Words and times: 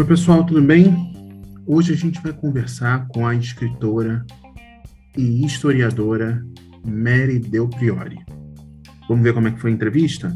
Oi, 0.00 0.06
pessoal, 0.06 0.42
tudo 0.46 0.62
bem? 0.62 1.12
Hoje 1.66 1.92
a 1.92 1.96
gente 1.96 2.22
vai 2.22 2.32
conversar 2.32 3.06
com 3.08 3.26
a 3.26 3.34
escritora 3.34 4.24
e 5.14 5.44
historiadora 5.44 6.42
Mary 6.82 7.38
Del 7.38 7.68
Priori. 7.68 8.16
Vamos 9.06 9.22
ver 9.22 9.34
como 9.34 9.48
é 9.48 9.50
que 9.50 9.60
foi 9.60 9.70
a 9.70 9.74
entrevista? 9.74 10.34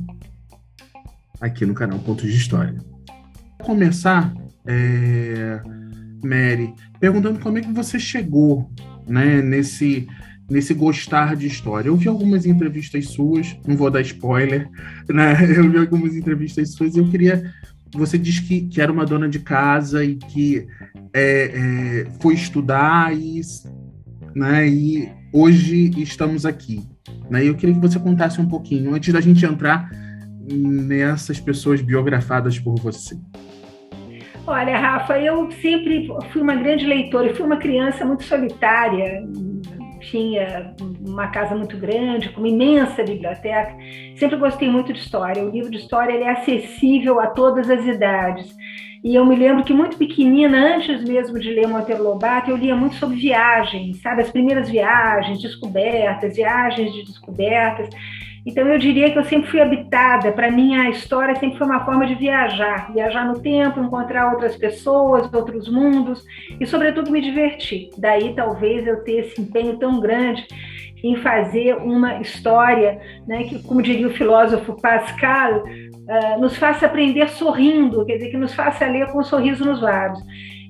Aqui 1.40 1.64
no 1.64 1.72
canal 1.72 1.98
Pontos 2.00 2.30
de 2.30 2.36
História. 2.36 2.76
Vou 3.58 3.68
começar, 3.68 4.34
é... 4.66 5.62
Mary, 6.22 6.74
perguntando 7.00 7.40
como 7.40 7.56
é 7.56 7.62
que 7.62 7.72
você 7.72 7.98
chegou 7.98 8.70
né, 9.08 9.40
nesse, 9.40 10.06
nesse 10.50 10.74
gostar 10.74 11.36
de 11.36 11.46
história. 11.46 11.88
Eu 11.88 11.96
vi 11.96 12.06
algumas 12.06 12.44
entrevistas 12.44 13.06
suas, 13.06 13.56
não 13.66 13.78
vou 13.78 13.90
dar 13.90 14.02
spoiler, 14.02 14.68
né? 15.08 15.34
Eu 15.56 15.70
vi 15.70 15.78
algumas 15.78 16.14
entrevistas 16.14 16.72
suas 16.72 16.94
e 16.94 16.98
eu 16.98 17.08
queria. 17.08 17.50
Você 17.94 18.18
disse 18.18 18.42
que, 18.42 18.62
que 18.62 18.80
era 18.80 18.92
uma 18.92 19.06
dona 19.06 19.28
de 19.28 19.38
casa 19.38 20.04
e 20.04 20.16
que 20.16 20.66
é, 21.12 22.04
é, 22.04 22.06
foi 22.20 22.34
estudar 22.34 23.16
e, 23.16 23.40
né, 24.34 24.68
e 24.68 25.08
hoje 25.32 25.90
estamos 26.02 26.44
aqui. 26.44 26.82
Né? 27.30 27.48
Eu 27.48 27.54
queria 27.54 27.74
que 27.74 27.80
você 27.80 27.98
contasse 27.98 28.40
um 28.40 28.48
pouquinho, 28.48 28.94
antes 28.94 29.12
da 29.12 29.20
gente 29.20 29.44
entrar 29.44 29.90
nessas 30.50 31.40
pessoas 31.40 31.80
biografadas 31.80 32.58
por 32.58 32.74
você. 32.78 33.16
Olha, 34.46 34.78
Rafa, 34.78 35.18
eu 35.18 35.50
sempre 35.52 36.06
fui 36.30 36.42
uma 36.42 36.54
grande 36.54 36.84
leitora, 36.84 37.28
eu 37.28 37.34
fui 37.34 37.46
uma 37.46 37.56
criança 37.56 38.04
muito 38.04 38.24
solitária, 38.24 39.26
tinha 40.04 40.74
uma 41.00 41.28
casa 41.28 41.54
muito 41.54 41.76
grande, 41.76 42.28
com 42.30 42.40
uma 42.40 42.48
imensa 42.48 43.02
biblioteca. 43.02 43.76
Sempre 44.16 44.36
gostei 44.36 44.68
muito 44.68 44.92
de 44.92 44.98
história. 44.98 45.44
O 45.44 45.50
livro 45.50 45.70
de 45.70 45.78
história 45.78 46.12
ele 46.12 46.24
é 46.24 46.30
acessível 46.30 47.20
a 47.20 47.28
todas 47.28 47.70
as 47.70 47.84
idades. 47.84 48.54
E 49.04 49.14
eu 49.16 49.26
me 49.26 49.36
lembro 49.36 49.62
que 49.64 49.74
muito 49.74 49.98
pequenina, 49.98 50.76
antes 50.76 51.04
mesmo 51.04 51.38
de 51.38 51.50
ler 51.50 51.68
Monteiro 51.68 52.02
Lobato, 52.02 52.50
eu 52.50 52.56
lia 52.56 52.74
muito 52.74 52.94
sobre 52.94 53.16
viagens, 53.16 54.00
sabe? 54.00 54.22
As 54.22 54.30
primeiras 54.30 54.70
viagens, 54.70 55.42
descobertas, 55.42 56.36
viagens 56.36 56.90
de 56.90 57.04
descobertas. 57.04 57.90
Então 58.46 58.66
eu 58.68 58.78
diria 58.78 59.10
que 59.10 59.18
eu 59.18 59.24
sempre 59.24 59.50
fui 59.50 59.60
habitada. 59.60 60.30
Para 60.32 60.50
mim 60.50 60.76
a 60.76 60.90
história 60.90 61.34
sempre 61.36 61.56
foi 61.56 61.66
uma 61.66 61.84
forma 61.84 62.06
de 62.06 62.14
viajar, 62.14 62.92
viajar 62.92 63.26
no 63.26 63.40
tempo, 63.40 63.80
encontrar 63.80 64.32
outras 64.32 64.56
pessoas, 64.56 65.32
outros 65.32 65.68
mundos 65.68 66.24
e 66.60 66.66
sobretudo 66.66 67.10
me 67.10 67.20
divertir. 67.20 67.90
Daí 67.96 68.34
talvez 68.34 68.86
eu 68.86 69.02
ter 69.02 69.26
esse 69.26 69.40
empenho 69.40 69.78
tão 69.78 69.98
grande 70.00 70.46
em 71.04 71.16
fazer 71.16 71.76
uma 71.76 72.20
história, 72.20 73.00
né, 73.26 73.44
que 73.44 73.62
como 73.62 73.82
diria 73.82 74.06
o 74.06 74.14
filósofo 74.14 74.80
Pascal, 74.80 75.64
uh, 75.64 76.40
nos 76.40 76.56
faça 76.56 76.86
aprender 76.86 77.28
sorrindo, 77.28 78.04
quer 78.06 78.14
dizer 78.14 78.30
que 78.30 78.36
nos 78.36 78.54
faça 78.54 78.86
ler 78.86 79.06
com 79.08 79.20
um 79.20 79.24
sorriso 79.24 79.64
nos 79.64 79.80
lábios. 79.80 80.22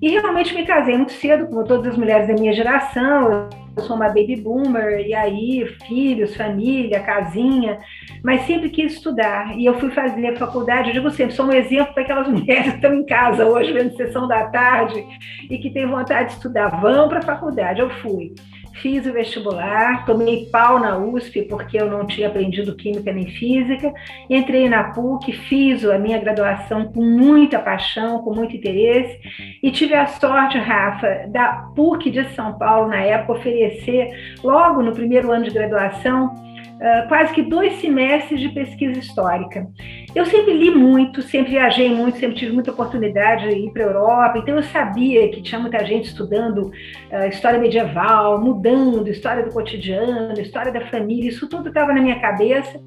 E 0.03 0.11
realmente 0.11 0.55
me 0.55 0.67
casei 0.67 0.97
muito 0.97 1.13
cedo, 1.13 1.47
como 1.47 1.65
todas 1.65 1.93
as 1.93 1.97
mulheres 1.97 2.29
da 2.29 2.35
minha 2.35 2.53
geração 2.53 3.49
eu 3.77 3.83
sou 3.83 3.97
uma 3.97 4.07
baby 4.07 4.37
boomer, 4.37 5.05
e 5.05 5.15
aí, 5.15 5.67
filhos, 5.87 6.37
família, 6.37 7.01
casinha, 7.01 7.79
mas 8.23 8.43
sempre 8.43 8.69
quis 8.71 8.95
estudar. 8.95 9.59
E 9.59 9.67
eu 9.67 9.79
fui 9.81 9.91
fazer 9.91 10.37
faculdade, 10.37 10.89
eu 10.89 10.95
digo 10.95 11.11
sempre, 11.11 11.35
sou 11.35 11.47
um 11.47 11.53
exemplo 11.53 11.93
para 11.93 12.05
aquelas 12.05 12.29
mulheres 12.31 12.71
que 12.71 12.77
estão 12.77 12.95
em 12.95 13.05
casa 13.05 13.45
hoje, 13.45 13.73
vendo 13.73 13.97
sessão 13.97 14.29
da 14.29 14.47
tarde, 14.47 15.05
e 15.51 15.59
que 15.59 15.71
têm 15.71 15.87
vontade 15.87 16.29
de 16.29 16.35
estudar. 16.37 16.81
Vão 16.81 17.09
para 17.09 17.19
a 17.19 17.23
faculdade. 17.23 17.81
Eu 17.81 17.91
fui 17.91 18.33
fiz 18.75 19.07
o 19.07 19.13
vestibular, 19.13 20.05
tomei 20.05 20.47
pau 20.47 20.79
na 20.79 20.99
USP 20.99 21.43
porque 21.43 21.81
eu 21.81 21.89
não 21.89 22.07
tinha 22.07 22.29
aprendido 22.29 22.75
química 22.75 23.13
nem 23.13 23.27
física, 23.27 23.93
entrei 24.29 24.69
na 24.69 24.85
PUC, 24.93 25.33
fiz 25.33 25.85
a 25.85 25.99
minha 25.99 26.19
graduação 26.19 26.87
com 26.93 27.03
muita 27.03 27.59
paixão, 27.59 28.23
com 28.23 28.35
muito 28.35 28.57
interesse 28.57 29.19
e 29.63 29.71
tive 29.71 29.95
a 29.95 30.07
sorte, 30.07 30.59
Rafa, 30.59 31.27
da 31.29 31.71
PUC 31.75 32.11
de 32.11 32.25
São 32.31 32.59
Paulo 32.59 32.89
na 32.89 33.01
época 33.01 33.39
oferecer 33.39 34.37
logo 34.43 34.83
no 34.83 34.93
primeiro 34.93 35.31
ano 35.31 35.45
de 35.45 35.51
graduação 35.51 36.54
Uh, 36.85 37.09
quase 37.09 37.33
que 37.33 37.41
dois 37.41 37.81
semestres 37.81 38.39
de 38.39 38.51
pesquisa 38.51 38.99
histórica. 38.99 39.67
Eu 40.15 40.27
sempre 40.27 40.53
li 40.53 40.71
muito, 40.71 41.23
sempre 41.23 41.53
viajei 41.53 41.89
muito, 41.89 42.19
sempre 42.19 42.37
tive 42.37 42.53
muita 42.53 42.73
oportunidade 42.73 43.49
de 43.49 43.57
ir 43.57 43.71
para 43.71 43.85
a 43.85 43.87
Europa, 43.87 44.39
então 44.39 44.57
eu 44.57 44.63
sabia 44.65 45.31
que 45.31 45.41
tinha 45.41 45.59
muita 45.59 45.83
gente 45.83 46.09
estudando 46.09 46.67
uh, 46.67 47.29
história 47.31 47.59
medieval, 47.59 48.39
mudando, 48.39 49.09
história 49.09 49.43
do 49.43 49.51
cotidiano, 49.51 50.39
história 50.39 50.71
da 50.71 50.83
família, 50.89 51.31
isso 51.31 51.49
tudo 51.49 51.69
estava 51.69 51.91
na 51.91 52.03
minha 52.03 52.21
cabeça. 52.21 52.79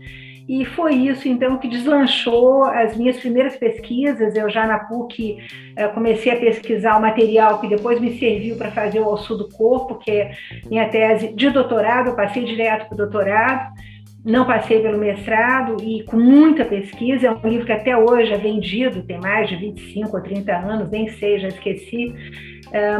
E 0.47 0.63
foi 0.63 0.95
isso, 0.95 1.27
então, 1.27 1.57
que 1.57 1.67
deslanchou 1.67 2.63
as 2.63 2.95
minhas 2.95 3.17
primeiras 3.17 3.57
pesquisas. 3.57 4.35
Eu 4.35 4.49
já 4.49 4.65
na 4.65 4.79
PUC 4.79 5.37
eh, 5.75 5.87
comecei 5.89 6.31
a 6.31 6.37
pesquisar 6.37 6.97
o 6.97 7.01
material 7.01 7.59
que 7.59 7.67
depois 7.67 7.99
me 7.99 8.17
serviu 8.17 8.55
para 8.55 8.71
fazer 8.71 9.01
o 9.01 9.07
Osso 9.07 9.35
do 9.35 9.49
Corpo, 9.49 9.95
que 9.95 10.09
é 10.09 10.31
minha 10.69 10.87
tese 10.87 11.33
de 11.33 11.49
doutorado, 11.49 12.09
eu 12.09 12.15
passei 12.15 12.45
direto 12.45 12.87
para 12.87 12.93
o 12.95 12.97
doutorado 12.97 13.73
não 14.27 14.45
passei 14.45 14.81
pelo 14.81 14.97
mestrado 14.97 15.77
e 15.81 16.03
com 16.03 16.17
muita 16.17 16.65
pesquisa, 16.65 17.27
é 17.27 17.31
um 17.31 17.49
livro 17.49 17.65
que 17.65 17.71
até 17.71 17.95
hoje 17.95 18.33
é 18.33 18.37
vendido, 18.37 19.01
tem 19.03 19.17
mais 19.17 19.47
de 19.47 19.55
25 19.55 20.17
ou 20.17 20.21
30 20.21 20.53
anos, 20.53 20.91
nem 20.91 21.07
sei, 21.07 21.39
já 21.39 21.47
esqueci, 21.47 22.13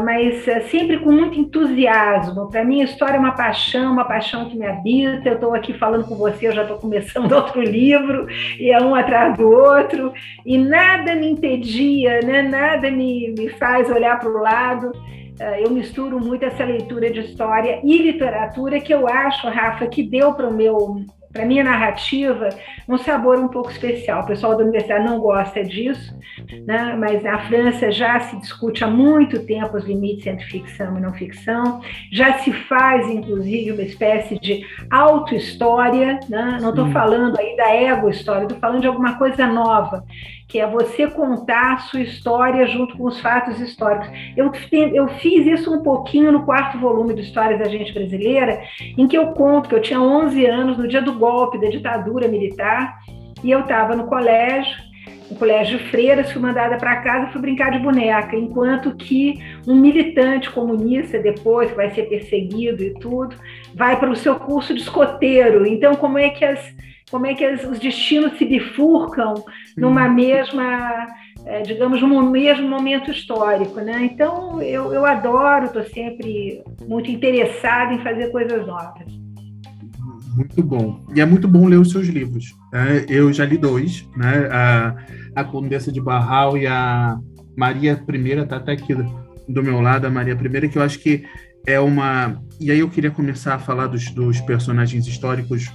mas 0.04 0.46
uh, 0.46 0.68
sempre 0.70 0.98
com 0.98 1.10
muito 1.10 1.38
entusiasmo. 1.38 2.50
Para 2.50 2.64
mim, 2.64 2.80
a 2.80 2.84
história 2.84 3.16
é 3.16 3.18
uma 3.18 3.32
paixão, 3.32 3.92
uma 3.92 4.04
paixão 4.04 4.48
que 4.48 4.56
me 4.56 4.66
habita. 4.66 5.28
Eu 5.28 5.34
estou 5.34 5.54
aqui 5.54 5.72
falando 5.74 6.04
com 6.06 6.14
você, 6.14 6.48
eu 6.48 6.52
já 6.52 6.62
estou 6.62 6.78
começando 6.78 7.32
outro 7.32 7.60
livro, 7.62 8.26
e 8.58 8.70
é 8.70 8.80
um 8.80 8.94
atrás 8.94 9.36
do 9.36 9.48
outro, 9.48 10.12
e 10.44 10.58
nada 10.58 11.14
me 11.14 11.30
impedia, 11.30 12.20
né? 12.20 12.42
nada 12.42 12.90
me, 12.90 13.34
me 13.36 13.48
faz 13.50 13.90
olhar 13.90 14.18
para 14.18 14.28
o 14.28 14.42
lado 14.42 14.92
eu 15.60 15.70
misturo 15.70 16.18
muito 16.18 16.44
essa 16.44 16.64
leitura 16.64 17.10
de 17.12 17.20
história 17.20 17.80
e 17.84 17.96
literatura 17.96 18.80
que 18.80 18.92
eu 18.92 19.06
acho, 19.06 19.48
Rafa, 19.48 19.86
que 19.86 20.02
deu 20.02 20.34
para 20.34 20.48
o 20.48 20.52
meu 20.52 21.04
para 21.32 21.44
minha 21.44 21.62
narrativa, 21.62 22.48
um 22.88 22.96
sabor 22.96 23.38
um 23.38 23.48
pouco 23.48 23.70
especial. 23.70 24.22
O 24.22 24.26
pessoal 24.26 24.56
da 24.56 24.62
universidade 24.62 25.04
não 25.04 25.18
gosta 25.18 25.62
disso, 25.62 26.14
né? 26.66 26.96
mas 26.98 27.22
na 27.22 27.38
França 27.40 27.92
já 27.92 28.18
se 28.20 28.36
discute 28.38 28.82
há 28.82 28.86
muito 28.86 29.44
tempo 29.44 29.76
os 29.76 29.84
limites 29.84 30.26
entre 30.26 30.44
ficção 30.46 30.96
e 30.96 31.00
não 31.00 31.12
ficção, 31.12 31.80
já 32.10 32.38
se 32.38 32.52
faz, 32.52 33.08
inclusive, 33.08 33.72
uma 33.72 33.82
espécie 33.82 34.38
de 34.38 34.64
auto-história, 34.90 36.18
né? 36.28 36.58
não 36.60 36.70
estou 36.70 36.90
falando 36.90 37.38
aí 37.38 37.56
da 37.56 37.74
ego-história, 37.74 38.44
estou 38.44 38.58
falando 38.58 38.80
de 38.80 38.86
alguma 38.86 39.18
coisa 39.18 39.46
nova, 39.46 40.04
que 40.48 40.58
é 40.58 40.66
você 40.66 41.06
contar 41.06 41.74
a 41.74 41.78
sua 41.78 42.00
história 42.00 42.66
junto 42.66 42.96
com 42.96 43.04
os 43.04 43.20
fatos 43.20 43.60
históricos. 43.60 44.08
Eu, 44.34 44.50
eu 44.94 45.08
fiz 45.08 45.46
isso 45.46 45.72
um 45.72 45.82
pouquinho 45.82 46.32
no 46.32 46.44
quarto 46.44 46.78
volume 46.78 47.12
do 47.12 47.20
Histórias 47.20 47.58
da 47.58 47.68
Gente 47.68 47.92
Brasileira, 47.92 48.62
em 48.96 49.06
que 49.06 49.16
eu 49.16 49.28
conto 49.32 49.68
que 49.68 49.74
eu 49.74 49.82
tinha 49.82 50.00
11 50.00 50.46
anos 50.46 50.78
no 50.78 50.88
dia 50.88 51.02
do 51.02 51.12
golpe 51.12 51.60
da 51.60 51.68
ditadura 51.68 52.26
militar 52.26 52.98
e 53.44 53.50
eu 53.50 53.60
estava 53.60 53.94
no 53.94 54.06
colégio 54.06 54.88
no 55.30 55.36
colégio 55.36 55.78
Freiras, 55.90 56.32
fui 56.32 56.40
mandada 56.40 56.78
para 56.78 57.02
casa, 57.02 57.30
fui 57.30 57.40
brincar 57.40 57.70
de 57.70 57.78
boneca, 57.78 58.34
enquanto 58.34 58.94
que 58.96 59.34
um 59.66 59.74
militante 59.74 60.50
comunista, 60.50 61.18
depois, 61.18 61.70
que 61.70 61.76
vai 61.76 61.90
ser 61.90 62.04
perseguido 62.04 62.82
e 62.82 62.94
tudo, 62.94 63.36
vai 63.74 63.98
para 63.98 64.10
o 64.10 64.16
seu 64.16 64.36
curso 64.36 64.72
de 64.72 64.80
escoteiro. 64.80 65.66
Então, 65.66 65.94
como 65.94 66.18
é 66.18 66.30
que 66.30 66.44
as, 66.44 66.74
como 67.10 67.26
é 67.26 67.34
que 67.34 67.46
os 67.46 67.78
destinos 67.78 68.36
se 68.38 68.44
bifurcam 68.44 69.34
numa 69.76 70.08
mesma, 70.08 71.06
é, 71.44 71.62
digamos, 71.62 72.00
num 72.02 72.30
mesmo 72.30 72.68
momento 72.68 73.10
histórico, 73.10 73.80
né? 73.80 74.04
Então, 74.04 74.60
eu, 74.62 74.92
eu 74.92 75.04
adoro, 75.04 75.66
estou 75.66 75.84
sempre 75.84 76.62
muito 76.86 77.10
interessada 77.10 77.92
em 77.94 78.02
fazer 78.02 78.30
coisas 78.30 78.66
novas. 78.66 79.06
Muito 80.36 80.62
bom. 80.62 81.00
E 81.14 81.20
é 81.20 81.26
muito 81.26 81.48
bom 81.48 81.66
ler 81.66 81.78
os 81.78 81.90
seus 81.90 82.06
livros. 82.06 82.54
Né? 82.72 83.04
Eu 83.08 83.32
já 83.32 83.44
li 83.44 83.58
dois, 83.58 84.08
né? 84.16 84.48
A, 84.52 84.96
a 85.34 85.44
Condessa 85.44 85.90
de 85.90 86.00
Barral 86.00 86.56
e 86.56 86.66
a 86.66 87.18
Maria 87.56 87.92
I, 87.92 88.28
está 88.40 88.56
até 88.56 88.72
aqui 88.72 88.94
do 89.48 89.62
meu 89.62 89.80
lado, 89.80 90.06
a 90.06 90.10
Maria 90.10 90.34
I, 90.34 90.68
que 90.68 90.78
eu 90.78 90.82
acho 90.82 91.00
que 91.00 91.24
é 91.66 91.80
uma. 91.80 92.40
E 92.60 92.70
aí 92.70 92.78
eu 92.78 92.88
queria 92.88 93.10
começar 93.10 93.54
a 93.54 93.58
falar 93.58 93.88
dos, 93.88 94.10
dos 94.10 94.40
personagens 94.42 95.06
históricos 95.06 95.72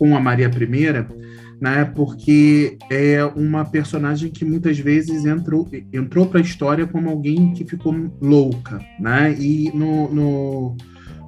com 0.00 0.16
a 0.16 0.20
Maria 0.20 0.46
I, 0.46 1.60
né? 1.60 1.84
Porque 1.94 2.78
é 2.90 3.22
uma 3.22 3.66
personagem 3.66 4.30
que 4.30 4.46
muitas 4.46 4.78
vezes 4.78 5.26
entrou, 5.26 5.68
entrou 5.92 6.24
para 6.24 6.40
a 6.40 6.42
história 6.42 6.86
como 6.86 7.10
alguém 7.10 7.52
que 7.52 7.66
ficou 7.66 7.94
louca, 8.18 8.80
né? 8.98 9.36
E 9.38 9.70
no, 9.74 10.08
no, 10.08 10.76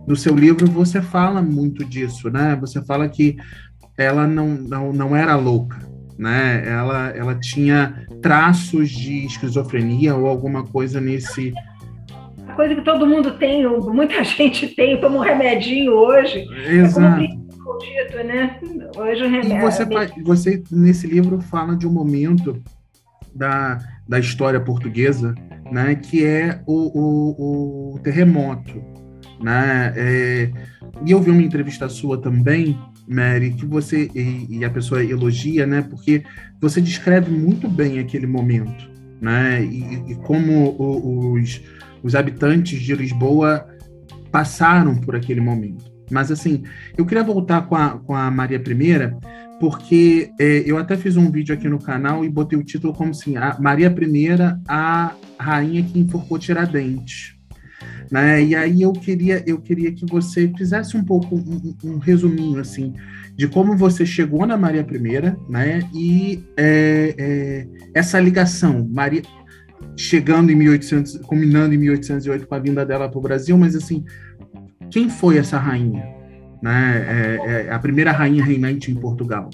no, 0.08 0.16
seu 0.16 0.34
livro 0.34 0.66
você 0.66 1.02
fala 1.02 1.42
muito 1.42 1.84
disso, 1.84 2.30
né? 2.30 2.56
Você 2.62 2.82
fala 2.82 3.06
que 3.10 3.36
ela 3.98 4.26
não, 4.26 4.48
não, 4.54 4.90
não 4.90 5.14
era 5.14 5.36
louca, 5.36 5.78
né? 6.18 6.66
Ela, 6.66 7.10
ela 7.10 7.34
tinha 7.34 8.06
traços 8.22 8.88
de 8.88 9.26
esquizofrenia 9.26 10.14
ou 10.14 10.26
alguma 10.26 10.64
coisa 10.64 10.98
nesse 10.98 11.52
coisa 12.56 12.74
que 12.74 12.82
todo 12.82 13.06
mundo 13.06 13.32
tem, 13.32 13.66
muita 13.66 14.22
gente 14.24 14.68
tem, 14.68 15.00
toma 15.00 15.16
um 15.16 15.20
remedinho 15.20 15.92
hoje. 15.92 16.46
Exato. 16.66 17.22
É 17.22 17.41
né? 18.24 18.60
Hoje 18.96 19.24
o 19.24 19.28
remédio. 19.28 19.56
E 19.56 19.60
você, 19.60 20.22
você, 20.22 20.62
nesse 20.70 21.06
livro, 21.06 21.40
fala 21.40 21.76
de 21.76 21.86
um 21.86 21.92
momento 21.92 22.62
da, 23.34 23.78
da 24.08 24.18
história 24.18 24.60
portuguesa, 24.60 25.34
né, 25.70 25.94
que 25.94 26.24
é 26.24 26.60
o, 26.66 26.74
o, 26.74 27.94
o 27.94 27.98
terremoto. 28.00 28.82
Né? 29.40 29.92
É, 29.96 30.50
e 31.04 31.10
eu 31.10 31.20
vi 31.20 31.30
uma 31.30 31.42
entrevista 31.42 31.88
sua 31.88 32.20
também, 32.20 32.78
Mary, 33.08 33.52
que 33.52 33.66
você 33.66 34.08
e, 34.14 34.58
e, 34.58 34.64
a 34.64 34.70
pessoa 34.70 35.02
elogia, 35.02 35.66
né? 35.66 35.82
Porque 35.82 36.22
você 36.60 36.80
descreve 36.80 37.30
muito 37.32 37.68
bem 37.68 37.98
aquele 37.98 38.26
momento, 38.26 38.88
né? 39.20 39.64
E, 39.64 40.12
e 40.12 40.14
como 40.16 40.76
os, 40.78 41.60
os 42.02 42.14
habitantes 42.14 42.80
de 42.80 42.94
Lisboa 42.94 43.66
passaram 44.30 44.94
por 44.94 45.16
aquele 45.16 45.40
momento. 45.40 45.91
Mas 46.12 46.30
assim, 46.30 46.62
eu 46.96 47.06
queria 47.06 47.24
voltar 47.24 47.62
com 47.62 47.74
a, 47.74 47.98
com 47.98 48.14
a 48.14 48.30
Maria 48.30 48.58
I, 48.58 49.58
porque 49.58 50.30
é, 50.38 50.62
eu 50.66 50.76
até 50.76 50.96
fiz 50.96 51.16
um 51.16 51.30
vídeo 51.30 51.54
aqui 51.54 51.68
no 51.68 51.78
canal 51.78 52.24
e 52.24 52.28
botei 52.28 52.58
o 52.58 52.64
título 52.64 52.92
como 52.92 53.10
assim: 53.10 53.36
a 53.36 53.56
Maria 53.58 53.88
I, 53.88 54.28
a 54.68 55.14
rainha 55.38 55.82
que 55.82 55.98
enforcou 55.98 56.38
Tiradentes. 56.38 57.34
Né? 58.10 58.44
E 58.44 58.54
aí 58.54 58.82
eu 58.82 58.92
queria, 58.92 59.42
eu 59.46 59.58
queria 59.58 59.90
que 59.90 60.04
você 60.04 60.52
fizesse 60.56 60.96
um 60.96 61.02
pouco 61.02 61.34
um, 61.34 61.74
um 61.82 61.98
resuminho 61.98 62.60
assim 62.60 62.92
de 63.34 63.48
como 63.48 63.74
você 63.76 64.04
chegou 64.04 64.46
na 64.46 64.58
Maria 64.58 64.82
I, 64.82 65.50
né? 65.50 65.80
E 65.94 66.44
é, 66.56 67.14
é, 67.18 67.66
essa 67.94 68.20
ligação, 68.20 68.86
Maria 68.90 69.22
chegando 69.96 70.50
em 70.50 70.54
1800, 70.54 71.18
combinando 71.18 71.74
em 71.74 71.78
1808 71.78 72.46
com 72.46 72.54
a 72.54 72.58
vinda 72.58 72.84
dela 72.84 73.08
para 73.08 73.18
o 73.18 73.22
Brasil, 73.22 73.56
mas 73.58 73.74
assim, 73.74 74.04
quem 74.92 75.08
foi 75.08 75.38
essa 75.38 75.58
rainha? 75.58 76.04
Né? 76.62 77.38
É, 77.44 77.66
é 77.66 77.72
a 77.72 77.78
primeira 77.78 78.12
rainha 78.12 78.44
reinante 78.44 78.90
em 78.90 78.94
Portugal. 78.94 79.48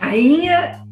Rainha 0.00 0.84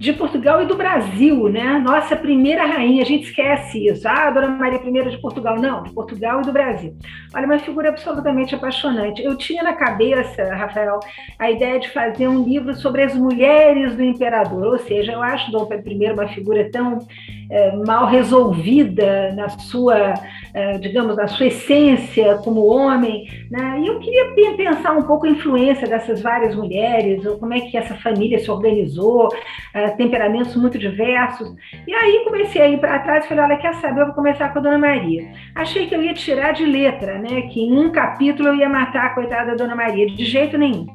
de 0.00 0.14
Portugal 0.14 0.62
e 0.62 0.66
do 0.66 0.78
Brasil, 0.78 1.50
né? 1.50 1.78
Nossa 1.78 2.16
primeira 2.16 2.64
rainha, 2.64 3.02
a 3.02 3.06
gente 3.06 3.24
esquece 3.24 3.86
isso. 3.86 4.08
Ah, 4.08 4.30
Dona 4.30 4.48
Maria 4.48 4.80
I 4.82 5.10
de 5.10 5.18
Portugal. 5.20 5.60
Não, 5.60 5.82
de 5.82 5.92
Portugal 5.92 6.40
e 6.40 6.44
do 6.46 6.52
Brasil. 6.52 6.96
Olha, 7.34 7.44
uma 7.44 7.58
figura 7.58 7.90
absolutamente 7.90 8.54
apaixonante. 8.54 9.22
Eu 9.22 9.36
tinha 9.36 9.62
na 9.62 9.74
cabeça, 9.74 10.42
Rafael, 10.54 11.00
a 11.38 11.50
ideia 11.50 11.78
de 11.78 11.90
fazer 11.90 12.28
um 12.28 12.42
livro 12.42 12.74
sobre 12.76 13.02
as 13.02 13.14
mulheres 13.14 13.94
do 13.94 14.02
imperador, 14.02 14.68
ou 14.68 14.78
seja, 14.78 15.12
eu 15.12 15.22
acho 15.22 15.52
Dom 15.52 15.66
Pedro 15.66 15.92
I 15.92 16.12
uma 16.12 16.28
figura 16.28 16.70
tão 16.70 17.06
é, 17.50 17.76
mal 17.76 18.06
resolvida 18.06 19.34
na 19.34 19.50
sua, 19.50 20.14
é, 20.49 20.49
digamos, 20.80 21.16
na 21.16 21.28
sua 21.28 21.46
essência 21.46 22.36
como 22.44 22.66
homem, 22.66 23.28
né? 23.50 23.80
E 23.80 23.86
eu 23.86 23.98
queria 23.98 24.32
pensar 24.56 24.92
um 24.92 25.02
pouco 25.02 25.26
a 25.26 25.30
influência 25.30 25.86
dessas 25.86 26.22
várias 26.22 26.54
mulheres, 26.54 27.24
ou 27.24 27.38
como 27.38 27.54
é 27.54 27.60
que 27.60 27.76
essa 27.76 27.94
família 27.96 28.38
se 28.38 28.50
organizou, 28.50 29.28
é, 29.74 29.90
temperamentos 29.90 30.56
muito 30.56 30.78
diversos. 30.78 31.54
E 31.86 31.94
aí 31.94 32.22
comecei 32.24 32.62
a 32.62 32.68
ir 32.68 32.78
para 32.78 32.98
trás 33.00 33.24
e 33.24 33.28
falei, 33.28 33.44
olha, 33.44 33.56
quer 33.56 33.74
saber, 33.74 34.00
eu 34.00 34.06
vou 34.06 34.14
começar 34.14 34.52
com 34.52 34.58
a 34.58 34.62
Dona 34.62 34.78
Maria. 34.78 35.32
Achei 35.54 35.86
que 35.86 35.94
eu 35.94 36.02
ia 36.02 36.14
tirar 36.14 36.52
de 36.52 36.64
letra, 36.64 37.18
né, 37.18 37.42
que 37.42 37.60
em 37.60 37.78
um 37.78 37.90
capítulo 37.90 38.48
eu 38.48 38.54
ia 38.56 38.68
matar 38.68 39.06
a 39.06 39.14
coitada 39.14 39.50
da 39.52 39.56
Dona 39.56 39.76
Maria, 39.76 40.06
de 40.06 40.24
jeito 40.24 40.58
nenhum. 40.58 40.86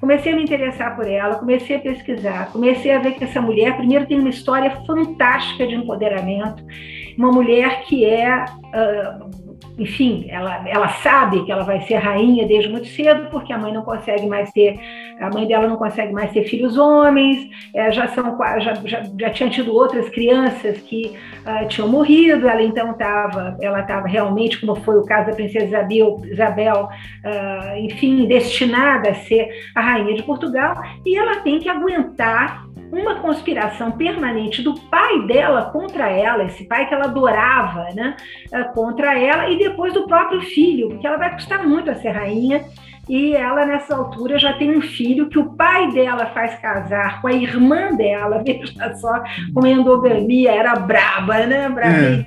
Comecei 0.00 0.32
a 0.32 0.36
me 0.36 0.42
interessar 0.42 0.96
por 0.96 1.06
ela, 1.06 1.34
comecei 1.34 1.76
a 1.76 1.80
pesquisar, 1.80 2.50
comecei 2.52 2.90
a 2.90 2.98
ver 2.98 3.12
que 3.12 3.24
essa 3.24 3.40
mulher, 3.40 3.76
primeiro, 3.76 4.06
tem 4.06 4.18
uma 4.18 4.30
história 4.30 4.70
fantástica 4.86 5.66
de 5.66 5.74
empoderamento, 5.74 6.64
uma 7.18 7.30
mulher 7.30 7.82
que 7.82 8.06
é 8.06 8.42
uh, 8.46 9.49
enfim, 9.78 10.26
ela, 10.28 10.68
ela 10.68 10.88
sabe 10.88 11.44
que 11.44 11.52
ela 11.52 11.64
vai 11.64 11.80
ser 11.82 11.94
rainha 11.94 12.46
desde 12.46 12.68
muito 12.68 12.86
cedo, 12.88 13.28
porque 13.30 13.52
a 13.52 13.58
mãe 13.58 13.72
não 13.72 13.82
consegue 13.82 14.26
mais 14.26 14.50
ter, 14.50 14.78
a 15.20 15.30
mãe 15.30 15.46
dela 15.46 15.66
não 15.66 15.76
consegue 15.76 16.12
mais 16.12 16.30
ter 16.32 16.44
filhos 16.44 16.76
homens, 16.76 17.48
é, 17.74 17.90
já, 17.90 18.08
são, 18.08 18.36
já, 18.60 18.74
já, 18.84 19.02
já 19.18 19.30
tinha 19.30 19.48
tido 19.48 19.74
outras 19.74 20.08
crianças 20.10 20.78
que 20.78 21.16
uh, 21.46 21.66
tinham 21.68 21.88
morrido, 21.88 22.48
ela 22.48 22.62
então 22.62 22.90
estava, 22.92 23.56
ela 23.60 23.80
estava 23.80 24.06
realmente, 24.06 24.60
como 24.60 24.74
foi 24.76 24.98
o 24.98 25.04
caso 25.04 25.30
da 25.30 25.36
princesa 25.36 25.66
Isabel, 25.66 26.20
Isabel 26.24 26.88
uh, 27.24 27.76
enfim, 27.78 28.26
destinada 28.26 29.10
a 29.10 29.14
ser 29.14 29.48
a 29.74 29.80
rainha 29.80 30.14
de 30.14 30.22
Portugal, 30.22 30.82
e 31.06 31.16
ela 31.16 31.40
tem 31.40 31.58
que 31.58 31.68
aguentar 31.68 32.66
uma 32.92 33.16
conspiração 33.16 33.92
permanente 33.92 34.62
do 34.62 34.74
pai 34.74 35.26
dela 35.26 35.70
contra 35.70 36.08
ela, 36.08 36.44
esse 36.44 36.64
pai 36.64 36.88
que 36.88 36.94
ela 36.94 37.04
adorava, 37.04 37.88
né, 37.94 38.16
eh, 38.52 38.64
contra 38.74 39.18
ela, 39.18 39.48
e 39.48 39.58
depois 39.58 39.92
do 39.92 40.06
próprio 40.06 40.40
filho, 40.42 40.88
porque 40.88 41.06
ela 41.06 41.16
vai 41.16 41.32
custar 41.34 41.66
muito 41.66 41.90
a 41.90 41.94
ser 41.94 42.10
rainha. 42.10 42.64
E 43.08 43.34
ela, 43.34 43.66
nessa 43.66 43.96
altura, 43.96 44.38
já 44.38 44.52
tem 44.52 44.76
um 44.76 44.80
filho 44.80 45.28
que 45.28 45.38
o 45.38 45.56
pai 45.56 45.90
dela 45.90 46.26
faz 46.26 46.54
casar 46.60 47.20
com 47.20 47.26
a 47.26 47.32
irmã 47.32 47.92
dela, 47.96 48.42
veja 48.46 48.94
só 48.94 49.22
como 49.52 49.66
endogamia 49.66 50.52
era 50.52 50.76
braba, 50.76 51.44
né? 51.46 51.68
É 51.76 52.20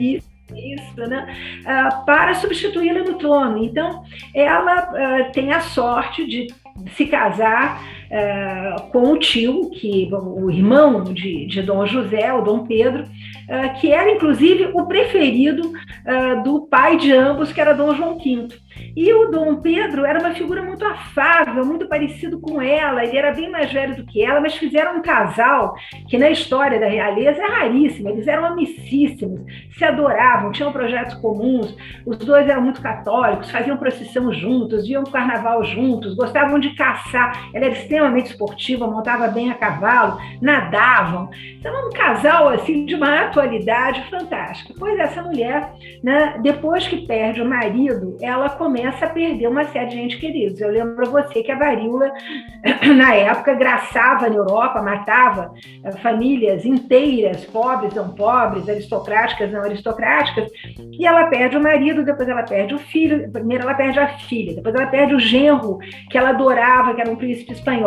isso, 0.56 1.08
né? 1.08 1.26
Uh, 1.62 2.06
para 2.06 2.34
substituí-la 2.36 3.00
no 3.00 3.16
trono. 3.16 3.64
Então, 3.64 4.04
ela 4.36 4.90
uh, 4.92 5.32
tem 5.32 5.52
a 5.54 5.62
sorte 5.62 6.28
de 6.28 6.48
se 6.96 7.06
casar 7.06 7.82
uh, 8.14 8.92
com 8.92 9.12
o 9.12 9.18
tio, 9.18 9.70
que 9.72 10.10
o 10.12 10.50
irmão 10.52 11.04
de, 11.04 11.46
de 11.48 11.62
Dom 11.62 11.86
José, 11.86 12.32
o 12.32 12.42
Dom 12.42 12.66
Pedro, 12.66 13.04
uh, 13.04 13.80
que 13.80 13.92
era 13.92 14.12
inclusive 14.12 14.70
o 14.74 14.86
preferido 14.86 15.68
uh, 15.68 16.44
do 16.44 16.68
pai 16.68 16.98
de 16.98 17.12
ambos, 17.12 17.52
que 17.52 17.60
era 17.60 17.74
Dom 17.74 17.96
João 17.96 18.18
V. 18.18 18.48
E 18.96 19.14
o 19.14 19.30
Dom 19.30 19.58
Pedro 19.58 20.06
era 20.06 20.20
uma 20.20 20.34
figura 20.34 20.62
muito 20.62 20.86
afável, 20.86 21.66
muito 21.66 21.88
parecido 21.88 22.40
com 22.40 22.62
ela, 22.62 23.04
ele 23.04 23.18
era 23.18 23.32
bem 23.32 23.50
mais 23.50 23.72
velho 23.72 23.96
do 23.96 24.06
que 24.06 24.24
ela, 24.24 24.40
mas 24.40 24.56
fizeram 24.56 24.98
um 24.98 25.02
casal 25.02 25.76
que 26.08 26.18
na 26.18 26.30
história 26.30 26.80
da 26.80 26.88
realeza 26.88 27.42
é 27.42 27.48
raríssimo, 27.48 28.10
eles 28.10 28.28
eram 28.28 28.46
amicíssimos, 28.46 29.42
se 29.78 29.84
adoravam, 29.84 30.52
tinham 30.52 30.72
projetos 30.72 31.16
comuns, 31.16 31.76
os 32.06 32.18
dois 32.18 32.48
eram 32.48 32.62
muito 32.62 32.82
católicos, 32.82 33.52
faziam 33.52 33.78
procissão 33.78 34.32
juntos, 34.34 34.88
iam 34.88 35.04
para 35.04 35.24
carnaval 35.24 35.64
juntos, 35.64 36.16
gostavam 36.16 36.60
de 36.60 36.72
caçar, 36.72 37.50
ela 37.54 37.66
era 37.66 37.76
esportiva, 38.20 38.88
montava 38.88 39.28
bem 39.28 39.52
a 39.52 39.56
cavalo, 39.56 40.18
nadavam, 40.42 41.30
então 41.60 41.88
um 41.88 41.92
casal 41.92 42.50
assim 42.50 42.86
de 42.86 42.96
uma 42.96 43.22
atualidade 43.22 44.04
fantástica. 44.10 44.74
Pois 44.78 44.98
essa 45.00 45.22
mulher, 45.22 45.72
né, 46.04 46.40
depois 46.42 46.88
que 46.88 47.06
perde 47.06 47.42
o 47.42 47.50
marido, 47.50 48.18
ela 48.22 48.50
começa 48.50 49.06
a 49.06 49.10
perder 49.10 49.48
uma 49.48 49.66
série 49.66 49.88
de 49.88 49.96
gente 49.96 50.18
queridos. 50.18 50.60
Eu 50.60 50.70
lembro 50.70 51.08
a 51.08 51.10
você 51.10 51.42
que 51.42 51.52
a 51.52 51.58
varíola, 51.58 52.12
na 52.96 53.16
época, 53.16 53.54
graçava 53.54 54.30
na 54.30 54.36
Europa, 54.36 54.82
matava 54.82 55.54
eh, 55.84 55.92
famílias 55.94 56.66
inteiras, 56.66 57.46
pobres, 57.46 57.94
não 57.94 58.10
pobres, 58.10 58.68
aristocráticas, 58.68 59.52
não 59.52 59.62
aristocráticas, 59.62 60.52
e 60.92 61.06
ela 61.06 61.28
perde 61.28 61.58
o 61.58 61.64
marido, 61.64 62.04
depois 62.04 62.28
ela 62.28 62.44
perde 62.44 62.74
o 62.74 62.80
filho, 62.80 63.32
primeiro 63.32 63.64
ela 63.64 63.74
perde 63.74 64.00
a 64.00 64.08
filha, 64.20 64.56
depois 64.56 64.76
ela 64.76 64.88
perde 64.88 65.16
o 65.16 65.20
genro, 65.20 65.78
que 66.10 66.18
ela 66.18 66.30
adorava, 66.30 66.94
que 66.94 67.02
era 67.02 67.10
um 67.10 67.16
príncipe 67.16 67.54
espanhol, 67.54 67.83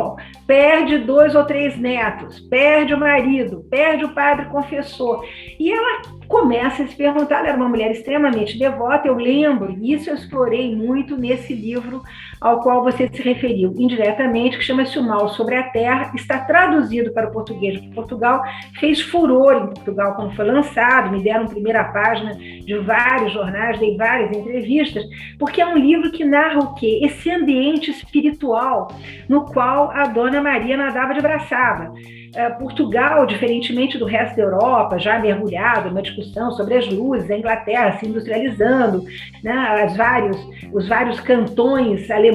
perde 0.47 0.99
dois 0.99 1.35
ou 1.35 1.45
três 1.45 1.79
netos, 1.79 2.41
perde 2.41 2.95
o 2.95 2.99
marido, 2.99 3.65
perde 3.71 4.05
o 4.05 4.15
padre 4.15 4.47
confessor, 4.47 5.25
e 5.59 5.73
ela 5.73 6.03
começa 6.29 6.83
a 6.83 6.87
se 6.87 6.97
perguntar, 6.97 7.41
ela 7.41 7.49
era 7.49 7.57
uma 7.57 7.69
mulher 7.69 7.91
extremamente 7.91 8.59
devota, 8.59 9.09
eu 9.09 9.15
lembro, 9.15 9.77
e 9.81 9.93
isso 9.93 10.11
eu 10.11 10.15
explorei 10.15 10.75
muito 10.75 11.17
nesse 11.17 11.55
livro 11.55 12.03
ao 12.41 12.61
qual 12.61 12.83
você 12.83 13.09
se 13.09 13.23
referiu 13.23 13.75
indiretamente, 13.77 14.59
que 14.59 14.65
chama-se 14.65 14.99
O 14.99 15.03
Mal 15.03 15.29
sobre 15.31 15.55
a 15.57 15.65
Terra, 15.65 16.13
está 16.15 16.39
traduzido 16.39 17.13
para 17.13 17.29
o 17.29 17.33
português 17.33 17.81
de 17.81 17.89
Portugal, 17.89 18.43
fez 18.79 19.01
furor 19.01 19.55
em 19.55 19.67
Portugal 19.67 20.15
quando 20.15 20.35
foi 20.35 20.45
lançado, 20.45 21.11
me 21.11 21.23
deram 21.23 21.47
primeira 21.47 21.85
página 21.85 22.35
de 22.35 22.79
vários 22.79 23.33
jornais, 23.33 23.79
dei 23.79 23.97
várias 23.97 24.37
entrevistas, 24.37 25.05
porque 25.39 25.61
é 25.61 25.67
um 25.67 25.77
livro 25.77 26.11
que 26.11 26.25
narra 26.25 26.59
o 26.59 26.75
quê? 26.75 27.01
Esse 27.03 27.31
ambiente 27.31 27.91
espiritual 27.91 28.89
no 29.29 29.47
qual 29.47 29.91
a 29.91 30.07
Dona 30.07 30.43
Maria 30.43 30.77
nadava 30.77 31.15
de 31.15 31.21
braçada. 31.21 31.93
É, 32.35 32.51
Portugal, 32.51 33.25
diferentemente 33.25 33.97
do 33.97 34.05
resto 34.05 34.37
da 34.37 34.43
Europa, 34.43 34.99
já 34.99 35.19
mergulhado 35.19 35.89
numa 35.89 36.03
discussão 36.03 36.51
sobre 36.51 36.75
as 36.75 36.87
luzes, 36.87 37.31
a 37.31 37.39
Inglaterra 37.39 37.97
se 37.99 38.07
industrializando, 38.07 39.05
né, 39.43 39.53
as 39.85 39.97
vários, 39.97 40.37
os 40.71 40.87
vários 40.87 41.19
cantões 41.21 42.11
alemães 42.11 42.26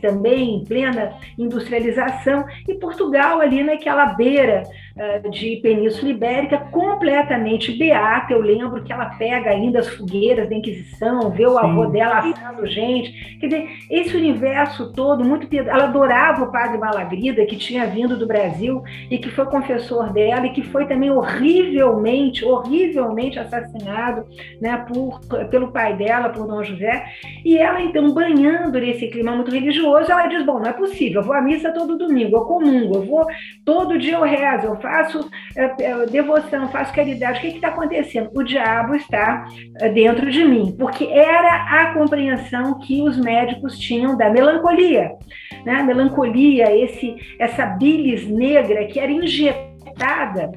também 0.00 0.56
em 0.56 0.64
plena 0.64 1.14
industrialização, 1.38 2.44
e 2.68 2.74
Portugal 2.74 3.40
ali 3.40 3.62
naquela 3.62 4.06
beira 4.06 4.62
de 5.30 5.56
Península 5.62 6.10
Ibérica, 6.10 6.58
completamente 6.70 7.72
beata. 7.72 8.32
Eu 8.32 8.40
lembro 8.40 8.82
que 8.82 8.92
ela 8.92 9.06
pega 9.06 9.50
ainda 9.50 9.78
as 9.78 9.88
fogueiras 9.88 10.48
da 10.48 10.56
Inquisição, 10.56 11.30
vê 11.30 11.46
o 11.46 11.58
Sim. 11.58 11.66
avô 11.66 11.86
dela 11.86 12.18
assando 12.18 12.66
gente. 12.66 13.38
Quer 13.38 13.46
dizer, 13.46 13.68
esse 13.88 14.16
universo 14.16 14.92
todo, 14.92 15.24
muito. 15.24 15.48
Ela 15.54 15.84
adorava 15.84 16.42
o 16.42 16.50
padre 16.50 16.78
Malagrida, 16.78 17.46
que 17.46 17.56
tinha 17.56 17.86
vindo 17.86 18.16
do 18.16 18.26
Brasil 18.26 18.82
e 19.10 19.16
que 19.16 19.30
foi 19.30 19.44
foi 19.44 19.46
confessor 19.46 20.12
dela 20.12 20.46
e 20.46 20.50
que 20.50 20.62
foi 20.62 20.86
também 20.86 21.10
horrivelmente, 21.10 22.44
horrivelmente 22.44 23.38
assassinado 23.38 24.26
né, 24.60 24.84
por, 24.88 25.20
pelo 25.50 25.70
pai 25.70 25.96
dela, 25.96 26.30
por 26.30 26.46
Dom 26.46 26.62
José. 26.62 27.04
E 27.44 27.56
ela, 27.56 27.80
então, 27.80 28.12
banhando 28.12 28.78
nesse 28.80 29.08
clima 29.08 29.34
muito 29.34 29.50
religioso, 29.50 30.10
ela 30.10 30.26
diz: 30.26 30.44
Bom, 30.44 30.58
não 30.58 30.66
é 30.66 30.72
possível, 30.72 31.20
eu 31.20 31.26
vou 31.26 31.34
à 31.34 31.42
missa 31.42 31.72
todo 31.72 31.98
domingo, 31.98 32.36
eu 32.36 32.42
comungo, 32.42 32.96
eu 32.96 33.02
vou 33.02 33.26
todo 33.64 33.98
dia 33.98 34.14
eu 34.14 34.22
rezo, 34.22 34.66
eu 34.66 34.76
faço 34.84 35.30
é, 35.56 36.06
devoção, 36.06 36.68
faço 36.68 36.92
caridade. 36.92 37.38
O 37.38 37.40
que 37.40 37.56
está 37.56 37.68
acontecendo? 37.68 38.30
O 38.34 38.42
diabo 38.42 38.94
está 38.94 39.46
dentro 39.94 40.30
de 40.30 40.44
mim, 40.44 40.76
porque 40.78 41.06
era 41.06 41.80
a 41.80 41.94
compreensão 41.94 42.78
que 42.78 43.00
os 43.02 43.16
médicos 43.16 43.78
tinham 43.78 44.14
da 44.14 44.28
melancolia. 44.28 45.12
Né? 45.64 45.72
A 45.72 45.82
melancolia, 45.82 46.70
esse, 46.76 47.16
essa 47.38 47.64
bilis 47.64 48.28
negra 48.28 48.84
que 48.86 49.00
era 49.00 49.10
injetada 49.10 50.52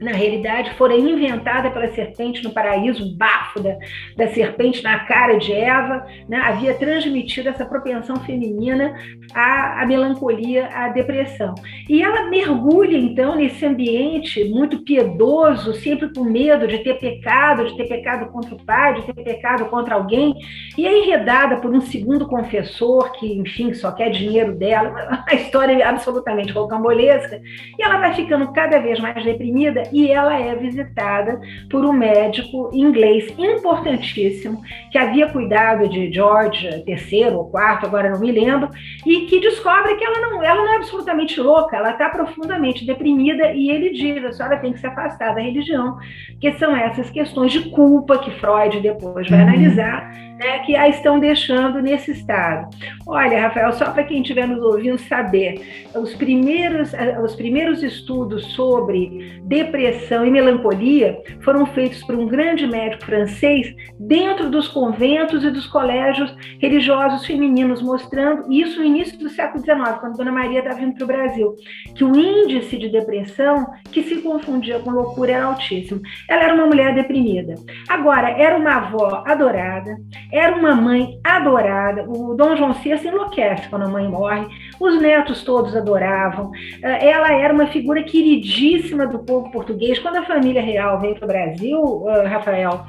na 0.00 0.12
realidade, 0.12 0.74
fora 0.74 0.94
inventada 0.94 1.70
pela 1.70 1.88
serpente 1.88 2.44
no 2.44 2.50
paraíso, 2.50 3.04
o 3.04 3.16
bafo 3.16 3.60
da, 3.60 3.76
da 4.16 4.28
serpente 4.28 4.82
na 4.82 5.00
cara 5.00 5.38
de 5.38 5.52
Eva, 5.52 6.06
né, 6.28 6.38
havia 6.38 6.74
transmitido 6.74 7.48
essa 7.48 7.64
propensão 7.64 8.16
feminina 8.16 8.94
à, 9.34 9.82
à, 9.82 9.86
melancolia, 9.86 10.68
à 10.68 10.88
depressão. 10.88 11.54
E 11.88 12.02
ela 12.02 12.28
mergulha, 12.28 12.96
então, 12.96 13.36
nesse 13.36 13.64
ambiente 13.64 14.44
muito 14.44 14.80
piedoso, 14.80 15.74
sempre 15.74 16.12
com 16.12 16.24
medo 16.24 16.66
de 16.66 16.78
ter 16.78 16.98
pecado, 16.98 17.66
de 17.66 17.76
ter 17.76 17.88
pecado 17.88 18.30
contra 18.30 18.54
o 18.54 18.64
pai, 18.64 18.94
de 18.94 19.02
ter 19.02 19.14
pecado 19.14 19.64
contra 19.66 19.94
alguém, 19.94 20.34
e 20.76 20.86
é 20.86 20.98
enredada 20.98 21.56
por 21.56 21.74
um 21.74 21.80
segundo 21.80 22.26
confessor 22.26 23.12
que, 23.12 23.38
enfim, 23.38 23.72
só 23.72 23.90
quer 23.92 24.10
dinheiro 24.10 24.54
dela, 24.54 25.24
a 25.26 25.34
história 25.34 25.72
é 25.72 25.82
absolutamente 25.82 26.52
rocambolesca, 26.52 27.40
e 27.78 27.82
ela 27.82 27.98
vai 27.98 28.14
ficando 28.14 28.52
cada 28.52 28.78
vez 28.78 29.00
mais 29.00 29.24
deprimida 29.24 29.85
e 29.92 30.10
ela 30.10 30.38
é 30.38 30.54
visitada 30.54 31.40
por 31.70 31.84
um 31.84 31.92
médico 31.92 32.70
inglês 32.72 33.32
importantíssimo 33.38 34.62
que 34.90 34.98
havia 34.98 35.28
cuidado 35.28 35.88
de 35.88 36.12
George 36.12 36.66
III 36.86 37.26
ou 37.34 37.46
IV, 37.46 37.86
agora 37.86 38.10
não 38.10 38.20
me 38.20 38.32
lembro, 38.32 38.68
e 39.04 39.26
que 39.26 39.40
descobre 39.40 39.94
que 39.96 40.04
ela 40.04 40.20
não, 40.20 40.42
ela 40.42 40.64
não 40.64 40.74
é 40.74 40.76
absolutamente 40.76 41.40
louca, 41.40 41.76
ela 41.76 41.90
está 41.90 42.08
profundamente 42.08 42.84
deprimida 42.84 43.52
e 43.52 43.70
ele 43.70 43.90
diz: 43.90 44.24
a 44.24 44.32
senhora 44.32 44.58
tem 44.58 44.72
que 44.72 44.80
se 44.80 44.86
afastar 44.86 45.34
da 45.34 45.40
religião, 45.40 45.98
que 46.40 46.52
são 46.54 46.76
essas 46.76 47.10
questões 47.10 47.52
de 47.52 47.70
culpa 47.70 48.18
que 48.18 48.30
Freud 48.32 48.80
depois 48.80 49.28
vai 49.28 49.40
uhum. 49.40 49.48
analisar, 49.48 50.25
né, 50.36 50.60
que 50.60 50.76
a 50.76 50.88
estão 50.88 51.18
deixando 51.18 51.80
nesse 51.80 52.12
estado. 52.12 52.68
Olha, 53.06 53.40
Rafael, 53.40 53.72
só 53.72 53.90
para 53.90 54.04
quem 54.04 54.20
estiver 54.20 54.46
nos 54.46 54.62
ouvindo 54.62 54.98
saber, 54.98 55.88
os 55.94 56.14
primeiros, 56.14 56.92
os 57.22 57.34
primeiros 57.34 57.82
estudos 57.82 58.44
sobre 58.54 59.40
depressão 59.42 59.96
depressão 60.06 60.24
e 60.24 60.30
melancolia 60.30 61.22
foram 61.42 61.66
feitos 61.66 62.02
por 62.04 62.14
um 62.14 62.26
grande 62.26 62.66
médico 62.66 63.04
francês 63.04 63.74
dentro 63.98 64.50
dos 64.50 64.68
conventos 64.68 65.44
e 65.44 65.50
dos 65.50 65.66
colégios 65.66 66.34
religiosos 66.60 67.26
femininos, 67.26 67.82
mostrando 67.82 68.50
isso 68.50 68.78
no 68.78 68.86
início 68.86 69.18
do 69.18 69.28
século 69.28 69.62
XIX, 69.62 69.98
quando 70.00 70.16
Dona 70.16 70.32
Maria 70.32 70.60
estava 70.60 70.78
vindo 70.78 70.94
para 70.94 71.04
o 71.04 71.06
Brasil, 71.06 71.54
que 71.94 72.04
o 72.04 72.16
índice 72.16 72.76
de 72.78 72.88
depressão, 72.88 73.66
que 73.90 74.02
se 74.02 74.16
confundia 74.22 74.78
com 74.78 74.90
loucura, 74.90 75.32
era 75.32 75.44
altíssimo. 75.46 76.00
Ela 76.28 76.44
era 76.44 76.54
uma 76.54 76.66
mulher 76.66 76.94
deprimida. 76.94 77.54
Agora, 77.88 78.30
era 78.30 78.56
uma 78.56 78.76
avó 78.76 79.22
adorada, 79.26 79.96
era 80.32 80.56
uma 80.56 80.74
mãe 80.74 81.18
adorada. 81.22 82.04
O 82.08 82.34
Dom 82.34 82.56
João 82.56 82.72
VI 82.72 83.06
enlouquece 83.06 83.68
quando 83.68 83.84
a 83.84 83.88
mãe 83.88 84.08
morre, 84.08 84.46
os 84.80 85.00
netos 85.00 85.42
todos 85.42 85.76
adoravam. 85.76 86.50
Eh, 86.82 87.10
ela 87.10 87.32
era 87.32 87.52
uma 87.52 87.66
figura 87.66 88.02
queridíssima 88.02 89.06
do 89.06 89.20
povo 89.20 89.50
português 89.50 89.98
quando 89.98 90.16
a 90.16 90.24
família 90.24 90.62
real 90.62 91.00
veio 91.00 91.14
para 91.14 91.24
o 91.24 91.28
Brasil, 91.28 91.80
uh, 91.80 92.26
Rafael, 92.26 92.86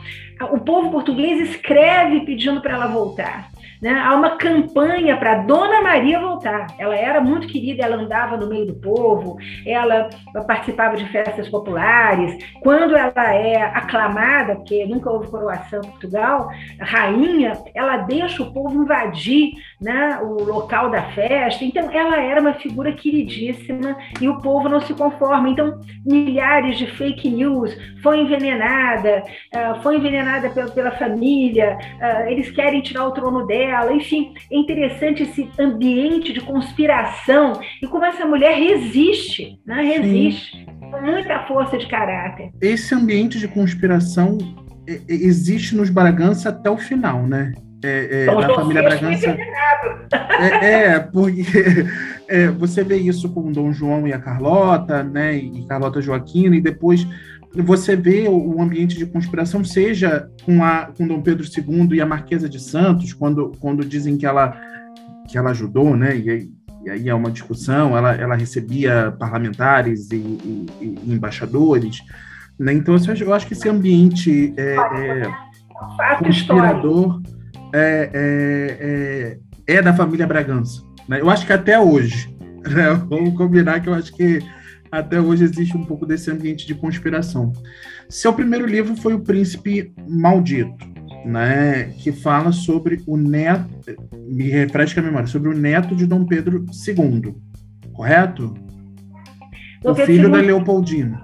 o 0.52 0.60
povo 0.60 0.92
português 0.92 1.50
escreve 1.50 2.22
pedindo 2.22 2.62
para 2.62 2.74
ela 2.74 2.88
voltar. 2.88 3.50
Né? 3.82 3.92
Há 3.92 4.16
uma 4.16 4.32
campanha 4.38 5.18
para 5.18 5.40
Dona 5.44 5.82
Maria 5.82 6.20
voltar. 6.20 6.68
Ela 6.78 6.96
era 6.96 7.22
muito 7.22 7.48
querida, 7.48 7.84
ela 7.84 7.98
andava 7.98 8.38
no 8.38 8.48
meio 8.48 8.66
do 8.66 8.76
povo, 8.76 9.38
ela 9.66 10.10
participava 10.48 10.96
de 10.96 11.06
festas 11.10 11.48
populares. 11.50 12.38
Quando 12.62 12.96
ela 12.96 13.34
é 13.34 13.62
aclamada, 13.62 14.56
porque 14.56 14.86
nunca 14.86 15.12
houve 15.12 15.30
coroação 15.30 15.82
em 15.84 15.90
Portugal, 15.90 16.50
rainha, 16.80 17.54
ela 17.74 17.98
deixa 17.98 18.44
o 18.44 18.52
povo 18.52 18.84
invadir 18.84 19.52
né, 19.80 20.20
o 20.22 20.44
local 20.44 20.90
da 20.90 21.04
festa. 21.12 21.64
Então, 21.64 21.92
ela 21.92 22.18
era 22.22 22.42
uma 22.42 22.54
figura 22.54 22.92
queridíssima 22.94 23.96
e 24.20 24.28
o 24.28 24.42
povo 24.42 24.68
não 24.68 24.82
se 24.82 24.94
conforma. 24.94 25.50
Então, 25.50 25.80
milhares 26.06 26.78
de 26.78 26.88
fake 26.88 27.30
news, 27.30 27.76
foi 28.02 28.22
envenenada, 28.22 29.24
ah, 29.54 29.80
foi 29.82 29.98
envenenada 29.98 30.50
pela, 30.50 30.92
família, 30.92 31.78
ah, 32.02 32.32
eles 32.32 32.50
querem 32.52 32.82
tirar 32.82 33.06
o 33.06 33.12
trono 33.12 33.46
dela 33.46 33.67
dela, 33.68 33.94
enfim, 33.94 34.34
é 34.50 34.58
interessante 34.58 35.24
esse 35.24 35.50
ambiente 35.60 36.32
de 36.32 36.40
conspiração 36.40 37.60
e 37.82 37.88
como 37.88 38.06
essa 38.06 38.26
mulher 38.26 38.58
resiste, 38.58 39.60
né? 39.66 39.82
resiste 39.82 40.58
Sim. 40.58 40.66
com 40.90 41.02
muita 41.02 41.40
força 41.46 41.78
de 41.78 41.86
caráter. 41.88 42.50
Esse 42.62 42.96
ambiente 42.96 43.38
de 43.38 43.48
conspiração 43.48 44.38
é, 44.88 44.94
é, 44.94 45.02
existe 45.08 45.76
nos 45.76 45.90
Bragança 45.90 46.50
até 46.50 46.70
o 46.70 46.78
final, 46.78 47.24
né? 47.24 47.52
É, 47.84 48.24
é, 48.24 48.26
da 48.26 48.56
família 48.56 48.84
Bragança. 48.84 49.38
É, 50.40 50.66
é, 50.66 51.00
porque 51.00 51.44
é, 52.28 52.48
você 52.48 52.84
vê 52.84 52.98
isso 52.98 53.30
com 53.30 53.52
Dom 53.52 53.72
João 53.74 54.08
e 54.08 54.14
a 54.14 54.20
Carlota, 54.20 55.04
né? 55.04 55.36
E 55.36 55.66
Carlota 55.68 56.02
Joaquina, 56.02 56.56
e 56.56 56.62
depois 56.62 57.06
você 57.54 57.96
vê 57.96 58.28
o 58.28 58.62
ambiente 58.62 58.98
de 58.98 59.06
conspiração, 59.06 59.64
seja 59.64 60.30
com, 60.44 60.64
a, 60.64 60.92
com 60.98 61.08
Dom 61.08 61.22
Pedro 61.22 61.46
II 61.46 61.98
e 61.98 62.02
a 62.02 62.06
Marquesa 62.06 62.48
de 62.48 62.60
Santos, 62.60 63.14
quando, 63.14 63.52
quando 63.60 63.86
dizem 63.86 64.18
que 64.18 64.26
ela, 64.26 64.60
que 65.28 65.38
ela 65.38 65.52
ajudou, 65.52 65.96
né? 65.96 66.16
E, 66.16 66.52
e 66.86 66.90
aí 66.90 67.10
é 67.10 67.14
uma 67.14 67.32
discussão, 67.32 67.98
ela, 67.98 68.14
ela 68.14 68.36
recebia 68.36 69.12
parlamentares 69.18 70.12
e, 70.12 70.16
e, 70.16 70.66
e 70.82 71.14
embaixadores, 71.14 72.02
né? 72.60 72.74
Então, 72.74 72.96
eu 73.20 73.34
acho 73.34 73.46
que 73.46 73.54
esse 73.54 73.70
ambiente 73.70 74.54
é, 74.58 74.76
é, 74.76 76.18
conspirador 76.18 77.22
é, 77.74 78.10
é, 78.14 79.38
é, 79.68 79.76
é, 79.76 79.82
da 79.82 79.94
família 79.94 80.26
Bragança. 80.26 80.82
Né? 81.08 81.22
Eu 81.22 81.30
acho 81.30 81.46
que 81.46 81.54
até 81.54 81.80
hoje, 81.80 82.36
né? 82.66 82.94
vamos 83.08 83.36
combinar 83.38 83.80
que 83.80 83.90
eu 83.90 83.94
acho 83.94 84.12
que 84.14 84.40
até 84.92 85.20
hoje 85.20 85.44
existe 85.44 85.76
um 85.76 85.84
pouco 85.84 86.06
desse 86.06 86.32
ambiente 86.32 86.66
de 86.66 86.76
conspiração. 86.76 87.52
Seu 88.10 88.34
primeiro 88.34 88.66
livro 88.66 88.96
foi 88.96 89.14
O 89.14 89.20
Príncipe 89.20 89.94
Maldito, 90.08 90.86
né, 91.26 91.86
que 92.00 92.12
fala 92.12 92.52
sobre 92.52 93.02
o 93.06 93.18
neto, 93.18 93.68
me 94.30 94.50
refresca 94.50 95.02
a 95.02 95.04
memória, 95.04 95.28
sobre 95.28 95.50
o 95.50 95.58
neto 95.58 95.96
de 95.96 96.06
Dom 96.06 96.26
Pedro 96.26 96.66
II, 96.88 97.36
correto? 97.94 98.54
o 99.84 99.94
filho 99.94 100.30
da 100.30 100.40
Leopoldina 100.40 101.24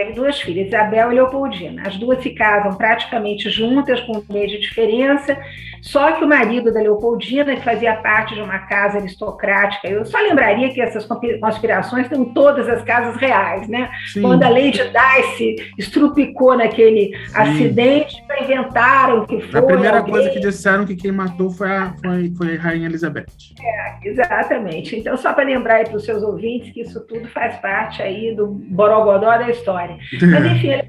teve 0.00 0.12
duas 0.14 0.40
filhas, 0.40 0.68
Isabel 0.68 1.12
e 1.12 1.14
Leopoldina. 1.16 1.82
As 1.86 1.96
duas 1.98 2.22
se 2.22 2.30
casam 2.30 2.74
praticamente 2.74 3.50
juntas, 3.50 4.00
com 4.00 4.16
um 4.16 4.24
mês 4.32 4.50
de 4.50 4.58
diferença. 4.58 5.36
Só 5.82 6.12
que 6.12 6.24
o 6.24 6.28
marido 6.28 6.72
da 6.72 6.80
Leopoldina, 6.80 7.54
que 7.56 7.62
fazia 7.62 7.94
parte 7.96 8.34
de 8.34 8.40
uma 8.40 8.58
casa 8.60 8.98
aristocrática, 8.98 9.88
eu 9.88 10.04
só 10.04 10.18
lembraria 10.18 10.72
que 10.72 10.80
essas 10.80 11.06
conspirações 11.06 12.04
estão 12.04 12.22
em 12.22 12.32
todas 12.32 12.68
as 12.68 12.82
casas 12.82 13.16
reais, 13.16 13.68
né? 13.68 13.90
Sim. 14.12 14.22
Quando 14.22 14.42
a 14.42 14.48
Lady 14.48 14.80
Dice 14.80 15.56
estrupicou 15.78 16.56
naquele 16.56 17.16
Sim. 17.28 17.34
acidente, 17.34 18.22
inventaram 18.42 19.26
que 19.26 19.40
foi. 19.40 19.60
A 19.60 19.62
primeira 19.62 19.98
alguém... 19.98 20.14
coisa 20.14 20.30
que 20.30 20.40
disseram 20.40 20.84
que 20.84 20.96
quem 20.96 21.12
matou 21.12 21.50
foi 21.50 21.70
a, 21.70 21.94
foi, 22.02 22.32
foi 22.36 22.56
a 22.56 22.60
Rainha 22.60 22.86
Elizabeth. 22.86 23.26
É, 23.62 24.08
exatamente. 24.08 24.96
Então, 24.96 25.16
só 25.16 25.32
para 25.32 25.44
lembrar 25.44 25.84
para 25.84 25.96
os 25.96 26.04
seus 26.04 26.22
ouvintes 26.22 26.72
que 26.72 26.82
isso 26.82 27.00
tudo 27.06 27.28
faz 27.28 27.56
parte 27.58 28.02
aí 28.02 28.34
do 28.34 28.46
borogodó 28.46 29.30
da 29.38 29.48
história. 29.50 29.89
Mas, 30.20 30.46
enfim, 30.46 30.68
ele 30.68 30.88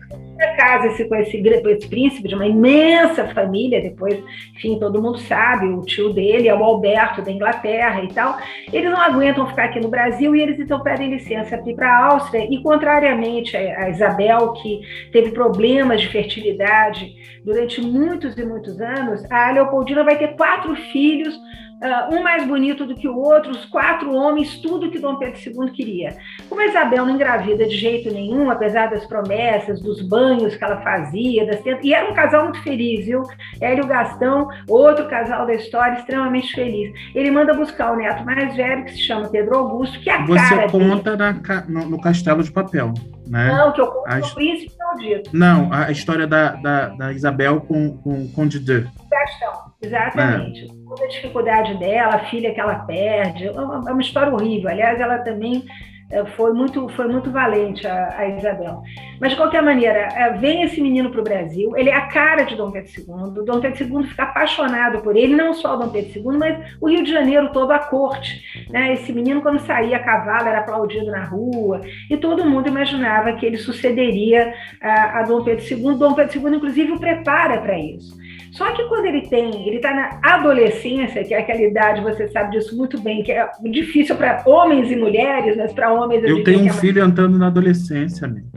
casa-se 0.55 1.05
com 1.05 1.15
esse, 1.15 1.38
esse 1.38 1.88
príncipe 1.88 2.27
de 2.27 2.36
uma 2.36 2.46
imensa 2.46 3.27
família, 3.29 3.81
depois, 3.81 4.22
enfim, 4.55 4.79
todo 4.79 5.01
mundo 5.01 5.17
sabe, 5.20 5.67
o 5.67 5.81
tio 5.81 6.13
dele 6.13 6.48
é 6.48 6.55
o 6.55 6.63
Alberto 6.63 7.22
da 7.22 7.31
Inglaterra 7.31 8.03
e 8.03 8.08
tal. 8.08 8.38
Eles 8.72 8.89
não 8.89 9.00
aguentam 9.00 9.48
ficar 9.48 9.65
aqui 9.65 9.79
no 9.79 9.89
Brasil 9.89 10.36
e 10.36 10.41
eles 10.41 10.60
então 10.60 10.81
pedem 10.81 11.12
licença 11.12 11.58
para 11.58 11.70
ir 11.70 11.75
para 11.75 11.89
a 11.89 12.05
Áustria. 12.13 12.48
E, 12.50 12.62
contrariamente 12.62 13.55
a 13.55 13.89
Isabel, 13.89 14.53
que 14.53 14.81
teve 15.12 15.31
problemas 15.31 16.01
de 16.01 16.08
fertilidade 16.08 17.13
durante 17.43 17.81
muitos 17.81 18.38
e 18.38 18.46
muitos 18.46 18.79
anos, 18.79 19.24
a 19.31 19.51
Leopoldina 19.51 20.03
vai 20.03 20.17
ter 20.17 20.36
quatro 20.36 20.75
filhos 20.75 21.38
uh, 21.81 22.13
um 22.13 22.21
mais 22.23 22.45
bonito 22.47 22.85
do 22.85 22.95
que 22.95 23.07
o 23.07 23.17
outro, 23.17 23.51
os 23.51 23.65
quatro 23.65 24.13
homens, 24.13 24.57
tudo 24.59 24.89
que 24.89 25.00
Dom 25.00 25.15
Pedro 25.17 25.39
II 25.39 25.71
queria. 25.71 26.15
Como 26.47 26.61
Isabel 26.61 27.05
não 27.05 27.15
engravida 27.15 27.65
de 27.65 27.75
jeito 27.75 28.13
nenhum, 28.13 28.50
apesar 28.50 28.89
das 28.89 29.05
promessas, 29.05 29.81
dos 29.81 30.01
banhos 30.01 30.55
que 30.55 30.63
ela 30.63 30.81
fazia, 30.81 31.45
das 31.45 31.61
e 31.83 31.93
era 31.93 32.09
um 32.09 32.13
casal 32.13 32.45
muito 32.45 32.61
feliz, 32.63 33.05
viu? 33.05 33.23
Hélio 33.59 33.88
Gastão, 33.88 34.47
outro 34.67 35.07
casal 35.07 35.45
da 35.45 35.53
história, 35.53 35.97
extremamente 35.97 36.53
feliz. 36.53 36.91
Ele 37.15 37.31
manda 37.31 37.53
buscar 37.53 37.93
o 37.93 37.95
neto 37.95 38.23
mais 38.23 38.55
velho, 38.55 38.85
que 38.85 38.91
se 38.91 39.01
chama 39.01 39.29
Pedro 39.29 39.55
Augusto, 39.57 40.00
que 40.00 40.09
é 40.09 40.15
a 40.15 40.25
Você 40.25 40.55
cara 40.55 40.69
conta 40.69 41.15
na, 41.15 41.33
no, 41.67 42.01
Castelo 42.01 42.43
de 42.43 42.51
Papel. 42.51 42.93
Né? 43.27 43.47
Não, 43.47 43.71
que 43.71 43.79
eu 43.79 43.88
conto 43.88 44.07
a, 44.07 44.17
no 44.17 44.33
Príncipe 44.33 44.73
Maldito. 44.77 45.29
Não, 45.33 45.71
a 45.71 45.89
história 45.91 46.27
da, 46.27 46.50
da, 46.55 46.89
da 46.89 47.13
Isabel 47.13 47.61
com, 47.61 47.97
com, 47.97 48.27
com 48.29 48.47
Didê. 48.47 48.85
Gastão. 49.09 49.71
Exatamente. 49.81 50.65
É. 50.65 50.67
Toda 50.88 51.05
a 51.05 51.07
dificuldade 51.07 51.77
dela, 51.77 52.15
a 52.15 52.25
filha 52.25 52.53
que 52.53 52.59
ela 52.59 52.75
perde, 52.79 53.47
é 53.47 53.51
uma, 53.51 53.89
é 53.89 53.93
uma, 53.93 54.01
história 54.01 54.33
horrível. 54.33 54.69
Aliás, 54.69 55.00
ela 55.00 55.19
também 55.19 55.63
é, 56.11 56.23
foi 56.25 56.53
muito, 56.53 56.88
foi 56.89 57.07
muito 57.07 57.31
valente 57.31 57.88
a, 57.88 58.15
a 58.17 58.27
Isabel. 58.27 58.83
Mas, 59.19 59.31
de 59.31 59.38
qualquer 59.38 59.63
maneira, 59.63 60.09
é, 60.13 60.33
vem 60.33 60.63
esse 60.63 60.81
menino 60.81 61.09
para 61.09 61.21
o 61.21 61.23
Brasil, 61.23 61.75
ele 61.77 61.89
é 61.89 61.95
a 61.95 62.07
cara 62.07 62.43
de 62.43 62.55
Dom 62.55 62.69
Pedro 62.69 62.89
II, 62.89 63.45
Dom 63.45 63.61
Pedro 63.61 64.00
II 64.00 64.07
fica 64.07 64.23
apaixonado 64.23 65.01
por 65.01 65.15
ele, 65.15 65.35
não 65.35 65.53
só 65.53 65.75
Dom 65.77 65.89
Pedro 65.89 66.11
II, 66.13 66.38
mas 66.38 66.75
o 66.81 66.89
Rio 66.89 67.03
de 67.03 67.11
Janeiro 67.11 67.51
todo, 67.53 67.71
a 67.71 67.79
corte. 67.79 68.43
Né? 68.69 68.93
Esse 68.93 69.13
menino, 69.13 69.41
quando 69.41 69.59
saía 69.59 69.97
a 69.97 70.03
cavalo, 70.03 70.50
era 70.50 70.59
aplaudido 70.59 71.05
na 71.05 71.23
rua, 71.23 71.81
e 72.09 72.17
todo 72.17 72.45
mundo 72.45 72.67
imaginava 72.67 73.33
que 73.33 73.45
ele 73.45 73.57
sucederia 73.57 74.53
a, 74.81 75.19
a 75.19 75.23
Dom 75.23 75.43
Pedro 75.43 75.63
II. 75.65 75.97
Dom 75.97 76.13
Pedro 76.13 76.39
II, 76.39 76.55
inclusive, 76.55 76.91
o 76.91 77.00
prepara 77.00 77.59
para 77.61 77.79
isso. 77.79 78.21
Só 78.51 78.70
que 78.74 78.84
quando 78.86 79.05
ele 79.05 79.22
tem, 79.22 79.65
ele 79.67 79.77
está 79.77 79.93
na 79.93 80.20
adolescência, 80.22 81.24
que 81.24 81.34
é 81.34 81.39
aquela 81.39 81.62
idade, 81.62 82.01
você 82.01 82.27
sabe 82.27 82.51
disso 82.51 82.75
muito 82.77 83.00
bem, 83.00 83.24
que 83.24 83.31
é 83.31 83.50
difícil 83.63 84.15
para 84.15 84.43
homens 84.46 84.91
e 84.91 84.96
mulheres, 84.96 85.55
mas 85.55 85.72
para 85.72 85.93
homens. 85.93 86.24
Eu, 86.24 86.38
eu 86.38 86.43
tenho 86.43 86.63
um 86.63 86.67
é 86.67 86.74
filho 86.74 87.01
mais... 87.01 87.12
andando 87.12 87.38
na 87.38 87.48
adolescência, 87.48 88.27
amigo. 88.27 88.48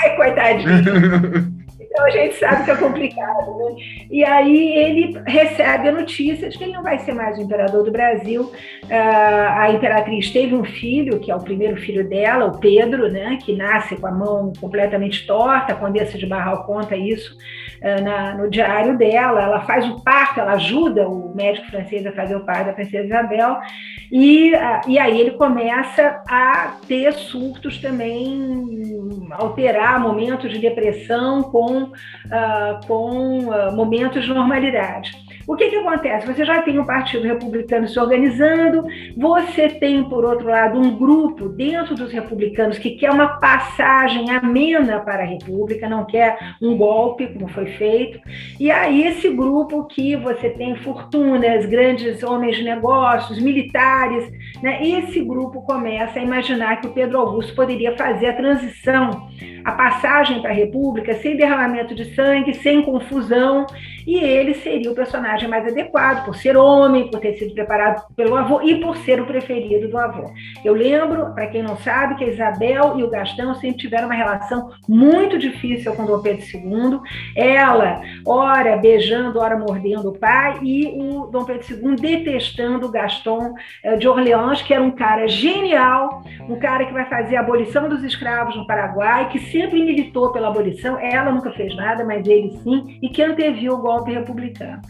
Ai, 0.00 0.16
coitadinho. 0.16 1.52
Então 1.92 2.06
a 2.06 2.10
gente 2.10 2.36
sabe 2.36 2.64
que 2.64 2.70
é 2.70 2.76
complicado, 2.76 3.58
né? 3.58 3.76
E 4.10 4.24
aí 4.24 4.78
ele 4.78 5.20
recebe 5.26 5.88
a 5.88 5.92
notícia 5.92 6.48
de 6.48 6.56
que 6.56 6.64
ele 6.64 6.72
não 6.72 6.82
vai 6.82 6.98
ser 7.00 7.12
mais 7.12 7.36
o 7.36 7.42
imperador 7.42 7.84
do 7.84 7.92
Brasil. 7.92 8.44
Uh, 8.84 9.58
a 9.58 9.70
imperatriz 9.70 10.30
teve 10.30 10.54
um 10.54 10.64
filho, 10.64 11.20
que 11.20 11.30
é 11.30 11.36
o 11.36 11.40
primeiro 11.42 11.76
filho 11.76 12.08
dela, 12.08 12.46
o 12.46 12.58
Pedro, 12.58 13.12
né? 13.12 13.38
Que 13.44 13.54
nasce 13.54 13.94
com 13.96 14.06
a 14.06 14.10
mão 14.10 14.54
completamente 14.58 15.26
torta. 15.26 15.74
A 15.74 15.76
Condessa 15.76 16.16
de 16.16 16.24
Barral 16.24 16.64
conta 16.64 16.96
isso 16.96 17.36
na, 18.02 18.34
no 18.34 18.50
diário 18.50 18.96
dela. 18.96 19.42
Ela 19.42 19.60
faz 19.62 19.88
o 19.88 20.00
parto, 20.00 20.40
ela 20.40 20.52
ajuda 20.52 21.08
o 21.08 21.34
médico 21.34 21.66
francês 21.68 22.06
a 22.06 22.12
fazer 22.12 22.36
o 22.36 22.44
parto 22.44 22.66
da 22.66 22.72
princesa 22.72 23.06
Isabel. 23.06 23.58
E, 24.10 24.54
uh, 24.54 24.88
e 24.88 24.98
aí 24.98 25.20
ele 25.20 25.32
começa 25.32 26.22
a 26.28 26.76
ter 26.86 27.12
surtos 27.14 27.78
também, 27.78 29.28
alterar 29.32 30.00
momentos 30.00 30.50
de 30.50 30.58
depressão 30.58 31.42
com 31.42 31.84
uh, 31.84 32.86
com 32.86 33.48
uh, 33.48 33.74
momentos 33.74 34.24
de 34.24 34.32
normalidade. 34.32 35.12
O 35.46 35.56
que, 35.56 35.68
que 35.68 35.76
acontece? 35.76 36.26
Você 36.26 36.44
já 36.44 36.62
tem 36.62 36.78
um 36.78 36.84
partido 36.84 37.26
republicano 37.26 37.88
se 37.88 37.98
organizando, 37.98 38.84
você 39.16 39.68
tem, 39.68 40.04
por 40.04 40.24
outro 40.24 40.48
lado, 40.48 40.78
um 40.78 40.96
grupo 40.96 41.48
dentro 41.48 41.94
dos 41.94 42.12
republicanos 42.12 42.78
que 42.78 42.92
quer 42.92 43.10
uma 43.10 43.38
passagem 43.38 44.30
amena 44.30 45.00
para 45.00 45.24
a 45.24 45.26
República, 45.26 45.88
não 45.88 46.04
quer 46.04 46.38
um 46.60 46.76
golpe, 46.76 47.26
como 47.26 47.48
foi 47.48 47.66
feito. 47.66 48.20
E 48.60 48.70
aí, 48.70 49.04
esse 49.06 49.28
grupo 49.30 49.84
que 49.86 50.14
você 50.16 50.50
tem 50.50 50.76
fortunas, 50.76 51.66
grandes 51.66 52.22
homens 52.22 52.56
de 52.56 52.62
negócios, 52.62 53.40
militares, 53.40 54.30
né? 54.62 54.84
esse 54.86 55.20
grupo 55.20 55.62
começa 55.62 56.20
a 56.20 56.22
imaginar 56.22 56.80
que 56.80 56.86
o 56.86 56.92
Pedro 56.92 57.18
Augusto 57.18 57.54
poderia 57.54 57.96
fazer 57.96 58.26
a 58.26 58.36
transição, 58.36 59.28
a 59.64 59.72
passagem 59.72 60.40
para 60.40 60.50
a 60.50 60.54
República, 60.54 61.14
sem 61.14 61.36
derramamento 61.36 61.94
de 61.94 62.14
sangue, 62.14 62.54
sem 62.54 62.82
confusão, 62.82 63.66
e 64.06 64.16
ele 64.18 64.54
seria 64.54 64.90
o 64.90 64.94
personagem 64.94 65.31
mais 65.48 65.66
adequado, 65.66 66.24
por 66.24 66.36
ser 66.36 66.56
homem, 66.56 67.10
por 67.10 67.20
ter 67.20 67.34
sido 67.34 67.54
preparado 67.54 68.04
pelo 68.14 68.36
avô 68.36 68.60
e 68.62 68.80
por 68.80 68.96
ser 68.98 69.20
o 69.20 69.26
preferido 69.26 69.88
do 69.88 69.98
avô. 69.98 70.30
Eu 70.64 70.74
lembro, 70.74 71.32
para 71.34 71.46
quem 71.46 71.62
não 71.62 71.76
sabe, 71.76 72.16
que 72.16 72.24
a 72.24 72.28
Isabel 72.28 72.98
e 72.98 73.02
o 73.02 73.10
Gastão 73.10 73.54
sempre 73.54 73.78
tiveram 73.78 74.06
uma 74.06 74.14
relação 74.14 74.70
muito 74.88 75.38
difícil 75.38 75.94
com 75.94 76.04
Dom 76.04 76.20
Pedro 76.20 76.44
II. 76.44 77.00
Ela, 77.36 78.02
ora 78.26 78.76
beijando, 78.76 79.38
ora 79.38 79.56
mordendo 79.56 80.10
o 80.10 80.18
pai, 80.18 80.58
e 80.62 80.86
o 81.00 81.26
Dom 81.26 81.44
Pedro 81.44 81.64
II 81.70 81.96
detestando 81.96 82.86
o 82.86 82.90
Gaston 82.90 83.54
eh, 83.82 83.96
de 83.96 84.08
Orleans, 84.08 84.62
que 84.62 84.74
era 84.74 84.82
um 84.82 84.90
cara 84.90 85.26
genial, 85.28 86.22
um 86.48 86.58
cara 86.58 86.84
que 86.84 86.92
vai 86.92 87.04
fazer 87.06 87.36
a 87.36 87.40
abolição 87.40 87.88
dos 87.88 88.02
escravos 88.02 88.56
no 88.56 88.66
Paraguai, 88.66 89.28
que 89.28 89.38
sempre 89.38 89.82
militou 89.82 90.32
pela 90.32 90.48
abolição. 90.48 90.98
Ela 90.98 91.30
nunca 91.30 91.50
fez 91.52 91.74
nada, 91.76 92.04
mas 92.04 92.26
ele 92.26 92.50
sim, 92.62 92.98
e 93.02 93.08
que 93.08 93.22
anteviu 93.22 93.74
o 93.74 93.78
golpe 93.78 94.12
republicano. 94.12 94.82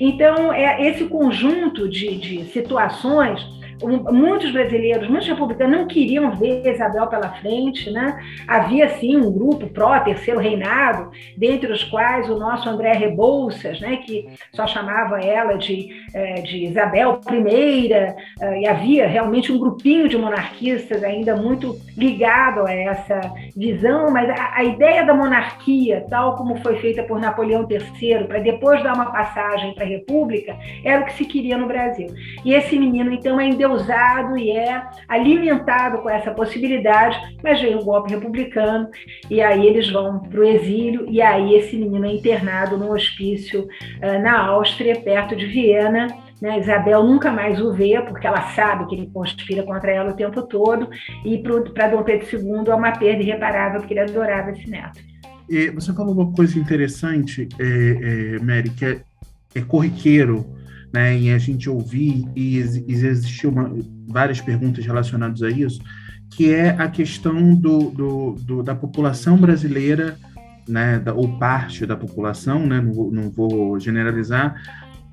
Então, 0.00 0.50
é 0.50 0.88
esse 0.88 1.04
conjunto 1.04 1.86
de, 1.86 2.16
de 2.16 2.44
situações 2.46 3.46
muitos 3.82 4.50
brasileiros, 4.52 5.08
muitos 5.08 5.28
republicanos 5.28 5.78
não 5.78 5.86
queriam 5.86 6.32
ver 6.36 6.66
Isabel 6.66 7.06
pela 7.06 7.30
frente, 7.34 7.90
né? 7.90 8.18
Havia 8.46 8.88
sim 8.98 9.16
um 9.16 9.30
grupo 9.30 9.66
pró 9.68 9.98
terceiro 10.00 10.40
reinado, 10.40 11.10
dentre 11.36 11.72
os 11.72 11.84
quais 11.84 12.28
o 12.28 12.38
nosso 12.38 12.68
André 12.68 12.92
Rebouças, 12.92 13.80
né? 13.80 13.98
Que 13.98 14.28
só 14.52 14.66
chamava 14.66 15.20
ela 15.20 15.56
de, 15.56 15.88
é, 16.14 16.34
de 16.42 16.64
Isabel 16.66 17.20
I, 17.30 17.92
é, 17.92 18.16
e 18.60 18.66
havia 18.66 19.06
realmente 19.06 19.52
um 19.52 19.58
grupinho 19.58 20.08
de 20.08 20.16
monarquistas 20.16 21.02
ainda 21.02 21.36
muito 21.36 21.76
ligado 21.96 22.66
a 22.66 22.72
essa 22.72 23.20
visão, 23.56 24.10
mas 24.10 24.28
a, 24.30 24.56
a 24.56 24.64
ideia 24.64 25.04
da 25.04 25.14
monarquia, 25.14 26.06
tal 26.08 26.36
como 26.36 26.56
foi 26.62 26.76
feita 26.76 27.02
por 27.02 27.20
Napoleão 27.20 27.66
III, 27.68 28.24
para 28.24 28.38
depois 28.38 28.82
dar 28.82 28.94
uma 28.94 29.12
passagem 29.12 29.74
para 29.74 29.84
a 29.84 29.88
República, 29.88 30.56
era 30.84 31.02
o 31.02 31.04
que 31.04 31.14
se 31.14 31.24
queria 31.24 31.56
no 31.56 31.66
Brasil. 31.66 32.08
E 32.44 32.52
esse 32.54 32.78
menino, 32.78 33.12
então, 33.12 33.40
é 33.40 33.46
usado 33.72 34.36
e 34.36 34.50
é 34.50 34.82
alimentado 35.08 35.98
com 35.98 36.10
essa 36.10 36.30
possibilidade, 36.32 37.18
mas 37.42 37.60
vem 37.60 37.74
o 37.74 37.80
um 37.80 37.84
golpe 37.84 38.10
republicano 38.10 38.88
e 39.28 39.40
aí 39.40 39.66
eles 39.66 39.90
vão 39.90 40.20
para 40.20 40.40
o 40.40 40.44
exílio 40.44 41.06
e 41.08 41.20
aí 41.20 41.54
esse 41.54 41.76
menino 41.76 42.06
é 42.06 42.12
internado 42.12 42.76
num 42.76 42.90
hospício 42.92 43.62
uh, 43.62 44.22
na 44.22 44.46
Áustria, 44.46 45.00
perto 45.00 45.34
de 45.36 45.46
Viena. 45.46 46.08
Né? 46.40 46.58
Isabel 46.58 47.04
nunca 47.04 47.30
mais 47.30 47.60
o 47.60 47.72
vê, 47.72 48.00
porque 48.00 48.26
ela 48.26 48.40
sabe 48.52 48.86
que 48.86 48.94
ele 48.94 49.10
conspira 49.12 49.62
contra 49.62 49.90
ela 49.90 50.10
o 50.10 50.16
tempo 50.16 50.40
todo, 50.42 50.88
e 51.22 51.36
para 51.74 51.88
Dom 51.88 52.02
Pedro 52.02 52.26
II 52.32 52.64
é 52.66 52.74
uma 52.74 52.92
perda 52.92 53.22
irreparável, 53.22 53.80
porque 53.80 53.92
ele 53.92 54.00
adorava 54.00 54.50
esse 54.50 54.68
neto. 54.70 55.00
E 55.50 55.68
você 55.68 55.92
falou 55.92 56.14
uma 56.14 56.32
coisa 56.32 56.58
interessante, 56.58 57.46
é, 57.58 58.36
é, 58.36 58.38
Mary, 58.38 58.70
que 58.70 58.86
é, 58.86 59.00
é 59.54 59.60
corriqueiro 59.60 60.46
né, 60.92 61.18
e 61.18 61.30
a 61.30 61.38
gente 61.38 61.68
ouvir, 61.68 62.26
e 62.34 62.56
existiu 62.58 63.50
uma, 63.50 63.72
várias 64.08 64.40
perguntas 64.40 64.84
relacionadas 64.84 65.42
a 65.42 65.50
isso, 65.50 65.80
que 66.30 66.52
é 66.52 66.70
a 66.70 66.88
questão 66.88 67.54
do, 67.54 67.90
do, 67.90 68.34
do 68.40 68.62
da 68.62 68.74
população 68.74 69.36
brasileira, 69.36 70.16
né, 70.68 70.98
da, 70.98 71.12
ou 71.12 71.38
parte 71.38 71.86
da 71.86 71.96
população, 71.96 72.66
né, 72.66 72.80
não, 72.80 73.10
não 73.10 73.30
vou 73.30 73.78
generalizar, 73.78 74.54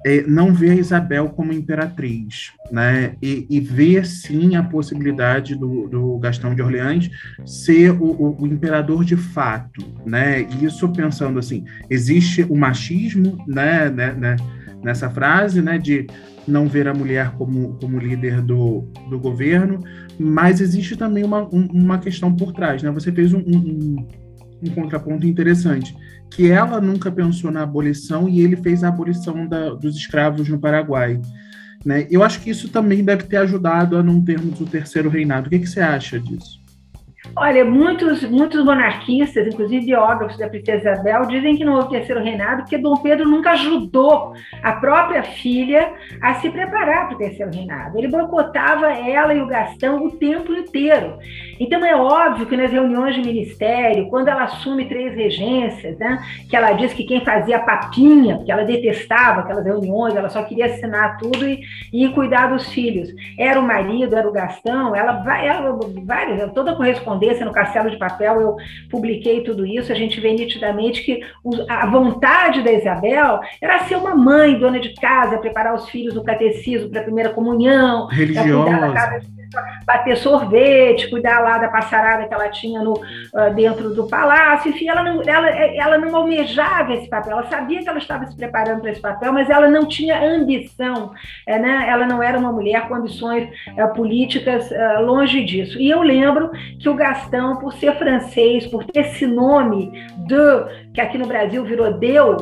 é, 0.05 0.21
não 0.27 0.53
vê 0.53 0.69
a 0.71 0.75
Isabel 0.75 1.29
como 1.29 1.51
imperatriz, 1.51 2.51
né? 2.71 3.15
E, 3.21 3.47
e 3.49 3.59
vê 3.59 4.03
sim 4.05 4.55
a 4.55 4.63
possibilidade 4.63 5.55
do, 5.55 5.87
do 5.87 6.17
Gastão 6.19 6.53
de 6.53 6.61
Orleans 6.61 7.09
ser 7.45 7.91
o, 7.91 8.05
o, 8.05 8.41
o, 8.43 8.47
imperador 8.47 9.03
de 9.03 9.17
fato, 9.17 9.83
né? 10.05 10.41
Isso 10.61 10.87
pensando 10.89 11.39
assim, 11.39 11.65
existe 11.89 12.43
o 12.43 12.55
machismo, 12.55 13.43
né, 13.47 13.89
né, 13.89 14.13
né 14.13 14.35
nessa 14.83 15.09
frase, 15.09 15.61
né, 15.61 15.77
de 15.77 16.07
não 16.47 16.67
ver 16.67 16.87
a 16.87 16.93
mulher 16.93 17.31
como, 17.31 17.73
como 17.79 17.99
líder 17.99 18.41
do, 18.41 18.87
do 19.09 19.19
governo, 19.19 19.79
mas 20.17 20.61
existe 20.61 20.95
também 20.95 21.23
uma, 21.23 21.43
um, 21.53 21.67
uma 21.71 21.99
questão 21.99 22.33
por 22.33 22.53
trás, 22.53 22.81
né? 22.81 22.89
Você 22.91 23.11
fez 23.11 23.33
um, 23.33 23.39
um, 23.39 24.07
um, 24.63 24.69
contraponto 24.73 25.27
interessante, 25.27 25.95
que 26.31 26.49
ela 26.49 26.79
nunca 26.79 27.11
pensou 27.11 27.51
na 27.51 27.63
abolição 27.63 28.29
e 28.29 28.41
ele 28.41 28.55
fez 28.55 28.83
a 28.83 28.87
abolição 28.87 29.47
da, 29.47 29.71
dos 29.71 29.95
escravos 29.95 30.47
no 30.47 30.59
Paraguai. 30.59 31.19
Né? 31.85 32.07
Eu 32.09 32.23
acho 32.23 32.41
que 32.41 32.49
isso 32.49 32.69
também 32.69 33.03
deve 33.03 33.23
ter 33.23 33.37
ajudado 33.37 33.97
a 33.97 34.03
não 34.03 34.23
termos 34.23 34.59
o 34.59 34.65
terceiro 34.65 35.09
reinado. 35.09 35.47
O 35.47 35.49
que, 35.49 35.59
que 35.59 35.67
você 35.67 35.79
acha 35.79 36.19
disso? 36.19 36.66
Olha, 37.35 37.63
muitos, 37.63 38.23
muitos 38.23 38.63
monarquistas, 38.63 39.47
inclusive 39.47 39.85
biógrafos 39.85 40.37
da 40.37 40.49
princesa 40.49 40.91
Isabel, 40.91 41.25
dizem 41.27 41.55
que 41.55 41.63
não 41.63 41.75
houve 41.75 41.89
terceiro 41.89 42.23
reinado 42.23 42.63
porque 42.63 42.77
Dom 42.77 42.97
Pedro 42.97 43.27
nunca 43.27 43.51
ajudou 43.51 44.33
a 44.63 44.73
própria 44.73 45.23
filha 45.23 45.93
a 46.21 46.35
se 46.35 46.49
preparar 46.49 47.07
para 47.07 47.15
o 47.15 47.17
terceiro 47.17 47.51
reinado. 47.51 47.97
Ele 47.97 48.07
boicotava 48.07 48.87
ela 48.91 49.33
e 49.33 49.41
o 49.41 49.47
Gastão 49.47 50.05
o 50.05 50.11
tempo 50.17 50.53
inteiro. 50.53 51.17
Então 51.59 51.83
é 51.85 51.95
óbvio 51.95 52.45
que 52.45 52.57
nas 52.57 52.71
reuniões 52.71 53.15
de 53.15 53.21
ministério, 53.21 54.09
quando 54.09 54.27
ela 54.27 54.43
assume 54.43 54.85
três 54.85 55.15
regências, 55.15 55.97
né, 55.97 56.23
que 56.49 56.55
ela 56.55 56.73
diz 56.73 56.93
que 56.93 57.03
quem 57.03 57.23
fazia 57.23 57.59
papinha, 57.59 58.37
porque 58.37 58.51
ela 58.51 58.63
detestava 58.63 59.41
aquelas 59.41 59.65
reuniões, 59.65 60.15
ela 60.15 60.29
só 60.29 60.43
queria 60.43 60.65
assinar 60.65 61.17
tudo 61.17 61.47
e, 61.47 61.61
e 61.91 62.09
cuidar 62.09 62.47
dos 62.47 62.69
filhos. 62.69 63.09
Era 63.37 63.59
o 63.59 63.63
marido, 63.63 64.15
era 64.15 64.27
o 64.27 64.31
Gastão, 64.31 64.95
ela 64.95 65.13
vai, 65.13 65.47
ela, 65.47 65.77
várias, 66.03 66.51
toda 66.53 66.71
a 66.71 66.75
correspondência 66.75 67.45
no 67.45 67.51
Castelo 67.51 67.89
de 67.89 67.97
Papel, 67.97 68.41
eu 68.41 68.55
publiquei 68.89 69.41
tudo 69.41 69.65
isso, 69.65 69.91
a 69.91 69.95
gente 69.95 70.19
vê 70.19 70.33
nitidamente 70.33 71.03
que 71.03 71.21
a 71.69 71.85
vontade 71.85 72.61
da 72.61 72.71
Isabel 72.71 73.39
era 73.61 73.83
ser 73.85 73.95
uma 73.95 74.15
mãe, 74.15 74.57
dona 74.57 74.79
de 74.79 74.93
casa, 74.93 75.37
preparar 75.37 75.73
os 75.73 75.89
filhos 75.89 76.13
no 76.13 76.23
catecismo 76.23 76.89
para 76.89 77.01
a 77.01 77.03
primeira 77.03 77.29
comunhão, 77.29 78.07
religiosa 78.07 79.36
bater 79.85 80.17
sorvete, 80.17 81.09
cuidar 81.09 81.39
lá 81.39 81.57
da 81.57 81.67
passarada 81.69 82.27
que 82.27 82.33
ela 82.33 82.49
tinha 82.49 82.81
no, 82.81 82.93
uh, 82.93 83.53
dentro 83.55 83.93
do 83.93 84.07
palácio. 84.07 84.69
Enfim, 84.69 84.89
ela 84.89 85.03
não, 85.03 85.21
ela, 85.23 85.49
ela 85.49 85.97
não 85.97 86.15
almejava 86.15 86.93
esse 86.93 87.09
papel. 87.09 87.33
Ela 87.33 87.47
sabia 87.47 87.81
que 87.81 87.89
ela 87.89 87.97
estava 87.97 88.25
se 88.25 88.35
preparando 88.35 88.81
para 88.81 88.91
esse 88.91 89.01
papel, 89.01 89.31
mas 89.33 89.49
ela 89.49 89.69
não 89.69 89.85
tinha 89.85 90.21
ambição. 90.21 91.13
É, 91.45 91.57
né? 91.57 91.85
Ela 91.87 92.05
não 92.05 92.21
era 92.21 92.37
uma 92.37 92.51
mulher 92.51 92.87
com 92.87 92.95
ambições 92.95 93.49
uh, 93.77 93.93
políticas 93.93 94.69
uh, 94.71 95.01
longe 95.01 95.43
disso. 95.43 95.79
E 95.79 95.89
eu 95.89 96.01
lembro 96.01 96.51
que 96.79 96.89
o 96.89 96.95
Gastão, 96.95 97.57
por 97.57 97.73
ser 97.73 97.95
francês, 97.97 98.67
por 98.67 98.83
ter 98.83 99.01
esse 99.01 99.25
nome 99.25 99.91
de 100.17 100.91
que 100.93 101.01
aqui 101.01 101.17
no 101.17 101.27
Brasil 101.27 101.63
virou 101.63 101.93
Deu, 101.93 102.37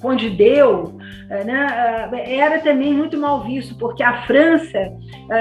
Conde 0.00 0.30
Deu, 0.30 0.98
né? 1.44 2.10
era 2.26 2.58
também 2.60 2.92
muito 2.92 3.16
mal 3.18 3.42
visto, 3.42 3.74
porque 3.76 4.02
a 4.02 4.22
França, 4.22 4.92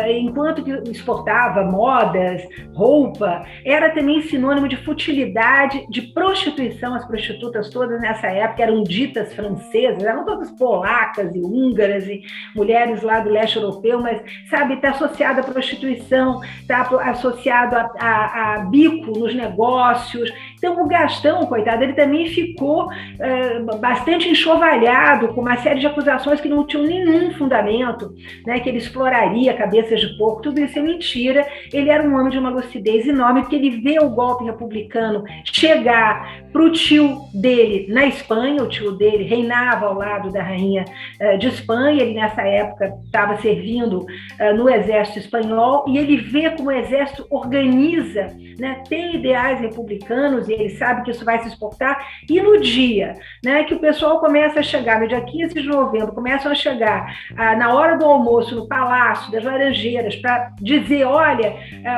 enquanto 0.10 0.63
que 0.63 0.71
exportava 0.89 1.63
modas, 1.63 2.41
roupa, 2.73 3.45
era 3.65 3.89
também 3.91 4.21
sinônimo 4.21 4.67
de 4.67 4.77
futilidade, 4.77 5.86
de 5.89 6.01
prostituição. 6.13 6.95
As 6.95 7.05
prostitutas 7.05 7.69
todas 7.69 8.01
nessa 8.01 8.27
época 8.27 8.63
eram 8.63 8.84
ditas 8.84 9.34
francesas, 9.34 10.03
eram 10.03 10.25
todas 10.25 10.51
polacas 10.51 11.34
e 11.36 11.39
húngaras 11.39 12.08
e 12.08 12.21
mulheres 12.55 13.01
lá 13.01 13.19
do 13.19 13.29
leste 13.29 13.58
europeu, 13.58 14.01
mas, 14.01 14.21
sabe, 14.49 14.75
está 14.75 14.91
associado 14.91 15.39
à 15.39 15.43
prostituição, 15.43 16.41
está 16.62 16.82
associado 17.10 17.75
a, 17.75 17.91
a, 17.99 18.55
a, 18.55 18.60
bico 18.65 19.17
nos 19.17 19.34
negócios. 19.34 20.32
Então, 20.60 20.84
o 20.84 20.88
Gastão, 20.88 21.45
coitado, 21.45 21.84
ele 21.84 21.93
também 21.93 22.28
ficou 22.28 22.91
é, 23.17 23.60
bastante 23.80 24.30
enxovalhado 24.30 25.30
com 25.30 25.41
uma 25.41 25.56
série 25.58 25.80
de 25.80 25.88
acusações 25.88 26.39
que 26.39 26.50
não 26.50 26.67
tinham 26.67 26.86
nenhum 26.86 27.32
fundamento, 27.32 28.13
né, 28.45 28.60
que 28.60 28.69
ele 28.69 28.78
exploraria 28.78 29.54
cabeças 29.54 30.02
de 30.02 30.17
porco, 30.17 30.41
tudo 30.41 30.60
isso 30.60 30.78
é 30.78 30.82
mentira. 30.82 31.48
Ele 31.74 31.89
era 31.89 32.04
um 32.04 32.13
homem 32.13 32.30
de 32.30 32.38
uma 32.38 32.50
lucidez 32.50 33.08
enorme, 33.08 33.41
porque 33.41 33.56
ele 33.56 33.82
vê 33.82 34.00
o 34.00 34.10
golpe 34.10 34.43
republicano 34.43 35.24
chegar 35.45 36.43
para 36.52 36.62
o 36.62 36.72
tio 36.72 37.22
dele 37.34 37.88
na 37.89 38.06
Espanha, 38.06 38.62
o 38.62 38.67
tio 38.67 38.91
dele 38.91 39.24
reinava 39.24 39.86
ao 39.86 39.93
lado 39.93 40.32
da 40.32 40.43
rainha 40.43 40.84
uh, 41.22 41.38
de 41.38 41.48
Espanha, 41.48 42.02
ele 42.02 42.15
nessa 42.15 42.41
época 42.41 42.93
estava 43.06 43.38
servindo 43.38 44.00
uh, 44.00 44.56
no 44.56 44.69
exército 44.69 45.19
espanhol, 45.19 45.86
e 45.88 45.98
ele 45.98 46.17
vê 46.17 46.50
como 46.50 46.69
o 46.69 46.72
exército 46.72 47.26
organiza, 47.30 48.36
né, 48.60 48.84
tem 48.89 49.15
ideais 49.15 49.60
republicanos, 49.62 50.48
e 50.49 50.53
ele 50.53 50.69
sabe 50.69 51.03
que 51.03 51.12
isso 51.12 51.25
vai 51.25 51.39
se 51.39 51.47
exportar, 51.47 52.05
e 52.29 52.41
no 52.41 52.59
dia 52.59 53.15
né, 53.43 53.63
que 53.63 53.73
o 53.73 53.79
pessoal 53.79 54.19
começa 54.19 54.59
a 54.59 54.63
chegar, 54.63 54.99
no 54.99 55.07
dia 55.07 55.21
15 55.21 55.53
de 55.53 55.67
novembro, 55.67 56.13
começam 56.13 56.51
a 56.51 56.55
chegar 56.55 57.13
uh, 57.31 57.57
na 57.57 57.73
hora 57.73 57.97
do 57.97 58.05
almoço 58.05 58.55
no 58.55 58.67
Palácio 58.67 59.31
das 59.31 59.43
Laranjeiras 59.43 60.15
para 60.15 60.51
dizer, 60.62 61.05
olha, 61.05 61.55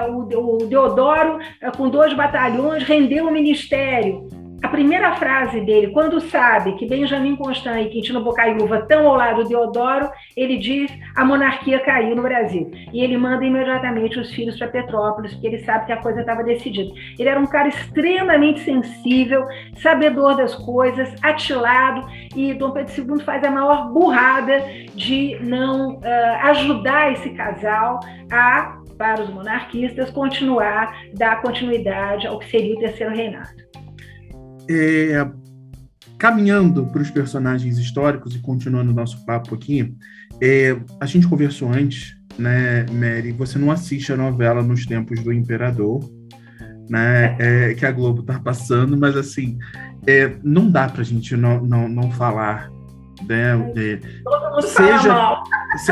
o, 0.09 0.63
o 0.63 0.67
Deodoro, 0.67 1.39
com 1.77 1.89
dois 1.89 2.13
batalhões, 2.13 2.83
rendeu 2.83 3.27
o 3.27 3.31
ministério, 3.31 4.27
a 4.61 4.67
primeira 4.67 5.15
frase 5.15 5.59
dele, 5.61 5.87
quando 5.87 6.21
sabe 6.21 6.73
que 6.75 6.85
Benjamin 6.85 7.35
Constant 7.35 7.81
e 7.81 7.89
Quintino 7.89 8.23
Bocaiúva 8.23 8.79
estão 8.79 9.07
ao 9.07 9.15
lado 9.15 9.43
de 9.43 9.49
Deodoro, 9.49 10.09
ele 10.37 10.57
diz 10.57 10.91
a 11.15 11.25
monarquia 11.25 11.79
caiu 11.79 12.15
no 12.15 12.21
Brasil. 12.21 12.69
E 12.93 13.03
ele 13.03 13.17
manda 13.17 13.43
imediatamente 13.43 14.19
os 14.19 14.31
filhos 14.31 14.57
para 14.57 14.67
Petrópolis, 14.67 15.33
porque 15.33 15.47
ele 15.47 15.59
sabe 15.59 15.87
que 15.87 15.91
a 15.91 15.97
coisa 15.97 16.21
estava 16.21 16.43
decidida. 16.43 16.93
Ele 17.17 17.27
era 17.27 17.39
um 17.39 17.47
cara 17.47 17.69
extremamente 17.69 18.59
sensível, 18.59 19.47
sabedor 19.77 20.35
das 20.35 20.53
coisas, 20.53 21.11
atilado, 21.23 22.07
e 22.35 22.53
Dom 22.53 22.71
Pedro 22.71 23.15
II 23.15 23.23
faz 23.23 23.43
a 23.43 23.49
maior 23.49 23.91
burrada 23.91 24.63
de 24.93 25.37
não 25.41 25.95
uh, 25.95 26.01
ajudar 26.43 27.13
esse 27.13 27.31
casal 27.31 27.99
a, 28.31 28.77
para 28.97 29.23
os 29.23 29.29
monarquistas, 29.29 30.11
continuar, 30.11 30.95
dar 31.15 31.41
continuidade 31.41 32.27
ao 32.27 32.37
que 32.37 32.49
seria 32.49 32.75
o 32.75 32.79
terceiro 32.79 33.13
reinado. 33.13 33.70
É, 34.73 35.29
caminhando 36.17 36.85
para 36.85 37.01
os 37.01 37.09
personagens 37.09 37.77
históricos 37.77 38.35
e 38.35 38.39
continuando 38.39 38.91
o 38.91 38.95
nosso 38.95 39.25
papo 39.25 39.55
aqui, 39.55 39.95
é, 40.39 40.77
a 40.99 41.05
gente 41.05 41.27
conversou 41.27 41.71
antes, 41.71 42.15
né, 42.37 42.85
Mary? 42.91 43.31
Você 43.33 43.57
não 43.57 43.71
assiste 43.71 44.13
a 44.13 44.17
novela 44.17 44.61
nos 44.61 44.85
tempos 44.85 45.19
do 45.23 45.33
Imperador, 45.33 45.99
né? 46.89 47.35
É, 47.39 47.73
que 47.73 47.85
a 47.85 47.91
Globo 47.91 48.21
está 48.21 48.39
passando, 48.39 48.97
mas 48.97 49.17
assim, 49.17 49.57
é, 50.05 50.35
não 50.43 50.69
dá 50.69 50.87
para 50.87 51.01
a 51.01 51.05
gente 51.05 51.35
não, 51.35 51.61
não, 51.63 51.87
não 51.87 52.11
falar, 52.11 52.69
né? 53.27 53.53
É, 53.75 53.99
Todo 54.23 54.51
mundo 54.51 54.61
seja, 54.61 55.13
mal. 55.13 55.43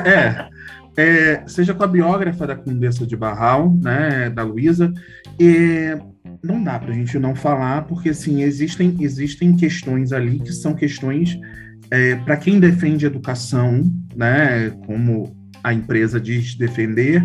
É, 0.05 0.49
é, 0.97 1.47
seja 1.47 1.73
com 1.73 1.83
a 1.83 1.87
biógrafa 1.87 2.45
da 2.45 2.55
Condessa 2.55 3.05
de 3.05 3.15
Barral, 3.15 3.73
né, 3.81 4.29
da 4.29 4.43
Luísa, 4.43 4.91
e 5.39 5.97
não 6.43 6.63
dá 6.63 6.79
para 6.79 6.91
a 6.91 6.95
gente 6.95 7.17
não 7.19 7.35
falar, 7.35 7.83
porque 7.83 8.09
assim, 8.09 8.41
existem, 8.41 8.95
existem 8.99 9.55
questões 9.55 10.11
ali 10.11 10.39
que 10.39 10.53
são 10.53 10.73
questões 10.73 11.37
é, 11.91 12.15
para 12.15 12.37
quem 12.37 12.59
defende 12.59 13.05
educação, 13.05 13.83
né, 14.15 14.69
como 14.85 15.35
a 15.63 15.73
empresa 15.73 16.19
diz 16.19 16.55
defender, 16.55 17.23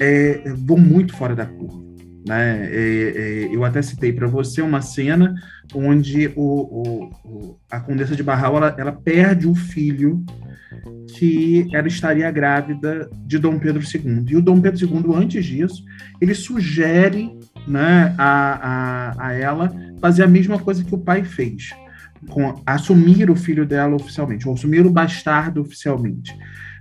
é, 0.00 0.42
vão 0.56 0.78
muito 0.78 1.14
fora 1.14 1.34
da 1.34 1.46
curva. 1.46 1.84
Né? 2.26 2.68
É, 2.72 3.12
é 3.16 3.54
eu 3.54 3.64
até 3.64 3.80
citei 3.82 4.12
para 4.12 4.26
você 4.26 4.60
uma 4.60 4.80
cena 4.80 5.34
onde 5.74 6.32
o, 6.34 7.10
o, 7.24 7.58
a 7.70 7.80
Condessa 7.80 8.16
de 8.16 8.22
Barral 8.22 8.56
ela, 8.56 8.74
ela 8.78 8.92
perde 8.92 9.46
o 9.46 9.54
filho 9.54 10.24
que 11.16 11.68
ela 11.72 11.86
estaria 11.88 12.30
grávida 12.30 13.08
de 13.26 13.38
Dom 13.38 13.58
Pedro 13.58 13.82
II. 13.82 14.24
E 14.28 14.36
o 14.36 14.42
Dom 14.42 14.60
Pedro 14.60 14.84
II, 14.84 15.14
antes 15.14 15.44
disso, 15.44 15.84
ele 16.20 16.34
sugere 16.34 17.38
né, 17.66 18.14
a, 18.16 19.12
a, 19.18 19.28
a 19.28 19.32
ela 19.32 19.74
fazer 20.00 20.22
a 20.22 20.28
mesma 20.28 20.58
coisa 20.58 20.84
que 20.84 20.94
o 20.94 20.98
pai 20.98 21.24
fez, 21.24 21.70
com 22.28 22.60
assumir 22.64 23.30
o 23.30 23.36
filho 23.36 23.66
dela 23.66 23.96
oficialmente, 23.96 24.46
ou 24.48 24.54
assumir 24.54 24.86
o 24.86 24.90
bastardo 24.90 25.60
oficialmente. 25.60 26.36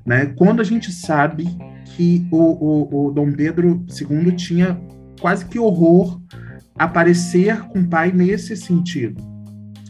Né? 0.05 0.27
Quando 0.37 0.61
a 0.61 0.63
gente 0.63 0.91
sabe 0.91 1.45
que 1.95 2.27
o, 2.31 2.37
o, 2.37 3.07
o 3.07 3.11
Dom 3.11 3.31
Pedro 3.31 3.85
II 3.89 4.31
tinha 4.33 4.79
quase 5.19 5.45
que 5.45 5.57
horror 5.57 6.21
aparecer 6.77 7.61
com 7.63 7.79
o 7.79 7.87
pai 7.87 8.11
nesse 8.11 8.55
sentido. 8.55 9.23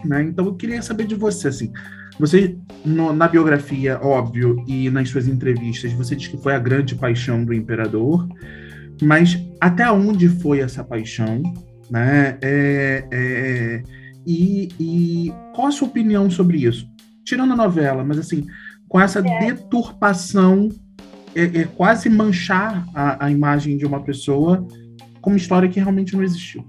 Né? 0.03 0.23
Então 0.23 0.45
eu 0.45 0.55
queria 0.55 0.81
saber 0.81 1.07
de 1.07 1.15
você, 1.15 1.47
assim, 1.47 1.73
você 2.19 2.55
no, 2.85 3.11
na 3.11 3.27
biografia, 3.27 3.99
óbvio, 4.01 4.63
e 4.67 4.89
nas 4.89 5.09
suas 5.09 5.27
entrevistas, 5.27 5.91
você 5.93 6.15
diz 6.15 6.27
que 6.27 6.37
foi 6.37 6.53
a 6.53 6.59
grande 6.59 6.95
paixão 6.95 7.43
do 7.43 7.53
imperador, 7.53 8.27
mas 9.01 9.37
até 9.59 9.89
onde 9.91 10.27
foi 10.27 10.59
essa 10.59 10.83
paixão, 10.83 11.41
né? 11.89 12.37
É, 12.41 13.07
é, 13.11 13.83
e, 14.25 14.69
e, 14.79 15.33
qual 15.53 15.67
a 15.67 15.71
sua 15.71 15.87
opinião 15.87 16.29
sobre 16.29 16.57
isso? 16.65 16.87
Tirando 17.23 17.53
a 17.53 17.55
novela, 17.55 18.03
mas 18.03 18.17
assim, 18.17 18.45
com 18.87 18.99
essa 18.99 19.19
é. 19.19 19.39
deturpação, 19.39 20.69
é, 21.35 21.43
é, 21.43 21.63
quase 21.65 22.09
manchar 22.09 22.87
a, 22.93 23.25
a 23.25 23.31
imagem 23.31 23.77
de 23.77 23.85
uma 23.85 24.01
pessoa 24.01 24.65
com 25.21 25.31
uma 25.31 25.37
história 25.37 25.69
que 25.69 25.79
realmente 25.79 26.15
não 26.15 26.23
existiu. 26.23 26.65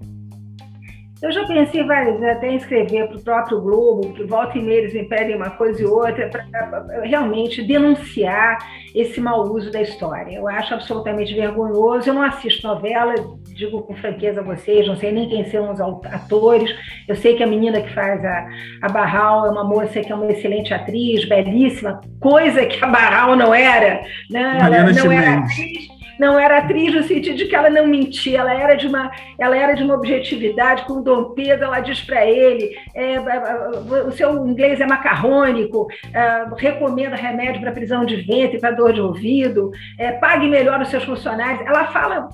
Eu 1.21 1.31
já 1.31 1.45
pensei 1.45 1.83
várias 1.83 2.19
vezes 2.19 2.37
até 2.37 2.51
em 2.51 2.57
escrever 2.57 3.07
para 3.07 3.17
o 3.17 3.23
próprio 3.23 3.61
Globo, 3.61 4.13
que 4.13 4.23
volta 4.23 4.57
e 4.57 4.61
meia 4.61 4.79
eles 4.79 4.93
me 4.93 5.03
pedem 5.05 5.35
uma 5.35 5.49
coisa 5.49 5.81
e 5.81 5.85
outra, 5.85 6.29
para 6.29 7.01
realmente 7.01 7.63
denunciar 7.63 8.59
esse 8.93 9.19
mau 9.19 9.43
uso 9.51 9.71
da 9.71 9.81
história. 9.81 10.35
Eu 10.35 10.47
acho 10.47 10.75
absolutamente 10.75 11.33
vergonhoso. 11.33 12.07
Eu 12.07 12.13
não 12.13 12.21
assisto 12.21 12.67
novela, 12.67 13.15
digo 13.55 13.81
com 13.81 13.95
franqueza 13.95 14.41
a 14.41 14.43
vocês, 14.43 14.87
não 14.87 14.95
sei 14.95 15.11
nem 15.11 15.27
quem 15.27 15.43
são 15.45 15.71
os 15.71 15.81
atores. 15.81 16.69
Eu 17.07 17.15
sei 17.15 17.35
que 17.35 17.43
a 17.43 17.47
menina 17.47 17.81
que 17.81 17.93
faz 17.93 18.23
a, 18.23 18.47
a 18.83 18.89
Barral 18.89 19.47
é 19.47 19.49
uma 19.49 19.63
moça 19.63 19.99
que 20.01 20.11
é 20.11 20.15
uma 20.15 20.31
excelente 20.31 20.71
atriz, 20.71 21.25
belíssima, 21.25 21.99
coisa 22.19 22.63
que 22.65 22.83
a 22.83 22.87
Barral 22.87 23.35
não 23.35 23.53
era. 23.55 24.01
Né? 24.29 24.59
Ela 24.61 24.93
não 24.93 25.11
era 25.11 25.39
atriz 25.39 25.96
não 26.19 26.39
era 26.39 26.59
atriz 26.59 26.93
no 26.93 27.03
sentido 27.03 27.37
de 27.37 27.45
que 27.45 27.55
ela 27.55 27.69
não 27.69 27.87
mentia, 27.87 28.39
ela 28.39 28.53
era 28.53 28.75
de 28.75 28.87
uma, 28.87 29.11
ela 29.37 29.55
era 29.55 29.73
de 29.73 29.83
uma 29.83 29.95
objetividade. 29.95 30.83
Com 30.85 30.93
o 30.93 31.01
Dom 31.01 31.31
Pedro, 31.31 31.65
ela 31.65 31.79
diz 31.79 32.01
para 32.01 32.25
ele: 32.25 32.75
é, 32.93 33.13
é, 33.13 33.17
é, 33.17 34.03
o 34.07 34.11
seu 34.11 34.47
inglês 34.47 34.79
é 34.79 34.85
macarrônico, 34.85 35.87
é, 36.13 36.45
recomenda 36.57 37.15
remédio 37.15 37.61
para 37.61 37.71
prisão 37.71 38.05
de 38.05 38.17
ventre, 38.17 38.59
para 38.59 38.71
dor 38.71 38.93
de 38.93 39.01
ouvido, 39.01 39.71
é, 39.97 40.11
pague 40.13 40.47
melhor 40.47 40.81
os 40.81 40.89
seus 40.89 41.03
funcionários. 41.03 41.65
Ela 41.65 41.87
fala 41.87 42.29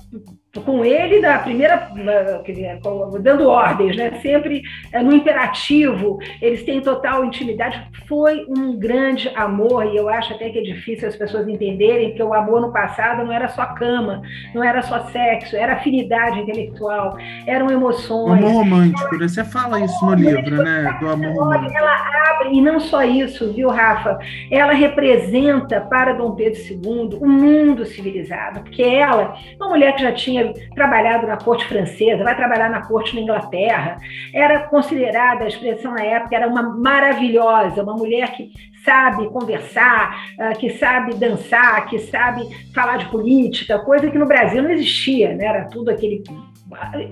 com 0.60 0.84
ele 0.84 1.20
da 1.20 1.38
primeira, 1.38 1.88
dando 3.20 3.48
ordens, 3.48 3.96
né? 3.96 4.18
sempre 4.22 4.62
é, 4.92 5.02
no 5.02 5.12
imperativo, 5.12 6.18
eles 6.40 6.62
têm 6.62 6.80
total 6.80 7.24
intimidade. 7.24 7.82
Foi 8.08 8.44
um 8.48 8.76
grande 8.78 9.30
amor, 9.34 9.86
e 9.86 9.96
eu 9.96 10.08
acho 10.08 10.34
até 10.34 10.50
que 10.50 10.58
é 10.58 10.62
difícil 10.62 11.08
as 11.08 11.16
pessoas 11.16 11.48
entenderem 11.48 12.14
que 12.14 12.22
o 12.22 12.32
amor 12.32 12.60
no 12.60 12.72
passado 12.72 13.24
não 13.24 13.32
era 13.32 13.48
só 13.48 13.66
cama, 13.74 14.22
não 14.54 14.62
era 14.62 14.82
só 14.82 15.00
sexo, 15.06 15.56
era 15.56 15.74
afinidade 15.74 16.40
intelectual, 16.40 17.16
eram 17.46 17.70
emoções. 17.70 18.42
Amor 18.42 18.52
romântico, 18.52 19.16
né? 19.16 19.28
Você 19.28 19.44
fala 19.44 19.80
isso 19.80 20.04
no 20.04 20.14
livro, 20.14 20.62
né? 20.62 20.96
Do 21.00 21.08
amor 21.08 21.34
romântico. 21.34 21.76
Ela 21.76 22.30
abre, 22.30 22.56
e 22.56 22.60
não 22.60 22.78
só 22.78 23.02
isso, 23.02 23.52
viu, 23.52 23.70
Rafa? 23.70 24.18
Ela 24.50 24.72
representa 24.72 25.80
para 25.80 26.12
Dom 26.12 26.32
Pedro 26.32 26.60
II 26.60 27.18
o 27.20 27.24
um 27.24 27.28
mundo 27.28 27.84
civilizado, 27.84 28.60
porque 28.60 28.82
ela, 28.82 29.34
uma 29.56 29.68
mulher 29.68 29.94
que 29.94 30.02
já 30.02 30.12
tinha 30.12 30.43
trabalhado 30.74 31.26
na 31.26 31.36
corte 31.36 31.66
francesa, 31.66 32.24
vai 32.24 32.36
trabalhar 32.36 32.68
na 32.68 32.86
corte 32.86 33.14
na 33.14 33.22
Inglaterra. 33.22 33.96
Era 34.32 34.60
considerada, 34.68 35.44
a 35.44 35.48
expressão 35.48 35.92
na 35.92 36.02
época, 36.02 36.36
era 36.36 36.48
uma 36.48 36.62
maravilhosa, 36.62 37.82
uma 37.82 37.94
mulher 37.94 38.32
que 38.32 38.50
sabe 38.84 39.28
conversar, 39.30 40.14
ah, 40.38 40.52
que 40.52 40.70
sabe 40.70 41.14
dançar, 41.14 41.86
que 41.86 41.98
sabe 41.98 42.42
falar 42.74 42.98
de 42.98 43.06
política, 43.06 43.78
coisa 43.78 44.10
que 44.10 44.18
no 44.18 44.26
Brasil 44.26 44.62
não 44.62 44.70
existia, 44.70 45.34
né? 45.34 45.46
Era 45.46 45.64
tudo 45.68 45.90
aquele 45.90 46.22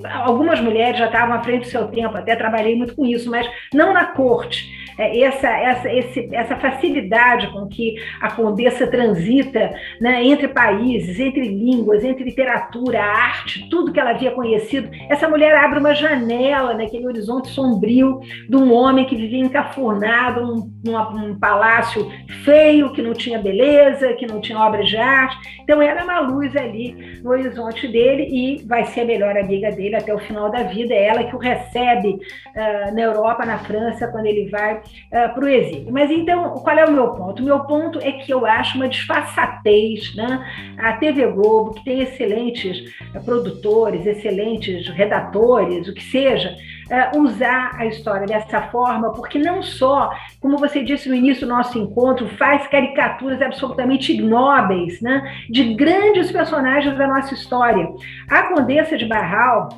algumas 0.05 0.61
mulheres 0.61 0.99
já 0.99 1.07
estavam 1.07 1.35
à 1.35 1.42
frente 1.42 1.64
do 1.64 1.71
seu 1.71 1.87
tempo, 1.88 2.16
até 2.16 2.35
trabalhei 2.35 2.77
muito 2.77 2.95
com 2.95 3.05
isso, 3.05 3.31
mas 3.31 3.47
não 3.73 3.92
na 3.92 4.07
corte. 4.07 4.82
É, 4.98 5.20
essa, 5.20 5.48
essa, 5.48 5.92
esse, 5.92 6.28
essa 6.33 6.57
facilidade 6.57 7.48
com 7.48 7.66
que 7.66 7.96
a 8.20 8.31
Condessa 8.31 8.87
transita 8.87 9.74
né, 10.00 10.24
entre 10.24 10.48
países, 10.48 11.18
entre 11.18 11.48
línguas, 11.48 12.05
entre 12.05 12.24
literatura, 12.24 13.02
arte, 13.02 13.68
tudo 13.70 13.92
que 13.92 14.00
ela 14.00 14.11
havia 14.11 14.31
conhecido, 14.31 14.90
essa 15.09 15.28
mulher 15.28 15.55
abre 15.57 15.78
uma 15.78 15.94
janela 15.94 16.74
naquele 16.74 17.07
horizonte 17.07 17.48
sombrio 17.48 18.20
de 18.48 18.57
um 18.57 18.72
homem 18.72 19.05
que 19.05 19.16
vivia 19.16 19.40
encafurnado 19.40 20.46
num, 20.46 20.72
num 20.85 21.38
palácio 21.38 22.11
feio, 22.44 22.92
que 22.92 23.02
não 23.02 23.12
tinha 23.12 23.38
beleza, 23.38 24.12
que 24.14 24.26
não 24.26 24.40
tinha 24.40 24.59
obras 24.59 24.88
de 24.88 24.96
arte. 24.96 25.37
Então, 25.62 25.81
ela 25.81 26.00
é 26.00 26.05
uma 26.05 26.20
luz 26.20 26.57
ali 26.57 27.20
no 27.22 27.31
horizonte 27.31 27.88
dele 27.88 28.28
e 28.31 28.64
vai 28.66 28.85
ser 28.87 29.02
a 29.02 29.05
melhor 29.05 29.37
amiga 29.37 29.70
dele 29.70 29.96
até 29.96 30.14
o 30.14 30.18
final 30.18 30.50
da 30.50 30.62
vida. 30.62 30.92
É 30.94 31.07
ela 31.07 31.24
que 31.24 31.35
o 31.35 31.38
recebe 31.38 32.11
uh, 32.11 32.94
na 32.94 33.00
Europa, 33.00 33.44
na 33.44 33.59
França, 33.59 34.09
quando 34.09 34.26
ele 34.26 34.48
vai 34.50 34.81
uh, 35.12 35.16
ah, 35.16 35.28
para 35.28 35.44
o 35.44 35.48
exílio. 35.48 35.92
Mas 35.92 36.11
então, 36.11 36.55
qual 36.55 36.76
é 36.76 36.85
o 36.85 36.92
meu 36.92 37.09
ponto? 37.09 37.42
O 37.42 37.44
meu 37.44 37.61
ponto 37.61 37.98
é 38.00 38.12
que 38.12 38.33
eu 38.33 38.46
acho 38.46 38.76
uma 38.76 38.88
disfarçatez, 38.88 40.14
né? 40.14 40.74
A 40.78 40.94
TV 40.94 41.26
Globo, 41.28 41.74
que 41.74 41.85
tem 41.85 42.00
excelentes 42.00 42.92
uh, 43.14 43.24
produtores, 43.24 44.07
excelentes 44.07 44.88
redatores, 44.88 45.88
o 45.88 45.94
que 45.94 46.02
seja, 46.02 46.57
uh, 46.90 47.20
usar 47.20 47.72
a 47.76 47.87
história 47.87 48.26
dessa 48.26 48.62
forma, 48.62 49.12
porque 49.12 49.38
não 49.38 49.62
só, 49.62 50.11
como 50.40 50.59
você 50.59 50.83
disse 50.83 51.09
no 51.09 51.14
início 51.14 51.46
do 51.46 51.55
nosso 51.55 51.78
encontro, 51.78 52.28
faz 52.37 52.66
caricaturas 52.66 53.40
absolutamente 53.40 54.12
ignóbeis, 54.12 55.00
né? 55.00 55.44
De 55.48 55.74
grandes 55.74 56.31
personagens 56.31 56.96
da 56.96 57.07
nossa 57.07 57.35
história. 57.35 57.88
A 58.28 58.44
Condessa 58.44 58.96
de 58.96 59.07
Barral, 59.07 59.68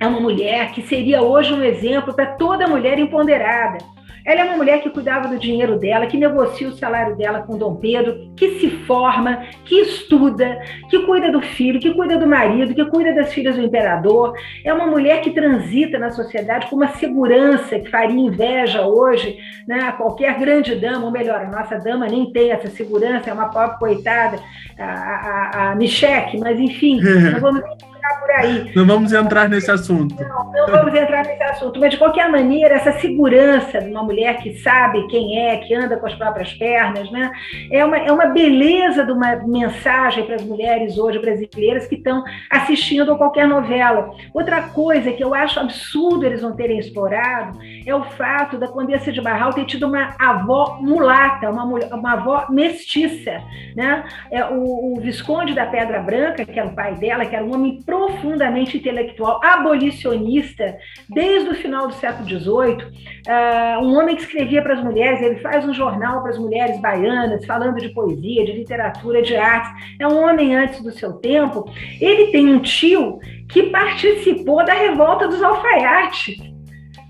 é 0.00 0.06
uma 0.06 0.20
mulher 0.20 0.72
que 0.72 0.82
seria 0.82 1.22
hoje 1.22 1.52
um 1.52 1.62
exemplo 1.62 2.12
para 2.12 2.26
toda 2.26 2.66
mulher 2.66 2.98
empoderada. 2.98 3.78
Ela 4.24 4.40
é 4.40 4.44
uma 4.44 4.56
mulher 4.56 4.82
que 4.82 4.90
cuidava 4.90 5.28
do 5.28 5.38
dinheiro 5.38 5.78
dela, 5.78 6.06
que 6.06 6.16
negocia 6.16 6.68
o 6.68 6.72
salário 6.72 7.14
dela 7.16 7.42
com 7.42 7.58
Dom 7.58 7.76
Pedro, 7.76 8.30
que 8.34 8.58
se 8.58 8.70
forma, 8.86 9.44
que 9.64 9.80
estuda, 9.82 10.60
que 10.88 11.00
cuida 11.00 11.30
do 11.30 11.42
filho, 11.42 11.78
que 11.78 11.92
cuida 11.92 12.16
do 12.16 12.26
marido, 12.26 12.74
que 12.74 12.84
cuida 12.86 13.14
das 13.14 13.32
filhas 13.32 13.56
do 13.56 13.62
imperador. 13.62 14.34
É 14.64 14.72
uma 14.72 14.86
mulher 14.86 15.20
que 15.20 15.30
transita 15.30 15.98
na 15.98 16.10
sociedade 16.10 16.68
com 16.68 16.76
uma 16.76 16.88
segurança 16.88 17.78
que 17.78 17.90
faria 17.90 18.18
inveja 18.18 18.86
hoje 18.86 19.38
né, 19.66 19.80
a 19.80 19.92
qualquer 19.92 20.38
grande 20.38 20.74
dama, 20.74 21.06
ou 21.06 21.10
melhor, 21.10 21.40
a 21.40 21.50
nossa 21.50 21.78
dama 21.78 22.06
nem 22.06 22.32
tem 22.32 22.50
essa 22.50 22.68
segurança, 22.68 23.30
é 23.30 23.32
uma 23.32 23.48
pobre 23.48 23.78
coitada, 23.78 24.38
a, 24.78 24.84
a, 24.84 25.70
a 25.72 25.74
Micheque, 25.74 26.38
mas 26.38 26.58
enfim, 26.58 27.00
não 27.32 27.40
vamos 27.40 27.62
ficar 28.04 28.20
por 28.20 28.30
aí. 28.30 28.72
Não 28.74 28.86
vamos 28.86 29.12
entrar 29.12 29.48
nesse 29.48 29.70
assunto. 29.70 30.14
Não, 30.22 30.52
não 30.52 30.66
vamos 30.66 30.94
entrar 30.94 31.24
nesse 31.24 31.42
assunto. 31.42 31.80
Mas, 31.80 31.90
de 31.92 31.96
qualquer 31.96 32.30
maneira, 32.30 32.74
essa 32.74 32.92
segurança 33.00 33.80
de 33.80 33.90
uma 33.90 34.02
mulher 34.02 34.38
que 34.38 34.58
sabe 34.58 35.06
quem 35.08 35.38
é, 35.38 35.56
que 35.58 35.74
anda 35.74 35.96
com 35.96 36.06
as 36.06 36.14
próprias 36.14 36.52
pernas, 36.52 37.10
né? 37.10 37.30
é, 37.70 37.84
uma, 37.84 37.96
é 37.96 38.12
uma 38.12 38.26
beleza 38.26 39.04
de 39.04 39.12
uma 39.12 39.36
mensagem 39.36 40.24
para 40.24 40.36
as 40.36 40.42
mulheres 40.42 40.98
hoje 40.98 41.18
brasileiras 41.18 41.86
que 41.86 41.96
estão 41.96 42.22
assistindo 42.50 43.12
a 43.12 43.18
qualquer 43.18 43.46
novela. 43.46 44.10
Outra 44.32 44.62
coisa 44.62 45.12
que 45.12 45.24
eu 45.24 45.34
acho 45.34 45.58
absurdo 45.58 46.26
eles 46.26 46.42
não 46.42 46.54
terem 46.54 46.78
explorado 46.78 47.58
é 47.86 47.94
o 47.94 48.04
fato 48.04 48.58
da 48.58 48.68
Condessa 48.68 49.12
de 49.12 49.20
Barral 49.20 49.52
ter 49.52 49.64
tido 49.64 49.86
uma 49.86 50.14
avó 50.18 50.78
mulata, 50.80 51.50
uma, 51.50 51.64
uma 51.64 52.12
avó 52.12 52.46
mestiça. 52.50 53.42
Né? 53.76 54.04
É, 54.30 54.44
o, 54.44 54.94
o 54.94 55.00
Visconde 55.00 55.54
da 55.54 55.66
Pedra 55.66 56.00
Branca, 56.00 56.44
que 56.44 56.58
era 56.58 56.68
o 56.68 56.74
pai 56.74 56.94
dela, 56.94 57.24
que 57.24 57.34
era 57.34 57.44
um 57.44 57.54
homem 57.54 57.80
profundamente 57.94 58.76
intelectual, 58.76 59.40
abolicionista, 59.42 60.76
desde 61.08 61.50
o 61.50 61.54
final 61.54 61.88
do 61.88 61.94
século 61.94 62.28
XVIII, 62.28 62.84
uh, 62.84 62.90
ah, 63.28 63.78
um 63.82 63.96
homem 63.96 64.16
que 64.16 64.22
escrevia 64.22 64.62
para 64.62 64.74
as 64.74 64.82
mulheres, 64.82 65.22
ele 65.22 65.36
faz 65.36 65.64
um 65.64 65.72
jornal 65.72 66.22
para 66.22 66.32
as 66.32 66.38
mulheres 66.38 66.80
baianas, 66.80 67.44
falando 67.46 67.78
de 67.78 67.90
poesia, 67.90 68.44
de 68.44 68.52
literatura, 68.52 69.22
de 69.22 69.36
artes. 69.36 69.70
É 70.00 70.06
um 70.06 70.22
homem 70.22 70.56
antes 70.56 70.82
do 70.82 70.90
seu 70.90 71.14
tempo. 71.14 71.64
Ele 72.00 72.32
tem 72.32 72.48
um 72.48 72.60
tio 72.60 73.18
que 73.48 73.64
participou 73.64 74.64
da 74.64 74.74
revolta 74.74 75.28
dos 75.28 75.42
alfaiates 75.42 76.53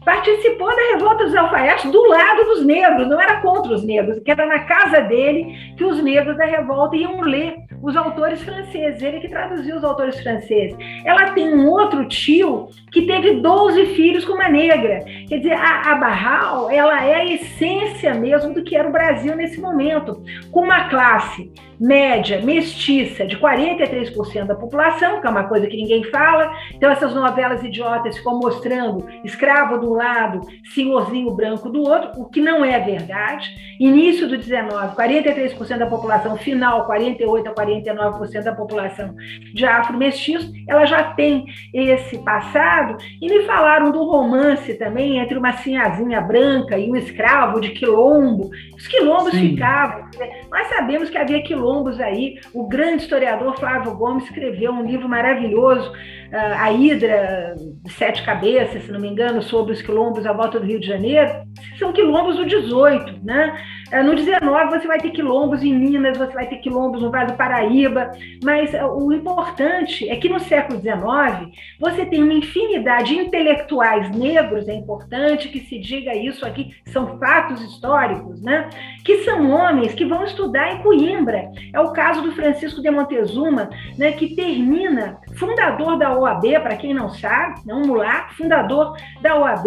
participou 0.05 0.69
da 0.69 0.93
revolta 0.93 1.25
dos 1.25 1.35
alfaiates 1.35 1.91
do 1.91 2.07
lado 2.09 2.45
dos 2.45 2.65
negros, 2.65 3.09
não 3.09 3.21
era 3.21 3.41
contra 3.41 3.73
os 3.73 3.85
negros, 3.85 4.19
que 4.21 4.31
era 4.31 4.47
na 4.47 4.61
casa 4.61 5.01
dele 5.01 5.75
que 5.77 5.85
os 5.85 6.03
negros 6.03 6.37
da 6.37 6.45
revolta 6.45 6.97
iam 6.97 7.21
ler 7.21 7.57
os 7.83 7.95
autores 7.97 8.43
franceses, 8.43 9.03
ele 9.03 9.21
que 9.21 9.29
traduziu 9.29 9.77
os 9.77 9.85
autores 9.85 10.19
franceses. 10.21 10.75
Ela 11.05 11.33
tem 11.33 11.55
um 11.55 11.69
outro 11.69 12.07
tio 12.07 12.69
que 12.91 13.03
teve 13.03 13.41
12 13.41 13.87
filhos 13.95 14.25
com 14.25 14.33
uma 14.33 14.49
negra. 14.49 15.01
Quer 15.29 15.39
dizer, 15.39 15.53
a, 15.53 15.93
a 15.93 15.95
Barral, 15.97 16.71
ela 16.71 17.05
é 17.05 17.15
a 17.15 17.25
essência 17.27 18.15
mesmo 18.15 18.55
do 18.55 18.63
que 18.63 18.75
era 18.75 18.89
o 18.89 18.93
Brasil 18.93 19.37
nesse 19.37 19.61
momento, 19.61 20.23
com 20.51 20.63
uma 20.63 20.89
classe 20.89 21.53
média, 21.81 22.41
mestiça, 22.41 23.27
de 23.27 23.37
43% 23.37 24.45
da 24.45 24.55
população, 24.55 25.21
que 25.21 25.27
é 25.27 25.31
uma 25.31 25.45
coisa 25.45 25.67
que 25.67 25.77
ninguém 25.77 26.05
fala. 26.05 26.53
Então, 26.75 26.91
essas 26.91 27.15
novelas 27.15 27.63
idiotas 27.63 28.17
ficam 28.17 28.39
mostrando 28.39 29.07
escravo 29.25 29.79
de 29.79 29.87
um 29.87 29.95
lado, 29.95 30.41
senhorzinho 30.75 31.31
branco 31.35 31.69
do 31.69 31.83
outro, 31.83 32.21
o 32.21 32.27
que 32.27 32.41
não 32.41 32.65
é 32.65 32.79
verdade. 32.79 33.55
Início 33.81 34.29
do 34.29 34.37
19, 34.37 34.95
43% 34.95 35.79
da 35.79 35.87
população, 35.87 36.37
final, 36.37 36.89
48% 36.89 37.47
a 37.47 37.55
49% 37.55 38.43
da 38.43 38.55
população 38.55 39.15
de 39.53 39.65
afro-mestiços, 39.65 40.53
ela 40.69 40.85
já 40.87 41.15
tem 41.15 41.45
esse 41.73 42.19
passado. 42.19 42.97
E 43.21 43.29
me 43.29 43.45
falaram 43.45 43.91
do 43.91 44.05
romance 44.05 44.75
também 44.75 45.19
entre 45.19 45.37
uma 45.37 45.53
sinhazinha 45.55 46.21
branca 46.21 46.79
e 46.79 46.91
um 46.91 46.97
escravo 46.97 47.61
de 47.61 47.71
quilombo. 47.71 48.51
Os 48.77 48.87
quilombos 48.87 49.33
Sim. 49.33 49.51
ficavam. 49.51 50.05
Né? 50.19 50.43
Nós 50.51 50.69
sabemos 50.69 51.11
que 51.11 51.19
havia 51.19 51.43
quilombo 51.43 51.65
aí. 52.01 52.39
O 52.53 52.67
grande 52.67 53.03
historiador 53.03 53.59
Flávio 53.59 53.95
Gomes 53.97 54.25
escreveu 54.25 54.73
um 54.73 54.85
livro 54.85 55.09
maravilhoso, 55.09 55.93
A 56.33 56.73
Hidra 56.73 57.55
Sete 57.89 58.23
Cabeças, 58.23 58.85
se 58.85 58.93
não 58.93 59.01
me 59.01 59.09
engano, 59.09 59.43
sobre 59.43 59.73
os 59.73 59.83
quilombos 59.83 60.27
à 60.27 60.33
volta 60.33 60.59
do 60.59 60.67
Rio 60.67 60.81
de 60.81 60.87
Janeiro. 60.87 61.45
São 61.79 61.93
quilombos 61.93 62.37
do 62.37 62.47
18, 62.47 63.25
né? 63.25 63.55
Ah, 63.93 64.03
no 64.03 64.15
19 64.15 64.71
você 64.71 64.89
vai 64.89 64.99
ter 64.99 65.11
quilombos 65.11 65.63
em 65.63 65.73
Minas, 65.73 66.17
você 66.17 66.33
vai 66.33 66.49
ter 66.49 66.57
quilombos 66.57 67.03
no 67.03 67.11
Vale 67.11 67.33
do 67.33 67.37
Paraíba, 67.37 68.11
mas 68.43 68.75
ah, 68.75 68.89
o 68.89 69.13
importante 69.13 70.09
é 70.09 70.17
que 70.17 70.29
no 70.29 70.41
século 70.41 70.81
19 70.81 71.53
você 71.79 72.07
tem 72.07 72.23
uma 72.23 72.33
infinidade 72.33 73.15
de 73.15 73.21
intelectuais 73.21 74.11
negros, 74.11 74.67
é 74.69 74.75
importante 74.75 75.49
que 75.49 75.61
se 75.61 75.79
diga 75.79 76.15
isso 76.15 76.47
aqui, 76.47 76.75
são 76.87 77.19
fatos 77.19 77.61
históricos, 77.61 78.43
né? 78.43 78.69
Que 79.05 79.19
são 79.19 79.51
homens 79.51 79.95
que 79.95 80.05
vão 80.05 80.25
estudar 80.25 80.73
em 80.73 80.83
Coimbra, 80.83 81.51
é 81.73 81.81
o 81.81 81.93
caso 81.93 82.23
do 82.23 82.33
Francisco 82.33 82.81
de 82.81 82.91
Montezuma, 82.91 83.69
né, 83.99 84.13
que 84.13 84.35
termina, 84.35 85.19
fundador 85.37 85.99
da 85.99 86.14
OAB, 86.17 86.45
para 86.63 86.77
quem 86.77 86.95
não 86.95 87.11
sabe, 87.11 87.61
não 87.67 87.83
um 87.83 87.87
mulato, 87.87 88.35
fundador 88.35 88.97
da 89.21 89.37
OAB, 89.37 89.67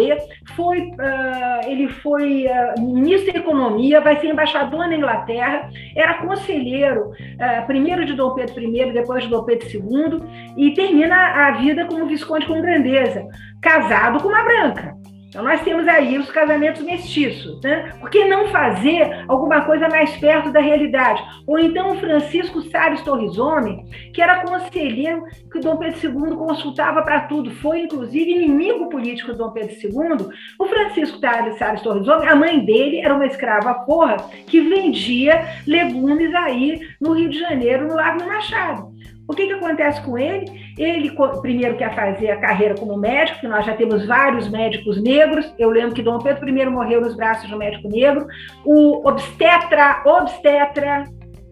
foi, 0.54 0.80
uh, 0.80 1.66
ele 1.66 1.88
foi 1.88 2.46
uh, 2.46 2.80
ministro 2.80 3.32
da 3.32 3.38
Economia, 3.38 4.00
vai 4.00 4.18
ser 4.20 4.28
embaixador 4.28 4.88
na 4.88 4.96
Inglaterra, 4.96 5.70
era 5.96 6.14
conselheiro, 6.14 7.10
uh, 7.10 7.66
primeiro 7.66 8.04
de 8.04 8.14
Dom 8.14 8.34
Pedro 8.34 8.60
I, 8.60 8.92
depois 8.92 9.24
de 9.24 9.30
Dom 9.30 9.44
Pedro 9.44 9.68
II, 9.68 10.22
e 10.56 10.74
termina 10.74 11.16
a 11.16 11.52
vida 11.52 11.86
como 11.86 12.06
Visconde 12.06 12.46
com 12.46 12.60
Grandeza, 12.60 13.26
casado 13.60 14.22
com 14.22 14.28
uma 14.28 14.44
branca. 14.44 14.98
Então, 15.28 15.44
nós 15.44 15.60
temos 15.60 15.86
aí 15.86 16.18
os 16.18 16.30
casamentos 16.30 16.82
mestiços. 16.82 17.60
Né? 17.62 17.92
Por 18.00 18.08
que 18.08 18.24
não 18.24 18.48
fazer 18.48 19.24
alguma 19.28 19.60
coisa 19.62 19.86
mais 19.88 20.16
perto 20.16 20.50
da 20.50 20.60
realidade? 20.60 21.22
Ou 21.46 21.58
então 21.58 21.92
o 21.92 21.98
Francisco 21.98 22.62
Salles 22.62 23.02
Torres 23.02 23.38
Homem, 23.38 23.84
que 24.14 24.22
era 24.22 24.42
conselheiro 24.42 25.24
que 25.52 25.60
Dom 25.60 25.76
Pedro 25.76 25.98
II 26.02 26.36
consultava 26.36 27.02
para 27.02 27.20
tudo, 27.20 27.50
foi 27.56 27.80
inclusive 27.80 28.30
inimigo 28.30 28.88
político 28.88 29.32
de 29.32 29.38
Dom 29.38 29.50
Pedro 29.50 29.74
II. 29.74 30.28
O 30.58 30.66
Francisco 30.66 31.18
Salles 31.18 31.82
Torres 31.82 32.08
Homem, 32.08 32.26
a 32.26 32.34
mãe 32.34 32.64
dele 32.64 33.00
era 33.00 33.14
uma 33.14 33.26
escrava 33.26 33.74
porra 33.74 34.16
que 34.46 34.60
vendia 34.60 35.46
legumes 35.66 36.34
aí 36.34 36.80
no 36.98 37.12
Rio 37.12 37.28
de 37.28 37.38
Janeiro, 37.38 37.86
no 37.86 37.94
Lago 37.94 38.18
do 38.18 38.26
Machado. 38.26 38.87
O 39.28 39.34
que, 39.34 39.46
que 39.46 39.52
acontece 39.52 40.00
com 40.00 40.16
ele? 40.16 40.46
Ele 40.78 41.12
primeiro 41.42 41.76
quer 41.76 41.94
fazer 41.94 42.30
a 42.30 42.40
carreira 42.40 42.74
como 42.74 42.96
médico, 42.96 43.40
que 43.40 43.46
nós 43.46 43.66
já 43.66 43.76
temos 43.76 44.06
vários 44.06 44.48
médicos 44.48 45.00
negros. 45.02 45.52
Eu 45.58 45.68
lembro 45.68 45.94
que 45.94 46.02
Dom 46.02 46.18
Pedro 46.18 46.48
I 46.48 46.66
morreu 46.66 47.02
nos 47.02 47.14
braços 47.14 47.46
de 47.46 47.54
um 47.54 47.58
médico 47.58 47.88
negro. 47.88 48.26
O 48.64 49.06
obstetra, 49.06 50.02
obstetra, 50.06 51.04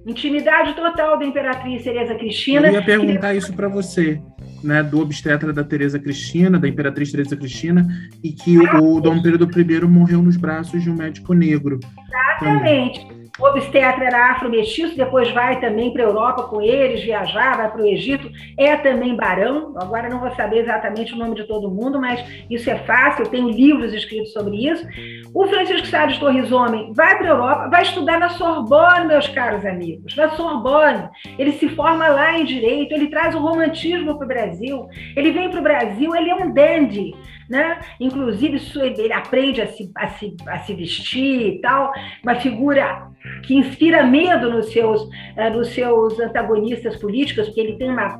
intimidade 0.07 0.75
total 0.75 1.19
da 1.19 1.27
Imperatriz 1.27 1.85
Teresa 1.85 2.15
Cristina. 2.15 2.69
Eu 2.69 2.75
ia 2.75 2.83
perguntar 2.83 3.33
que... 3.33 3.39
isso 3.39 3.53
para 3.53 3.69
você. 3.69 4.19
Né, 4.65 4.83
do 4.83 5.01
obstetra 5.01 5.53
da 5.53 5.63
Teresa 5.63 5.99
Cristina, 5.99 6.59
da 6.59 6.67
Imperatriz 6.67 7.13
Teresa 7.13 7.37
Cristina, 7.37 7.87
e 8.25 8.33
que 8.33 8.57
ah, 8.67 8.81
o 8.81 9.01
Dom 9.01 9.21
Pedro 9.23 9.49
I 9.55 9.81
morreu 9.87 10.23
nos 10.23 10.37
braços 10.37 10.83
de 10.83 10.91
um 10.91 10.95
médico 10.95 11.35
negro. 11.35 11.79
Exatamente. 12.09 13.07
Também. 13.07 13.26
Obstetra 13.39 14.05
era 14.05 14.33
afro-mestiço, 14.33 14.97
depois 14.97 15.31
vai 15.31 15.61
também 15.61 15.93
para 15.93 16.03
a 16.03 16.07
Europa 16.07 16.45
com 16.45 16.63
eles, 16.63 17.03
viajar, 17.03 17.57
vai 17.57 17.71
para 17.71 17.83
o 17.83 17.87
Egito, 17.87 18.31
é 18.57 18.77
também 18.77 19.15
barão. 19.15 19.75
Agora 19.77 20.09
não 20.09 20.21
vou 20.21 20.31
saber 20.35 20.61
exatamente 20.61 21.13
o 21.13 21.17
nome 21.17 21.35
de 21.35 21.45
todo 21.45 21.71
mundo, 21.71 22.01
mas 22.01 22.25
isso 22.49 22.71
é 22.71 22.77
fácil, 22.79 23.25
eu 23.25 23.31
tenho 23.31 23.49
livros 23.51 23.93
escritos 23.93 24.33
sobre 24.33 24.57
isso. 24.57 24.87
O 25.35 25.47
Francisco 25.47 25.87
Salles 25.87 26.19
Torres 26.19 26.51
Homem 26.51 26.93
vai 26.95 27.19
para 27.19 27.27
a 27.27 27.31
Europa, 27.31 27.69
vai 27.69 27.83
estudar 27.83 28.19
na 28.19 28.31
Sorbonne, 28.31 29.07
meus 29.07 29.29
caros 29.29 29.65
amigos, 29.67 30.17
na 30.17 30.31
Sorbonne. 30.31 31.09
Ele 31.39 31.53
se 31.53 31.69
forma 31.71 32.09
lá 32.09 32.39
em 32.39 32.45
Direito, 32.45 32.95
ele 32.95 33.09
traz 33.09 33.35
o 33.35 33.39
romantismo 33.39 34.17
para 34.17 34.25
o 34.25 34.29
Brasil, 34.29 34.89
ele 35.15 35.31
vem 35.31 35.51
para 35.51 35.61
o 35.61 35.63
Brasil, 35.63 36.15
ele 36.15 36.31
é 36.31 36.35
um 36.35 36.53
dandy 36.53 37.15
né? 37.49 37.81
Inclusive, 38.01 38.61
ele 38.99 39.13
aprende 39.13 39.61
a 39.61 39.67
se, 39.67 39.91
a, 39.97 40.09
se, 40.09 40.37
a 40.47 40.59
se 40.59 40.75
vestir 40.75 41.55
e 41.55 41.61
tal, 41.61 41.93
uma 42.23 42.35
figura 42.37 43.09
que 43.43 43.55
inspira 43.55 44.05
medo 44.05 44.51
nos 44.51 44.73
seus, 44.73 45.03
uh, 45.03 45.51
nos 45.53 45.69
seus 45.69 46.19
antagonistas 46.21 46.97
políticos, 46.97 47.47
porque 47.47 47.61
ele 47.61 47.77
tem 47.77 47.91
uma, 47.91 48.17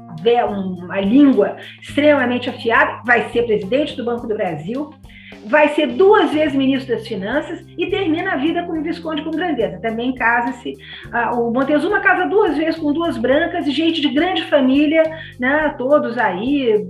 uma 0.49 1.01
língua 1.01 1.57
extremamente 1.81 2.51
afiada, 2.51 3.03
vai 3.05 3.29
ser 3.31 3.45
presidente 3.45 3.97
do 3.97 4.05
Banco 4.05 4.27
do 4.27 4.35
Brasil, 4.35 4.91
vai 5.47 5.69
ser 5.71 5.89
duas 5.89 6.33
vezes 6.33 6.55
ministro 6.55 6.95
das 6.95 7.07
Finanças 7.07 7.65
e 7.79 7.89
termina 7.89 8.33
a 8.33 8.37
vida 8.37 8.65
como 8.65 8.83
Visconde 8.83 9.23
com 9.23 9.31
Grandeza. 9.31 9.81
Também 9.81 10.15
casa-se. 10.15 10.73
Uh, 10.73 11.41
o 11.41 11.53
Montezuma 11.53 12.01
casa 12.01 12.27
duas 12.27 12.57
vezes 12.57 12.79
com 12.79 12.93
duas 12.93 13.17
brancas 13.17 13.67
gente 13.73 14.01
de 14.01 14.09
grande 14.09 14.43
família, 14.45 15.03
né? 15.39 15.75
todos 15.79 16.19
aí 16.19 16.85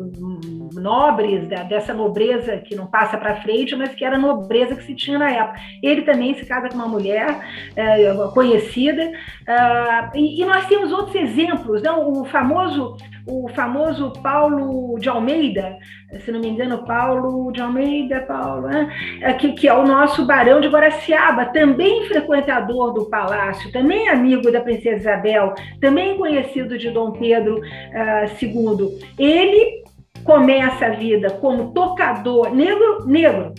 nobres, 0.76 1.48
da, 1.48 1.62
dessa 1.62 1.92
nobreza 1.92 2.58
que 2.58 2.74
não 2.74 2.86
passa 2.86 3.16
para 3.16 3.40
frente, 3.42 3.74
mas 3.74 3.94
que 3.94 4.04
era 4.04 4.16
a 4.16 4.18
nobreza 4.18 4.76
que 4.76 4.84
se 4.84 4.94
tinha 4.94 5.18
na 5.18 5.30
época. 5.30 5.60
Ele 5.82 6.02
também 6.02 6.34
se 6.34 6.46
casa 6.46 6.68
com 6.68 6.76
uma 6.76 6.88
mulher 6.88 7.26
é, 7.74 8.14
conhecida, 8.32 9.02
uh, 9.04 10.16
e, 10.16 10.40
e, 10.40 10.44
nós 10.44 10.66
temos 10.66 10.92
outros 10.92 11.14
exemplos, 11.14 11.82
não? 11.82 12.20
o 12.20 12.24
famoso 12.24 12.96
o 13.26 13.48
famoso 13.48 14.12
Paulo 14.22 14.98
de 15.00 15.08
Almeida, 15.08 15.76
se 16.24 16.30
não 16.30 16.38
me 16.38 16.48
engano, 16.48 16.84
Paulo 16.84 17.50
de 17.50 17.60
Almeida, 17.60 18.20
Paulo, 18.20 18.68
né? 18.68 19.34
que, 19.40 19.52
que 19.52 19.66
é 19.66 19.74
o 19.74 19.84
nosso 19.84 20.24
barão 20.24 20.60
de 20.60 20.68
Guaraciaba, 20.68 21.46
também 21.46 22.06
frequentador 22.06 22.94
do 22.94 23.06
palácio, 23.06 23.72
também 23.72 24.08
amigo 24.08 24.52
da 24.52 24.60
princesa 24.60 24.96
Isabel, 24.96 25.54
também 25.80 26.16
conhecido 26.16 26.78
de 26.78 26.90
Dom 26.90 27.12
Pedro 27.12 27.58
uh, 27.58 27.62
ah, 27.94 28.26
II. 28.40 28.96
Ele 29.18 29.85
começa 30.26 30.86
a 30.86 30.90
vida 30.90 31.30
como 31.30 31.72
tocador, 31.72 32.52
negro, 32.52 33.06
negro, 33.06 33.54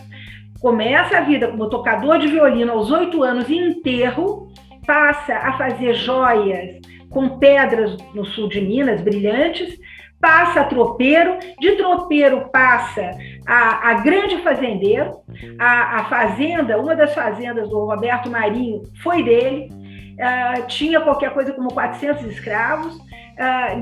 começa 0.60 1.18
a 1.18 1.22
vida 1.22 1.48
como 1.48 1.70
tocador 1.70 2.20
de 2.20 2.28
violino 2.28 2.74
aos 2.74 2.92
oito 2.92 3.24
anos 3.24 3.50
em 3.50 3.70
enterro, 3.70 4.52
passa 4.86 5.36
a 5.38 5.58
fazer 5.58 5.94
joias 5.96 6.78
com 7.10 7.40
pedras 7.40 7.96
no 8.14 8.26
sul 8.26 8.50
de 8.50 8.60
Minas, 8.60 9.02
brilhantes, 9.02 9.80
passa 10.20 10.62
a 10.62 10.64
tropeiro, 10.66 11.38
de 11.60 11.72
tropeiro 11.74 12.50
passa 12.52 13.12
a, 13.48 13.92
a 13.92 13.94
grande 13.96 14.38
fazendeiro, 14.40 15.12
a, 15.58 16.02
a, 16.02 16.06
fazenda, 16.06 16.78
uma 16.78 16.96
das 16.96 17.14
fazendas 17.14 17.70
do 17.70 17.86
Roberto 17.86 18.30
Marinho 18.30 18.84
foi 19.02 19.24
dele, 19.24 19.70
uh, 19.72 20.68
tinha 20.68 21.00
qualquer 21.00 21.32
coisa 21.34 21.54
como 21.54 21.74
400 21.74 22.26
escravos, 22.26 22.98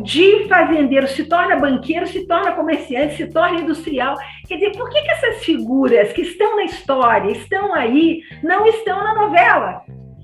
de 0.03 0.47
fazendeiro 0.49 1.07
se 1.07 1.23
torna 1.25 1.55
banqueiro, 1.55 2.05
se 2.07 2.27
torna 2.27 2.51
comerciante, 2.51 3.15
se 3.15 3.27
torna 3.27 3.61
industrial. 3.61 4.15
Quer 4.47 4.55
dizer, 4.55 4.71
por 4.71 4.89
que, 4.89 5.01
que 5.01 5.11
essas 5.11 5.43
figuras 5.43 6.11
que 6.11 6.21
estão 6.21 6.57
na 6.57 6.65
história, 6.65 7.31
estão 7.31 7.73
aí, 7.73 8.21
não 8.43 8.65
estão 8.65 9.03
na 9.03 9.13
novela? 9.13 9.81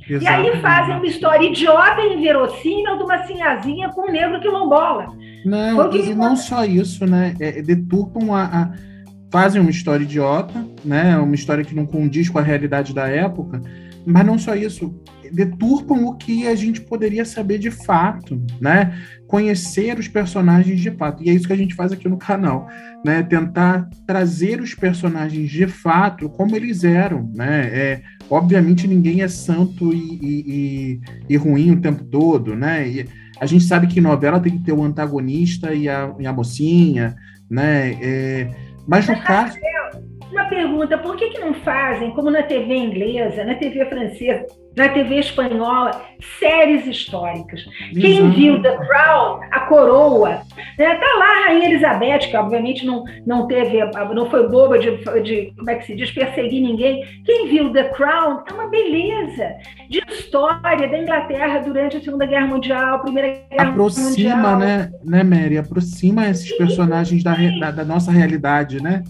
Exato. 0.09 0.25
E 0.25 0.27
aí 0.27 0.61
fazem 0.61 0.95
uma 0.95 1.05
história 1.05 1.47
idiota 1.47 2.01
e 2.01 2.15
inverossímil 2.15 2.97
de 2.97 3.03
uma 3.03 3.23
sinhazinha 3.25 3.89
com 3.89 4.09
um 4.09 4.11
negro 4.11 4.39
quilombola. 4.41 5.07
Não, 5.45 5.95
e 5.95 6.13
não 6.13 6.35
só 6.35 6.65
isso, 6.65 7.05
né? 7.05 7.33
É, 7.39 7.59
é, 7.59 7.61
deturpam 7.61 8.33
a, 8.33 8.43
a, 8.43 8.71
fazem 9.31 9.61
uma 9.61 9.71
história 9.71 10.03
idiota, 10.03 10.65
né? 10.83 11.17
Uma 11.17 11.35
história 11.35 11.63
que 11.63 11.75
não 11.75 11.85
condiz 11.85 12.29
com 12.29 12.39
a 12.39 12.41
realidade 12.41 12.93
da 12.93 13.07
época, 13.07 13.61
mas 14.05 14.25
não 14.25 14.37
só 14.37 14.55
isso, 14.55 14.93
deturpam 15.31 16.05
o 16.05 16.15
que 16.15 16.47
a 16.47 16.55
gente 16.55 16.81
poderia 16.81 17.23
saber 17.23 17.57
de 17.57 17.71
fato, 17.71 18.41
né? 18.59 18.97
Conhecer 19.27 19.97
os 19.97 20.07
personagens 20.07 20.79
de 20.79 20.91
fato. 20.91 21.23
E 21.23 21.29
é 21.29 21.33
isso 21.33 21.47
que 21.47 21.53
a 21.53 21.57
gente 21.57 21.73
faz 21.73 21.91
aqui 21.91 22.09
no 22.09 22.17
canal, 22.17 22.67
né? 23.05 23.23
Tentar 23.23 23.89
trazer 24.05 24.61
os 24.61 24.75
personagens 24.75 25.49
de 25.49 25.67
fato 25.67 26.29
como 26.29 26.55
eles 26.55 26.83
eram, 26.83 27.31
né? 27.33 27.69
É, 27.71 28.01
obviamente 28.29 28.87
ninguém 28.87 29.21
é 29.21 29.27
santo 29.27 29.93
e, 29.93 30.19
e, 30.21 30.43
e, 30.47 31.01
e 31.29 31.37
ruim 31.37 31.71
o 31.71 31.81
tempo 31.81 32.03
todo, 32.03 32.55
né? 32.55 32.87
E 32.87 33.05
a 33.39 33.45
gente 33.45 33.63
sabe 33.63 33.87
que 33.87 34.01
novela 34.01 34.39
tem 34.39 34.57
que 34.57 34.63
ter 34.63 34.73
o 34.73 34.83
antagonista 34.83 35.73
e 35.73 35.87
a, 35.87 36.13
e 36.19 36.27
a 36.27 36.33
mocinha, 36.33 37.15
né? 37.49 37.97
É, 38.01 38.49
mas 38.87 39.07
no 39.07 39.19
caso 39.23 39.57
uma 40.31 40.45
pergunta, 40.45 40.97
por 40.97 41.15
que, 41.15 41.29
que 41.29 41.39
não 41.39 41.53
fazem, 41.53 42.11
como 42.11 42.31
na 42.31 42.43
TV 42.43 42.75
inglesa, 42.75 43.43
na 43.43 43.55
TV 43.55 43.85
francesa, 43.85 44.45
na 44.75 44.87
TV 44.89 45.19
espanhola, 45.19 46.01
séries 46.39 46.87
históricas? 46.87 47.59
Exato. 47.61 47.99
Quem 47.99 48.29
viu 48.31 48.61
The 48.61 48.77
Crown, 48.77 49.41
A 49.51 49.59
Coroa, 49.61 50.41
né? 50.77 50.95
tá 50.95 51.17
lá 51.17 51.25
a 51.25 51.47
Rainha 51.47 51.69
Elizabeth, 51.69 52.29
que 52.29 52.37
obviamente 52.37 52.85
não, 52.85 53.03
não 53.25 53.47
teve, 53.47 53.79
não 54.13 54.29
foi 54.29 54.47
boba 54.47 54.79
de, 54.79 54.97
de, 55.23 55.53
como 55.57 55.69
é 55.69 55.75
que 55.75 55.85
se 55.85 55.95
diz, 55.95 56.11
perseguir 56.11 56.61
ninguém. 56.61 57.05
Quem 57.25 57.47
viu 57.49 57.71
The 57.71 57.89
Crown 57.89 58.43
é 58.49 58.53
uma 58.53 58.69
beleza 58.69 59.55
de 59.89 60.01
história 60.09 60.87
da 60.87 60.97
Inglaterra 60.97 61.59
durante 61.59 61.97
a 61.97 62.01
Segunda 62.01 62.25
Guerra 62.25 62.47
Mundial, 62.47 63.01
Primeira 63.01 63.27
Guerra 63.49 63.69
aproxima, 63.69 64.09
Mundial. 64.09 64.37
Aproxima, 64.37 64.65
né, 64.65 64.91
né, 65.03 65.23
Mary? 65.23 65.57
Aproxima 65.57 66.29
esses 66.29 66.51
personagens 66.57 67.23
da, 67.23 67.35
da, 67.59 67.71
da 67.71 67.85
nossa 67.85 68.11
realidade, 68.11 68.81
né? 68.81 69.03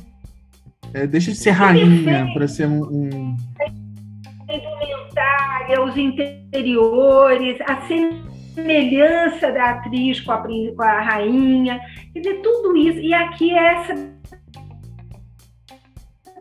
É, 0.93 1.07
deixa 1.07 1.31
de 1.31 1.37
ser 1.37 1.51
rainha 1.51 2.27
para 2.33 2.47
ser 2.47 2.67
um. 2.67 2.83
um... 2.83 3.37
A 3.59 4.53
indumentária, 4.53 5.81
os 5.81 5.95
interiores, 5.95 7.57
a 7.61 7.81
semelhança 7.87 9.51
da 9.51 9.71
atriz 9.71 10.19
com 10.19 10.31
a, 10.33 10.37
com 10.39 10.83
a 10.83 11.01
rainha, 11.01 11.79
quer 12.13 12.19
dizer, 12.19 12.41
tudo 12.41 12.75
isso. 12.75 12.99
E 12.99 13.13
aqui 13.13 13.51
é 13.51 13.73
essa, 13.73 13.93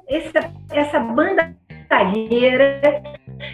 essa, 0.09 0.53
essa 0.73 0.99
bandalheira, 0.99 2.81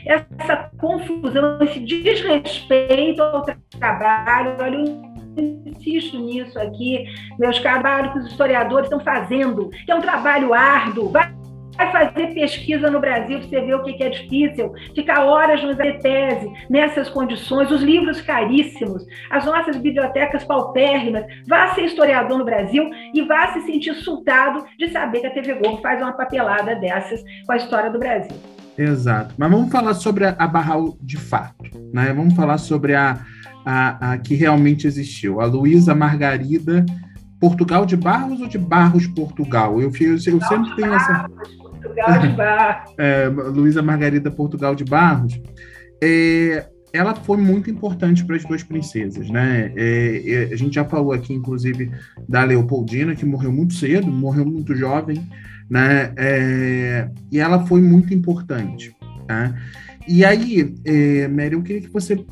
essa 0.06 0.70
confusão, 0.78 1.58
esse 1.60 1.80
desrespeito 1.80 3.22
ao 3.22 3.44
trabalho. 3.78 4.56
Olha, 4.58 5.05
insisto 5.36 6.18
nisso 6.18 6.58
aqui, 6.58 7.06
meus 7.38 7.58
trabalhos 7.60 8.12
que 8.12 8.18
os 8.20 8.30
historiadores 8.30 8.86
estão 8.86 9.00
fazendo, 9.00 9.70
que 9.84 9.90
é 9.90 9.94
um 9.94 10.00
trabalho 10.00 10.54
árduo. 10.54 11.10
Vai 11.10 11.36
vai 11.76 11.92
fazer 11.92 12.28
pesquisa 12.34 12.90
no 12.90 13.00
Brasil 13.00 13.38
para 13.38 13.48
você 13.48 13.60
ver 13.60 13.74
o 13.74 13.82
que, 13.82 14.02
é 14.02 14.08
difícil, 14.08 14.72
ficar 14.94 15.24
horas 15.24 15.62
no 15.62 15.76
tese 15.76 16.50
nessas 16.70 17.08
condições, 17.08 17.70
os 17.70 17.82
livros 17.82 18.20
caríssimos, 18.20 19.04
as 19.30 19.44
nossas 19.44 19.76
bibliotecas 19.76 20.44
paupérrimas, 20.44 21.24
vá 21.46 21.74
ser 21.74 21.84
historiador 21.84 22.38
no 22.38 22.44
Brasil 22.44 22.90
e 23.12 23.22
vá 23.22 23.52
se 23.52 23.60
sentir 23.62 23.90
insultado 23.90 24.64
de 24.78 24.88
saber 24.88 25.20
que 25.20 25.26
a 25.26 25.30
TV 25.30 25.54
Globo 25.54 25.82
faz 25.82 26.00
uma 26.00 26.12
papelada 26.12 26.74
dessas 26.76 27.22
com 27.44 27.52
a 27.52 27.56
história 27.56 27.90
do 27.90 27.98
Brasil. 27.98 28.36
Exato. 28.78 29.34
Mas 29.38 29.50
vamos 29.50 29.72
falar 29.72 29.94
sobre 29.94 30.26
a 30.26 30.46
Barral 30.46 30.96
de 31.00 31.16
fato, 31.16 31.64
né? 31.94 32.12
Vamos 32.12 32.34
falar 32.34 32.58
sobre 32.58 32.94
a, 32.94 33.18
a, 33.66 34.12
a 34.12 34.18
que 34.18 34.36
realmente 34.36 34.86
existiu. 34.86 35.40
A 35.40 35.46
Luísa 35.46 35.92
Margarida 35.92 36.86
Portugal 37.40 37.84
de 37.84 37.96
Barros 37.96 38.40
ou 38.40 38.46
de 38.46 38.56
Barros 38.56 39.08
Portugal? 39.08 39.80
Eu, 39.80 39.90
eu, 40.00 40.12
eu 40.12 40.18
sempre 40.18 40.76
tenho 40.76 40.94
essa. 40.94 41.28
Portugal 41.28 42.18
de 42.20 42.28
Barros. 42.36 42.94
É, 42.96 43.26
Luísa 43.28 43.82
Margarida 43.82 44.30
Portugal 44.30 44.74
de 44.76 44.84
Barros. 44.84 45.40
É, 46.02 46.64
ela 46.92 47.14
foi 47.14 47.36
muito 47.36 47.68
importante 47.68 48.24
para 48.24 48.36
as 48.36 48.44
duas 48.44 48.62
princesas, 48.62 49.28
né? 49.28 49.72
É, 49.76 50.22
é, 50.24 50.54
a 50.54 50.56
gente 50.56 50.76
já 50.76 50.84
falou 50.84 51.12
aqui, 51.12 51.34
inclusive, 51.34 51.90
da 52.28 52.44
Leopoldina, 52.44 53.16
que 53.16 53.26
morreu 53.26 53.52
muito 53.52 53.74
cedo, 53.74 54.06
morreu 54.06 54.46
muito 54.46 54.74
jovem, 54.76 55.28
né? 55.68 56.12
É, 56.16 57.10
e 57.32 57.40
ela 57.40 57.66
foi 57.66 57.82
muito 57.82 58.14
importante, 58.14 58.94
tá? 59.26 59.54
E 60.08 60.24
aí, 60.24 60.74
é, 60.84 61.26
Mary, 61.26 61.54
eu 61.54 61.62
queria 61.62 61.82
que 61.82 61.92
você 61.92 62.24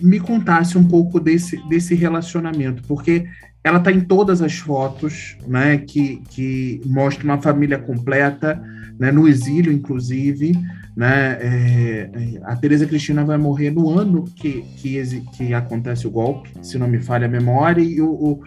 me 0.00 0.20
contasse 0.20 0.76
um 0.76 0.84
pouco 0.84 1.18
desse, 1.18 1.56
desse 1.68 1.94
relacionamento, 1.94 2.82
porque 2.86 3.26
ela 3.66 3.78
está 3.78 3.90
em 3.90 4.00
todas 4.00 4.42
as 4.42 4.58
fotos, 4.58 5.36
né? 5.46 5.78
Que, 5.78 6.22
que 6.30 6.80
mostra 6.86 7.24
uma 7.24 7.42
família 7.42 7.78
completa, 7.78 8.62
né? 8.98 9.10
No 9.10 9.26
exílio, 9.26 9.72
inclusive, 9.72 10.52
né? 10.96 11.36
É, 11.40 12.10
é, 12.12 12.40
a 12.44 12.54
Teresa 12.54 12.86
Cristina 12.86 13.24
vai 13.24 13.36
morrer 13.36 13.70
no 13.70 13.90
ano 13.90 14.24
que, 14.24 14.62
que, 14.76 15.02
que 15.36 15.52
acontece 15.52 16.06
o 16.06 16.10
golpe, 16.10 16.50
se 16.62 16.78
não 16.78 16.86
me 16.86 17.00
falha 17.00 17.26
a 17.26 17.30
memória, 17.30 17.82
e 17.82 18.00
o, 18.00 18.08
o, 18.08 18.42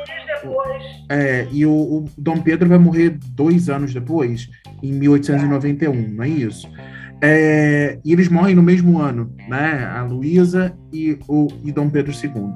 é, 1.09 1.47
e 1.51 1.65
o, 1.65 1.71
o, 1.71 2.05
Dom 2.17 2.39
Pedro 2.39 2.69
vai 2.69 2.77
morrer 2.77 3.17
dois 3.35 3.69
anos 3.69 3.93
depois, 3.93 4.49
em 4.81 4.93
1891, 4.93 6.13
não 6.13 6.23
é 6.23 6.29
isso? 6.29 6.69
É, 7.21 7.99
e 8.03 8.13
eles 8.13 8.29
morrem 8.29 8.55
no 8.55 8.63
mesmo 8.63 8.99
ano, 8.99 9.33
né? 9.47 9.85
A 9.85 10.03
Luísa 10.03 10.73
e 10.91 11.17
o 11.27 11.47
e 11.63 11.71
Dom 11.71 11.89
Pedro 11.89 12.11
II. 12.11 12.53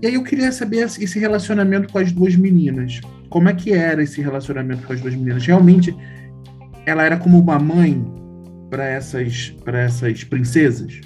E 0.00 0.06
aí 0.06 0.14
eu 0.14 0.22
queria 0.22 0.52
saber 0.52 0.84
esse 0.84 1.18
relacionamento 1.18 1.92
com 1.92 1.98
as 1.98 2.12
duas 2.12 2.36
meninas. 2.36 3.00
Como 3.28 3.48
é 3.48 3.54
que 3.54 3.72
era 3.72 4.02
esse 4.02 4.20
relacionamento 4.20 4.86
com 4.86 4.92
as 4.92 5.00
duas 5.00 5.14
meninas? 5.14 5.44
Realmente 5.44 5.96
ela 6.86 7.02
era 7.02 7.16
como 7.16 7.38
uma 7.38 7.58
mãe 7.58 8.04
para 8.70 8.84
essas, 8.84 9.50
para 9.64 9.80
essas 9.80 10.22
princesas? 10.22 11.00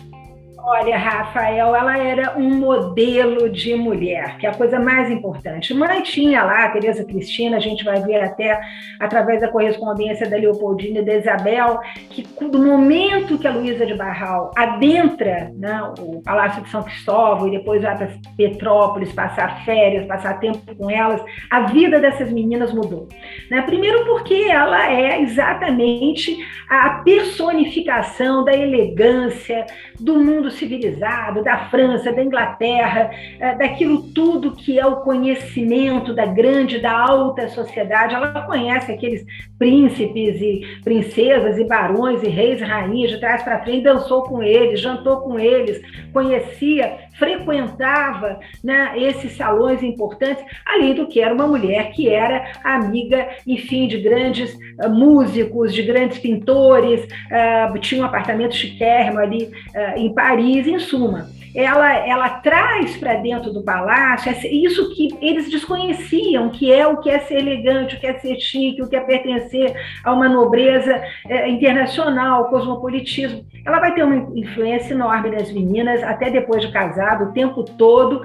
Olha, 0.70 0.98
Rafael, 0.98 1.74
ela 1.74 1.96
era 1.96 2.38
um 2.38 2.54
modelo 2.56 3.48
de 3.48 3.74
mulher, 3.74 4.36
que 4.36 4.46
é 4.46 4.50
a 4.50 4.54
coisa 4.54 4.78
mais 4.78 5.10
importante. 5.10 5.72
Mãe 5.72 6.02
tinha 6.02 6.44
lá, 6.44 6.68
Tereza 6.68 7.02
Cristina, 7.06 7.56
a 7.56 7.60
gente 7.60 7.82
vai 7.82 8.02
ver 8.02 8.20
até 8.20 8.60
através 9.00 9.40
da 9.40 9.48
correspondência 9.48 10.28
da 10.28 10.36
Leopoldina 10.36 10.98
e 10.98 11.04
da 11.06 11.14
Isabel, 11.14 11.80
que 12.10 12.22
do 12.46 12.58
momento 12.58 13.38
que 13.38 13.48
a 13.48 13.50
Luísa 13.50 13.86
de 13.86 13.94
Barral 13.94 14.50
adentra 14.54 15.50
né, 15.56 15.90
o 16.00 16.20
Palácio 16.20 16.62
de 16.62 16.68
São 16.68 16.82
Cristóvão 16.82 17.48
e 17.48 17.52
depois 17.52 17.80
vai 17.80 17.96
para 17.96 18.10
Petrópolis 18.36 19.10
passar 19.10 19.64
férias, 19.64 20.04
passar 20.04 20.38
tempo 20.38 20.58
com 20.76 20.90
elas, 20.90 21.24
a 21.48 21.62
vida 21.62 21.98
dessas 21.98 22.30
meninas 22.30 22.74
mudou. 22.74 23.08
Né? 23.50 23.62
Primeiro 23.62 24.04
porque 24.04 24.34
ela 24.34 24.92
é 24.92 25.22
exatamente 25.22 26.36
a 26.68 26.90
personificação 27.02 28.44
da 28.44 28.54
elegância 28.54 29.64
do 30.00 30.18
mundo 30.18 30.50
civilizado, 30.50 31.42
da 31.42 31.68
França, 31.70 32.12
da 32.12 32.22
Inglaterra, 32.22 33.10
eh, 33.40 33.54
daquilo 33.56 34.02
tudo 34.12 34.54
que 34.54 34.78
é 34.78 34.86
o 34.86 34.96
conhecimento 34.96 36.14
da 36.14 36.26
grande, 36.26 36.78
da 36.78 36.96
alta 36.96 37.48
sociedade. 37.48 38.14
Ela 38.14 38.42
conhece 38.42 38.92
aqueles 38.92 39.24
príncipes 39.58 40.40
e 40.40 40.80
princesas 40.84 41.58
e 41.58 41.64
barões 41.64 42.22
e 42.22 42.28
reis 42.28 42.60
e 42.60 42.64
rainhas 42.64 43.10
de 43.10 43.20
trás 43.20 43.42
para 43.42 43.62
frente, 43.62 43.82
dançou 43.82 44.22
com 44.22 44.42
eles, 44.42 44.80
jantou 44.80 45.18
com 45.20 45.38
eles, 45.38 45.80
conhecia, 46.12 47.07
frequentava 47.18 48.38
né, 48.62 48.92
esses 48.96 49.32
salões 49.32 49.82
importantes, 49.82 50.42
além 50.64 50.94
do 50.94 51.06
que 51.06 51.20
era 51.20 51.34
uma 51.34 51.46
mulher 51.46 51.90
que 51.90 52.08
era 52.08 52.52
amiga, 52.64 53.28
enfim, 53.46 53.88
de 53.88 53.98
grandes 53.98 54.54
uh, 54.54 54.88
músicos, 54.88 55.74
de 55.74 55.82
grandes 55.82 56.18
pintores, 56.18 57.04
uh, 57.04 57.78
tinha 57.80 58.02
um 58.02 58.04
apartamento 58.04 58.54
chiquérrimo 58.54 59.18
ali 59.18 59.44
uh, 59.44 59.98
em 59.98 60.14
Paris, 60.14 60.66
em 60.66 60.78
suma 60.78 61.37
ela, 61.54 61.94
ela 61.94 62.28
traz 62.40 62.96
para 62.96 63.14
dentro 63.14 63.52
do 63.52 63.62
palácio 63.62 64.32
isso 64.50 64.94
que 64.94 65.08
eles 65.20 65.50
desconheciam, 65.50 66.50
que 66.50 66.72
é 66.72 66.86
o 66.86 66.98
que 66.98 67.10
é 67.10 67.18
ser 67.20 67.38
elegante, 67.38 67.96
o 67.96 68.00
que 68.00 68.06
é 68.06 68.18
ser 68.18 68.38
chique, 68.40 68.82
o 68.82 68.88
que 68.88 68.96
é 68.96 69.00
pertencer 69.00 69.74
a 70.04 70.12
uma 70.12 70.28
nobreza 70.28 71.02
é, 71.28 71.48
internacional, 71.48 72.50
cosmopolitismo. 72.50 73.44
Ela 73.64 73.80
vai 73.80 73.94
ter 73.94 74.04
uma 74.04 74.38
influência 74.38 74.94
enorme 74.94 75.30
nas 75.30 75.50
meninas, 75.52 76.02
até 76.02 76.30
depois 76.30 76.62
de 76.62 76.72
casado, 76.72 77.24
o 77.24 77.32
tempo 77.32 77.64
todo. 77.64 78.22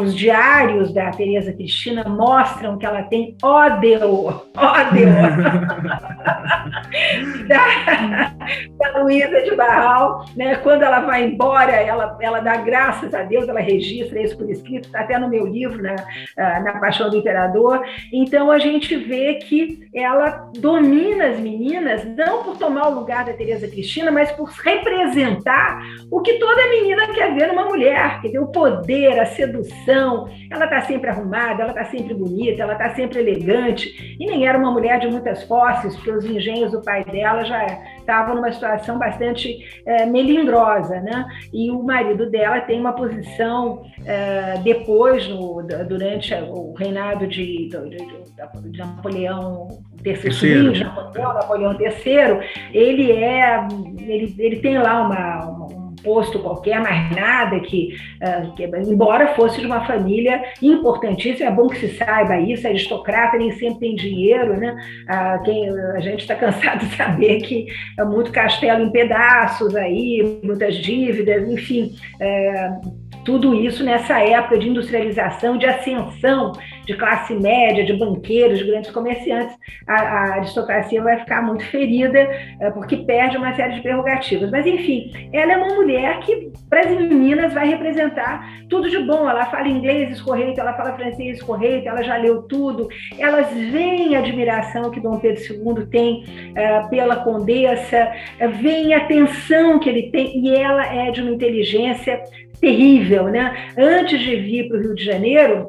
Os 0.00 0.14
diários 0.14 0.92
da 0.92 1.10
Tereza 1.10 1.52
Cristina 1.52 2.04
mostram 2.04 2.78
que 2.78 2.86
ela 2.86 3.02
tem 3.02 3.36
ódio, 3.42 4.42
ódio 4.56 5.06
da, 7.48 8.30
da 8.78 9.02
Luísa 9.02 9.42
de 9.42 9.54
Barral. 9.54 10.24
Né? 10.36 10.56
Quando 10.56 10.82
ela 10.82 11.00
vai 11.00 11.24
embora, 11.24 11.72
ela, 11.72 12.16
ela 12.20 12.40
dá 12.40 12.53
graças 12.56 13.14
a 13.14 13.22
Deus, 13.22 13.48
ela 13.48 13.60
registra 13.60 14.20
isso 14.22 14.36
por 14.36 14.48
escrito, 14.50 14.86
está 14.86 15.00
até 15.00 15.18
no 15.18 15.28
meu 15.28 15.46
livro, 15.46 15.82
na, 15.82 15.96
ah, 16.36 16.60
na 16.60 16.78
Paixão 16.78 17.10
do 17.10 17.16
Imperador. 17.16 17.82
Então, 18.12 18.50
a 18.50 18.58
gente 18.58 18.96
vê 18.96 19.34
que 19.34 19.88
ela 19.94 20.50
domina 20.56 21.26
as 21.26 21.40
meninas, 21.40 22.04
não 22.04 22.42
por 22.42 22.56
tomar 22.56 22.88
o 22.88 22.94
lugar 22.94 23.24
da 23.24 23.32
Tereza 23.32 23.68
Cristina, 23.68 24.10
mas 24.10 24.30
por 24.32 24.48
representar 24.48 25.80
o 26.10 26.20
que 26.20 26.34
toda 26.34 26.68
menina 26.68 27.08
quer 27.12 27.34
ver 27.34 27.48
numa 27.48 27.64
mulher, 27.64 28.20
quer 28.20 28.38
o 28.38 28.46
poder, 28.46 29.18
a 29.18 29.26
sedução. 29.26 30.28
Ela 30.50 30.64
está 30.64 30.82
sempre 30.82 31.10
arrumada, 31.10 31.62
ela 31.62 31.72
está 31.72 31.84
sempre 31.84 32.14
bonita, 32.14 32.62
ela 32.62 32.72
está 32.74 32.94
sempre 32.94 33.20
elegante. 33.20 34.16
E 34.18 34.26
nem 34.26 34.46
era 34.46 34.58
uma 34.58 34.70
mulher 34.70 34.98
de 35.00 35.08
muitas 35.08 35.44
posses, 35.44 35.94
porque 35.96 36.10
os 36.10 36.24
engenhos 36.24 36.72
do 36.72 36.82
pai 36.82 37.04
dela 37.04 37.44
já 37.44 37.64
estavam 38.04 38.36
numa 38.36 38.52
situação 38.52 38.98
bastante 38.98 39.58
é, 39.84 40.06
melindrosa, 40.06 41.00
né? 41.00 41.26
E 41.52 41.70
o 41.70 41.82
marido 41.82 42.30
dela 42.30 42.44
ela 42.44 42.60
tem 42.60 42.78
uma 42.78 42.92
posição 42.92 43.82
uh, 43.82 44.62
depois, 44.62 45.26
no, 45.28 45.62
durante 45.88 46.34
o 46.34 46.74
reinado 46.74 47.26
de, 47.26 47.68
de, 47.68 48.70
de 48.70 48.78
Napoleão 48.78 49.68
III, 50.04 50.72
de 50.72 50.84
Napoleão, 50.84 51.34
Napoleão 51.34 51.72
III, 51.72 52.70
ele 52.72 53.12
é, 53.12 53.66
ele, 53.98 54.34
ele 54.38 54.56
tem 54.60 54.78
lá 54.78 55.02
uma, 55.02 55.46
uma 55.46 55.83
posto 56.04 56.38
qualquer, 56.38 56.80
mais 56.80 57.10
nada, 57.10 57.58
que, 57.60 57.96
uh, 58.22 58.52
que, 58.52 58.64
embora 58.64 59.34
fosse 59.34 59.60
de 59.60 59.66
uma 59.66 59.84
família 59.86 60.42
importantíssima, 60.62 61.48
é 61.48 61.52
bom 61.52 61.66
que 61.66 61.78
se 61.78 61.96
saiba 61.96 62.38
isso, 62.38 62.66
aristocrata 62.66 63.38
nem 63.38 63.50
sempre 63.52 63.80
tem 63.80 63.96
dinheiro, 63.96 64.56
né? 64.56 64.76
Uh, 65.08 65.42
quem, 65.42 65.68
a 65.70 66.00
gente 66.00 66.20
está 66.20 66.34
cansado 66.36 66.86
de 66.86 66.94
saber 66.94 67.40
que 67.40 67.66
é 67.98 68.04
muito 68.04 68.30
castelo 68.30 68.84
em 68.84 68.90
pedaços 68.90 69.74
aí, 69.74 70.38
muitas 70.44 70.76
dívidas, 70.76 71.48
enfim. 71.48 71.94
Uh, 72.20 73.04
tudo 73.24 73.54
isso 73.54 73.82
nessa 73.82 74.20
época 74.20 74.58
de 74.58 74.68
industrialização, 74.68 75.56
de 75.56 75.64
ascensão 75.64 76.52
de 76.84 76.94
classe 76.94 77.34
média, 77.34 77.84
de 77.84 77.92
banqueiros, 77.94 78.58
de 78.58 78.64
grandes 78.64 78.90
comerciantes, 78.90 79.56
a, 79.86 79.94
a 79.94 80.34
aristocracia 80.34 81.02
vai 81.02 81.18
ficar 81.20 81.42
muito 81.42 81.64
ferida 81.66 82.18
é, 82.18 82.70
porque 82.70 82.98
perde 82.98 83.36
uma 83.36 83.54
série 83.54 83.74
de 83.74 83.80
prerrogativas. 83.80 84.50
Mas, 84.50 84.66
enfim, 84.66 85.10
ela 85.32 85.52
é 85.52 85.56
uma 85.56 85.74
mulher 85.74 86.20
que, 86.20 86.50
para 86.68 86.80
as 86.80 86.90
meninas, 86.90 87.52
vai 87.52 87.68
representar 87.68 88.64
tudo 88.68 88.88
de 88.88 88.98
bom. 88.98 89.28
Ela 89.28 89.46
fala 89.46 89.68
inglês 89.68 90.10
escorreito, 90.10 90.60
ela 90.60 90.74
fala 90.74 90.94
francês 90.94 91.38
escorreito, 91.38 91.88
ela 91.88 92.02
já 92.02 92.16
leu 92.16 92.42
tudo. 92.42 92.88
Elas 93.18 93.52
veem 93.52 94.16
a 94.16 94.18
admiração 94.18 94.90
que 94.90 95.00
Dom 95.00 95.18
Pedro 95.18 95.42
II 95.42 95.86
tem 95.86 96.24
é, 96.54 96.80
pela 96.88 97.16
condessa, 97.16 98.12
é, 98.38 98.48
veem 98.48 98.94
a 98.94 98.98
atenção 98.98 99.78
que 99.78 99.88
ele 99.88 100.10
tem, 100.10 100.38
e 100.38 100.54
ela 100.54 100.86
é 100.86 101.10
de 101.10 101.20
uma 101.20 101.30
inteligência 101.30 102.22
terrível, 102.60 103.24
né? 103.24 103.72
Antes 103.76 104.20
de 104.20 104.36
vir 104.36 104.68
para 104.68 104.78
o 104.78 104.80
Rio 104.80 104.94
de 104.94 105.04
Janeiro, 105.04 105.66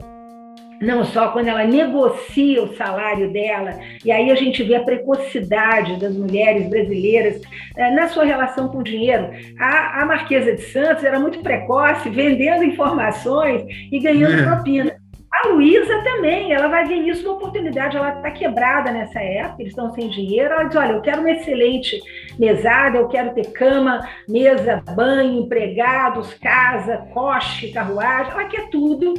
não 0.82 1.03
só 1.05 1.30
quando 1.30 1.47
ela 1.47 1.65
negocia 1.65 2.63
o 2.63 2.76
salário 2.76 3.32
dela, 3.32 3.78
e 4.03 4.11
aí 4.11 4.32
a 4.32 4.36
gente 4.36 4.63
vê 4.63 4.76
a 4.76 4.84
precocidade 4.84 5.99
das 5.99 6.15
mulheres 6.15 6.69
brasileiras 6.69 7.41
eh, 7.78 7.91
na 7.91 8.07
sua 8.07 8.26
relação 8.26 8.67
com 8.67 8.80
o 8.80 8.84
dinheiro. 8.84 9.30
A, 9.59 10.01
a 10.01 10.05
Marquesa 10.05 10.53
de 10.53 10.61
Santos 10.61 11.03
era 11.03 11.19
muito 11.19 11.39
precoce, 11.39 12.09
vendendo 12.09 12.63
informações 12.63 13.63
e 13.91 13.99
ganhando 13.99 14.39
é. 14.39 14.43
propina. 14.43 15.05
A 15.43 15.49
Luísa 15.49 16.01
também, 16.01 16.53
ela 16.53 16.69
vai 16.69 16.86
ver 16.86 16.95
isso 16.95 17.28
uma 17.28 17.36
oportunidade, 17.36 17.97
ela 17.97 18.15
está 18.15 18.32
quebrada 18.32 18.89
nessa 18.89 19.19
época, 19.19 19.61
eles 19.61 19.73
estão 19.73 19.91
sem 19.91 20.09
dinheiro, 20.09 20.53
ela 20.53 20.63
diz, 20.63 20.76
olha, 20.78 20.93
eu 20.93 21.01
quero 21.01 21.19
uma 21.19 21.32
excelente 21.32 22.01
mesada, 22.39 22.97
eu 22.97 23.09
quero 23.09 23.34
ter 23.34 23.51
cama, 23.51 24.07
mesa, 24.30 24.82
banho, 24.95 25.41
empregados, 25.41 26.34
casa, 26.36 27.05
coche, 27.13 27.69
carruagem, 27.71 28.32
ela 28.32 28.45
quer 28.45 28.69
tudo, 28.69 29.13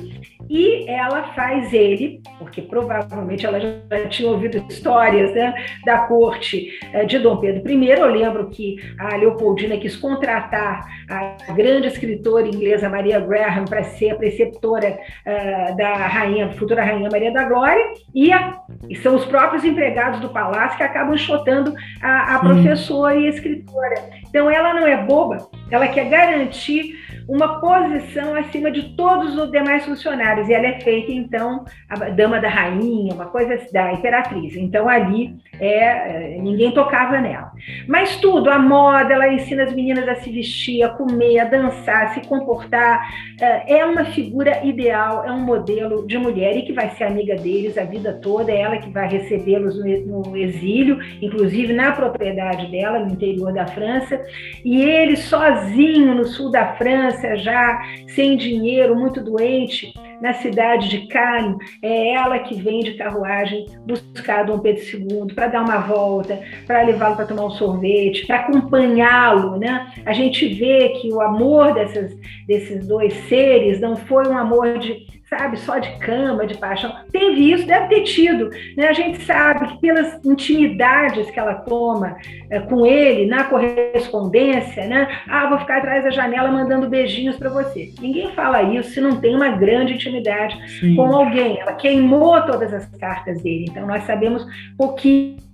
e 0.48 0.88
ela 0.88 1.24
faz 1.34 1.72
ele, 1.72 2.20
porque 2.38 2.62
provavelmente 2.62 3.44
ela 3.44 3.60
já 3.60 4.08
tinha 4.08 4.30
ouvido 4.30 4.64
histórias 4.68 5.32
né, 5.34 5.54
da 5.84 5.98
corte 6.06 6.78
eh, 6.92 7.04
de 7.04 7.18
Dom 7.18 7.36
Pedro 7.38 7.70
I. 7.70 7.90
Eu 7.90 8.06
lembro 8.06 8.48
que 8.48 8.76
a 8.98 9.16
Leopoldina 9.16 9.76
quis 9.76 9.96
contratar 9.96 10.84
a 11.08 11.52
grande 11.52 11.88
escritora 11.88 12.46
inglesa 12.46 12.88
Maria 12.88 13.20
Graham 13.20 13.64
para 13.64 13.82
ser 13.84 14.10
a 14.10 14.16
preceptora 14.16 14.98
uh, 15.24 15.76
da 15.76 15.94
rainha, 15.94 16.50
futura 16.52 16.84
rainha 16.84 17.08
Maria 17.10 17.32
da 17.32 17.44
Glória, 17.44 17.84
e, 18.14 18.32
a, 18.32 18.60
e 18.88 18.96
são 18.96 19.14
os 19.14 19.24
próprios 19.24 19.64
empregados 19.64 20.20
do 20.20 20.28
palácio 20.30 20.76
que 20.76 20.82
acabam 20.82 21.14
enxotando 21.14 21.74
a, 22.02 22.36
a 22.36 22.38
professora 22.40 23.14
e 23.14 23.26
a 23.26 23.30
escritora. 23.30 23.94
Então 24.28 24.50
ela 24.50 24.74
não 24.74 24.86
é 24.86 24.96
boba, 25.04 25.48
ela 25.70 25.88
quer 25.88 26.08
garantir 26.08 27.05
uma 27.28 27.60
posição 27.60 28.34
acima 28.36 28.70
de 28.70 28.94
todos 28.94 29.36
os 29.36 29.50
demais 29.50 29.84
funcionários. 29.84 30.48
E 30.48 30.54
ela 30.54 30.66
é 30.66 30.80
feita, 30.80 31.10
então, 31.10 31.64
a 31.88 31.96
dama 32.10 32.40
da 32.40 32.48
rainha, 32.48 33.14
uma 33.14 33.26
coisa 33.26 33.54
assim, 33.54 33.72
da 33.72 33.92
imperatriz. 33.92 34.56
Então, 34.56 34.88
ali 34.88 35.36
é, 35.58 36.36
é, 36.36 36.38
ninguém 36.40 36.70
tocava 36.72 37.18
nela. 37.20 37.50
Mas 37.88 38.16
tudo, 38.16 38.50
a 38.50 38.58
moda, 38.58 39.14
ela 39.14 39.32
ensina 39.32 39.64
as 39.64 39.72
meninas 39.72 40.08
a 40.08 40.16
se 40.16 40.30
vestir, 40.30 40.82
a 40.82 40.88
comer, 40.90 41.40
a 41.40 41.44
dançar, 41.44 42.04
a 42.04 42.08
se 42.08 42.20
comportar. 42.20 43.08
É, 43.40 43.78
é 43.78 43.84
uma 43.84 44.04
figura 44.04 44.64
ideal, 44.64 45.24
é 45.24 45.32
um 45.32 45.40
modelo 45.40 46.06
de 46.06 46.18
mulher 46.18 46.56
e 46.56 46.62
que 46.62 46.72
vai 46.72 46.90
ser 46.90 47.04
amiga 47.04 47.34
deles 47.36 47.76
a 47.78 47.84
vida 47.84 48.12
toda. 48.12 48.52
É 48.52 48.60
ela 48.60 48.78
que 48.78 48.90
vai 48.90 49.08
recebê-los 49.08 49.76
no 50.06 50.36
exílio, 50.36 50.98
inclusive 51.20 51.72
na 51.72 51.92
propriedade 51.92 52.70
dela, 52.70 53.00
no 53.00 53.12
interior 53.12 53.52
da 53.52 53.66
França. 53.66 54.20
E 54.64 54.82
ele 54.82 55.16
sozinho 55.16 56.14
no 56.14 56.24
sul 56.24 56.50
da 56.50 56.74
França, 56.74 57.15
já 57.36 57.80
sem 58.08 58.36
dinheiro, 58.36 58.94
muito 58.96 59.22
doente, 59.22 59.92
na 60.20 60.32
cidade 60.34 60.88
de 60.88 61.06
Cannes, 61.08 61.56
é 61.82 62.14
ela 62.14 62.38
que 62.38 62.54
vem 62.54 62.80
de 62.80 62.94
carruagem 62.94 63.66
buscar 63.86 64.44
Dom 64.44 64.58
Pedro 64.58 64.82
II 64.82 65.34
para 65.34 65.48
dar 65.48 65.62
uma 65.62 65.78
volta, 65.78 66.40
para 66.66 66.82
levá-lo 66.82 67.16
para 67.16 67.26
tomar 67.26 67.46
um 67.46 67.50
sorvete, 67.50 68.26
para 68.26 68.36
acompanhá-lo, 68.36 69.58
né? 69.58 69.92
A 70.04 70.12
gente 70.12 70.46
vê 70.54 70.90
que 71.00 71.12
o 71.12 71.20
amor 71.20 71.74
dessas, 71.74 72.16
desses 72.46 72.86
dois 72.86 73.12
seres 73.28 73.80
não 73.80 73.96
foi 73.96 74.26
um 74.26 74.36
amor 74.36 74.78
de 74.78 75.15
sabe, 75.28 75.58
só 75.58 75.78
de 75.78 75.90
cama, 75.98 76.46
de 76.46 76.56
paixão. 76.56 76.94
Teve 77.10 77.52
isso, 77.52 77.66
deve 77.66 77.88
ter 77.88 78.02
tido. 78.02 78.50
Né? 78.76 78.88
A 78.88 78.92
gente 78.92 79.22
sabe 79.24 79.68
que 79.68 79.80
pelas 79.80 80.24
intimidades 80.24 81.30
que 81.30 81.38
ela 81.38 81.54
toma 81.54 82.16
é, 82.48 82.60
com 82.60 82.86
ele 82.86 83.26
na 83.26 83.44
correspondência, 83.44 84.86
né? 84.86 85.08
Ah, 85.28 85.48
vou 85.48 85.58
ficar 85.58 85.78
atrás 85.78 86.04
da 86.04 86.10
janela 86.10 86.50
mandando 86.50 86.88
beijinhos 86.88 87.36
para 87.36 87.50
você. 87.50 87.92
Ninguém 88.00 88.32
fala 88.32 88.62
isso 88.62 88.90
se 88.90 89.00
não 89.00 89.20
tem 89.20 89.34
uma 89.34 89.48
grande 89.50 89.94
intimidade 89.94 90.56
Sim. 90.78 90.94
com 90.94 91.14
alguém. 91.14 91.58
Ela 91.58 91.72
queimou 91.72 92.40
todas 92.42 92.72
as 92.72 92.86
cartas 92.96 93.42
dele, 93.42 93.66
então 93.68 93.86
nós 93.86 94.04
sabemos 94.04 94.46
pouquinho 94.78 95.44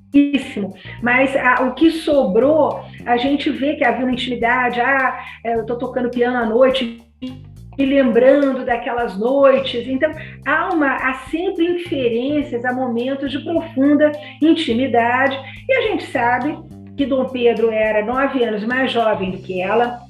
mas 1.02 1.34
ah, 1.36 1.62
o 1.62 1.74
que 1.74 1.90
sobrou, 1.90 2.84
a 3.06 3.16
gente 3.16 3.48
vê 3.48 3.76
que 3.76 3.84
havia 3.84 4.04
uma 4.04 4.12
intimidade. 4.12 4.78
Ah, 4.78 5.18
é, 5.42 5.54
eu 5.54 5.62
estou 5.62 5.78
tocando 5.78 6.10
piano 6.10 6.36
à 6.36 6.44
noite, 6.44 7.00
e 7.78 7.84
lembrando 7.84 8.64
daquelas 8.64 9.18
noites. 9.18 9.86
Então, 9.86 10.10
há, 10.46 10.72
uma, 10.72 10.94
há 10.94 11.14
sempre 11.30 11.64
inferências 11.64 12.64
a 12.64 12.72
momentos 12.72 13.30
de 13.30 13.38
profunda 13.40 14.12
intimidade, 14.40 15.38
e 15.68 15.72
a 15.72 15.82
gente 15.82 16.04
sabe 16.04 16.56
que 16.96 17.06
Dom 17.06 17.26
Pedro 17.26 17.70
era 17.70 18.04
nove 18.04 18.44
anos 18.44 18.64
mais 18.64 18.92
jovem 18.92 19.30
do 19.30 19.38
que 19.38 19.60
ela, 19.60 20.01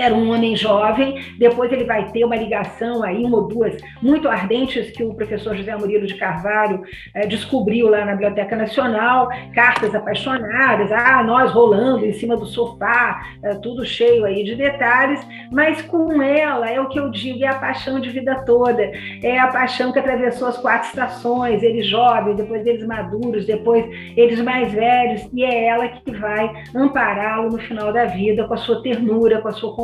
era 0.00 0.14
um 0.14 0.32
homem 0.32 0.56
jovem, 0.56 1.22
depois 1.38 1.70
ele 1.72 1.84
vai 1.84 2.10
ter 2.10 2.24
uma 2.24 2.36
ligação 2.36 3.02
aí, 3.02 3.24
uma 3.24 3.38
ou 3.38 3.48
duas, 3.48 3.76
muito 4.02 4.28
ardentes, 4.28 4.90
que 4.90 5.04
o 5.04 5.14
professor 5.14 5.56
José 5.56 5.76
Murilo 5.76 6.06
de 6.06 6.14
Carvalho 6.14 6.82
eh, 7.14 7.26
descobriu 7.26 7.88
lá 7.88 8.04
na 8.04 8.12
Biblioteca 8.12 8.56
Nacional, 8.56 9.28
cartas 9.54 9.94
apaixonadas, 9.94 10.90
ah, 10.92 11.22
nós 11.22 11.52
rolando 11.52 12.04
em 12.04 12.12
cima 12.12 12.36
do 12.36 12.46
sofá, 12.46 13.22
eh, 13.42 13.54
tudo 13.56 13.84
cheio 13.84 14.24
aí 14.24 14.44
de 14.44 14.54
detalhes, 14.54 15.20
mas 15.50 15.82
com 15.82 16.22
ela, 16.22 16.70
é 16.70 16.80
o 16.80 16.88
que 16.88 16.98
eu 16.98 17.10
digo, 17.10 17.44
é 17.44 17.48
a 17.48 17.58
paixão 17.58 18.00
de 18.00 18.10
vida 18.10 18.42
toda, 18.44 18.82
é 19.22 19.38
a 19.38 19.48
paixão 19.48 19.92
que 19.92 19.98
atravessou 19.98 20.48
as 20.48 20.58
quatro 20.58 20.88
estações, 20.88 21.62
eles 21.62 21.86
jovens, 21.86 22.36
depois 22.36 22.66
eles 22.66 22.86
maduros, 22.86 23.46
depois 23.46 23.84
eles 24.16 24.40
mais 24.40 24.72
velhos, 24.72 25.28
e 25.32 25.44
é 25.44 25.66
ela 25.66 25.88
que 25.88 26.10
vai 26.12 26.50
ampará-lo 26.74 27.50
no 27.50 27.58
final 27.58 27.92
da 27.92 28.06
vida, 28.06 28.46
com 28.46 28.54
a 28.54 28.58
sua 28.58 28.82
ternura, 28.82 29.40
com 29.40 29.48
a 29.48 29.52
sua 29.52 29.74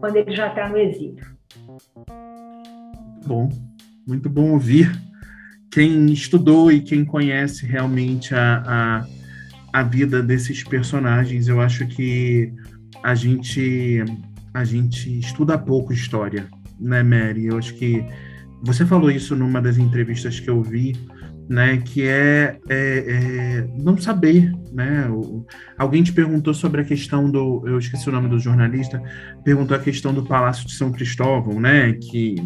quando 0.00 0.16
ele 0.16 0.34
já 0.34 0.48
está 0.48 0.68
no 0.68 0.78
exílio. 0.78 1.24
Bom, 3.26 3.48
muito 4.06 4.28
bom 4.28 4.52
ouvir 4.52 4.90
quem 5.70 6.06
estudou 6.12 6.70
e 6.70 6.80
quem 6.80 7.04
conhece 7.04 7.66
realmente 7.66 8.34
a, 8.34 8.62
a, 8.64 9.80
a 9.80 9.82
vida 9.82 10.22
desses 10.22 10.62
personagens. 10.62 11.48
Eu 11.48 11.60
acho 11.60 11.86
que 11.86 12.52
a 13.02 13.14
gente 13.14 14.04
a 14.54 14.64
gente 14.64 15.18
estuda 15.18 15.58
pouco 15.58 15.92
história, 15.92 16.46
né, 16.78 17.02
Mary? 17.02 17.46
Eu 17.46 17.58
acho 17.58 17.74
que 17.74 18.04
você 18.62 18.86
falou 18.86 19.10
isso 19.10 19.34
numa 19.34 19.60
das 19.60 19.76
entrevistas 19.76 20.38
que 20.38 20.48
eu 20.48 20.62
vi 20.62 20.96
né, 21.48 21.78
que 21.78 22.02
é, 22.06 22.58
é, 22.68 22.98
é, 22.98 23.68
não 23.82 23.96
saber, 23.98 24.52
né? 24.72 25.06
O, 25.10 25.46
alguém 25.76 26.02
te 26.02 26.12
perguntou 26.12 26.54
sobre 26.54 26.80
a 26.80 26.84
questão 26.84 27.30
do, 27.30 27.62
eu 27.66 27.78
esqueci 27.78 28.08
o 28.08 28.12
nome 28.12 28.28
do 28.28 28.38
jornalista, 28.38 29.02
perguntou 29.44 29.76
a 29.76 29.80
questão 29.80 30.14
do 30.14 30.24
Palácio 30.24 30.66
de 30.66 30.74
São 30.74 30.90
Cristóvão, 30.90 31.60
né, 31.60 31.92
que, 31.94 32.36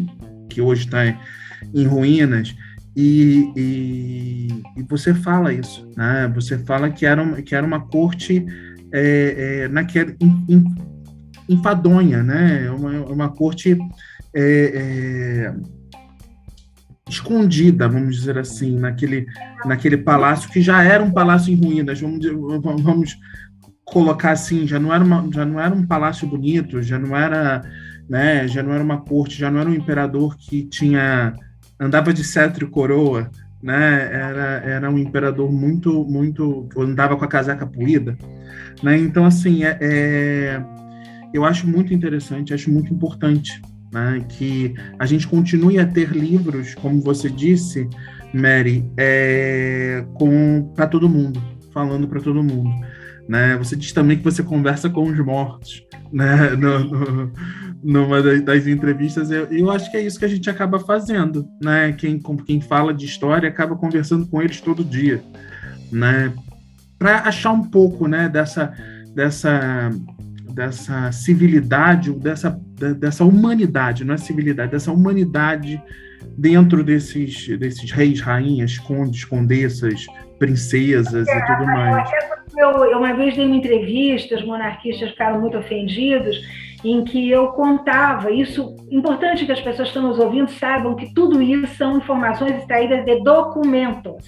que 0.49 0.61
hoje 0.61 0.85
está 0.85 1.05
em 1.73 1.85
ruínas, 1.85 2.55
e, 2.95 3.51
e, 3.55 4.47
e, 4.77 4.83
você 4.83 5.13
fala 5.13 5.53
isso, 5.53 5.89
né? 5.95 6.29
Você 6.35 6.57
fala 6.57 6.89
que 6.89 7.05
era 7.05 7.21
uma, 7.21 7.41
que 7.41 7.55
era 7.55 7.65
uma 7.65 7.79
corte 7.79 8.45
é, 8.91 9.61
é, 9.63 9.67
naquela, 9.69 10.13
enfadonha, 11.47 12.23
né? 12.23 12.69
Uma, 12.71 12.91
uma 13.05 13.29
corte 13.29 13.77
é, 14.33 15.53
é 15.55 15.78
escondida, 17.09 17.87
vamos 17.87 18.15
dizer 18.15 18.37
assim, 18.37 18.77
naquele, 18.77 19.25
naquele 19.65 19.97
palácio 19.97 20.49
que 20.49 20.61
já 20.61 20.83
era 20.83 21.03
um 21.03 21.11
palácio 21.11 21.53
em 21.53 21.55
ruínas, 21.55 21.99
vamos, 21.99 22.25
vamos 22.81 23.17
colocar 23.83 24.31
assim, 24.31 24.67
já 24.67 24.79
não 24.79 24.93
era 24.93 25.03
uma, 25.03 25.27
já 25.31 25.45
não 25.45 25.59
era 25.59 25.73
um 25.73 25.85
palácio 25.85 26.27
bonito, 26.27 26.81
já 26.81 26.99
não 26.99 27.15
era, 27.15 27.61
né, 28.09 28.47
já 28.47 28.61
não 28.61 28.73
era 28.73 28.83
uma 28.83 29.01
corte, 29.01 29.39
já 29.39 29.49
não 29.49 29.59
era 29.59 29.69
um 29.69 29.75
imperador 29.75 30.37
que 30.37 30.63
tinha 30.63 31.33
andava 31.79 32.13
de 32.13 32.23
cetro 32.23 32.67
e 32.67 32.69
coroa, 32.69 33.29
né? 33.63 34.09
Era, 34.11 34.43
era 34.65 34.91
um 34.91 34.97
imperador 34.97 35.51
muito 35.51 36.05
muito 36.05 36.67
andava 36.77 37.15
com 37.15 37.23
a 37.23 37.27
casaca 37.27 37.65
puída, 37.65 38.17
né? 38.83 38.97
Então 38.97 39.25
assim, 39.25 39.63
é, 39.63 39.77
é 39.81 40.63
eu 41.33 41.45
acho 41.45 41.67
muito 41.67 41.93
interessante, 41.93 42.53
acho 42.53 42.71
muito 42.71 42.93
importante 42.93 43.61
né? 43.91 44.25
que 44.29 44.73
a 44.97 45.05
gente 45.05 45.27
continue 45.27 45.79
a 45.79 45.85
ter 45.85 46.11
livros, 46.11 46.75
como 46.75 47.01
você 47.01 47.29
disse, 47.29 47.87
Mary, 48.33 48.89
é, 48.97 50.05
para 50.75 50.87
todo 50.87 51.09
mundo, 51.09 51.41
falando 51.73 52.07
para 52.07 52.21
todo 52.21 52.43
mundo. 52.43 52.69
Né? 53.27 53.55
Você 53.57 53.75
diz 53.75 53.91
também 53.91 54.17
que 54.17 54.23
você 54.23 54.41
conversa 54.41 54.89
com 54.89 55.03
os 55.03 55.19
mortos, 55.19 55.83
né? 56.11 56.55
No, 56.57 56.79
no, 56.79 57.31
numa 57.83 58.21
das, 58.21 58.67
entrevistas. 58.67 59.31
Eu, 59.31 59.45
eu 59.45 59.69
acho 59.71 59.89
que 59.89 59.97
é 59.97 60.01
isso 60.01 60.19
que 60.19 60.25
a 60.25 60.29
gente 60.29 60.49
acaba 60.49 60.79
fazendo, 60.79 61.47
né? 61.63 61.93
Quem, 61.93 62.19
quem 62.45 62.59
fala 62.59 62.93
de 62.93 63.05
história 63.05 63.47
acaba 63.47 63.75
conversando 63.75 64.27
com 64.27 64.41
eles 64.41 64.59
todo 64.59 64.83
dia, 64.83 65.23
né? 65.91 66.33
Para 66.97 67.19
achar 67.21 67.51
um 67.51 67.63
pouco, 67.63 68.07
né? 68.07 68.27
Dessa, 68.27 68.73
dessa 69.15 69.91
dessa 70.59 71.09
civilidade, 71.13 72.11
dessa, 72.11 72.49
dessa 72.97 73.23
humanidade, 73.23 74.03
não 74.03 74.13
é 74.13 74.17
civilidade, 74.17 74.71
dessa 74.71 74.91
humanidade 74.91 75.81
dentro 76.37 76.83
desses, 76.83 77.47
desses 77.57 77.89
reis, 77.91 78.19
rainhas, 78.19 78.77
condes, 78.77 79.23
condessas, 79.23 80.05
princesas 80.37 81.25
é, 81.29 81.37
e 81.37 81.45
tudo 81.45 81.65
mais. 81.65 82.09
Eu, 82.57 82.71
eu, 82.91 82.97
uma 82.97 83.13
vez 83.13 83.37
dei 83.37 83.45
uma 83.45 83.55
entrevista, 83.55 84.35
os 84.35 84.45
monarquistas 84.45 85.11
ficaram 85.11 85.39
muito 85.39 85.57
ofendidos, 85.57 86.35
em 86.83 87.05
que 87.05 87.31
eu 87.31 87.47
contava, 87.53 88.29
isso, 88.29 88.75
importante 88.91 89.45
que 89.45 89.53
as 89.53 89.61
pessoas 89.61 89.89
que 89.89 89.97
estão 89.97 90.09
nos 90.09 90.19
ouvindo 90.19 90.51
saibam 90.51 90.93
que 90.93 91.13
tudo 91.13 91.41
isso 91.41 91.73
são 91.77 91.99
informações 91.99 92.57
extraídas 92.57 93.05
de 93.05 93.23
documentos. 93.23 94.25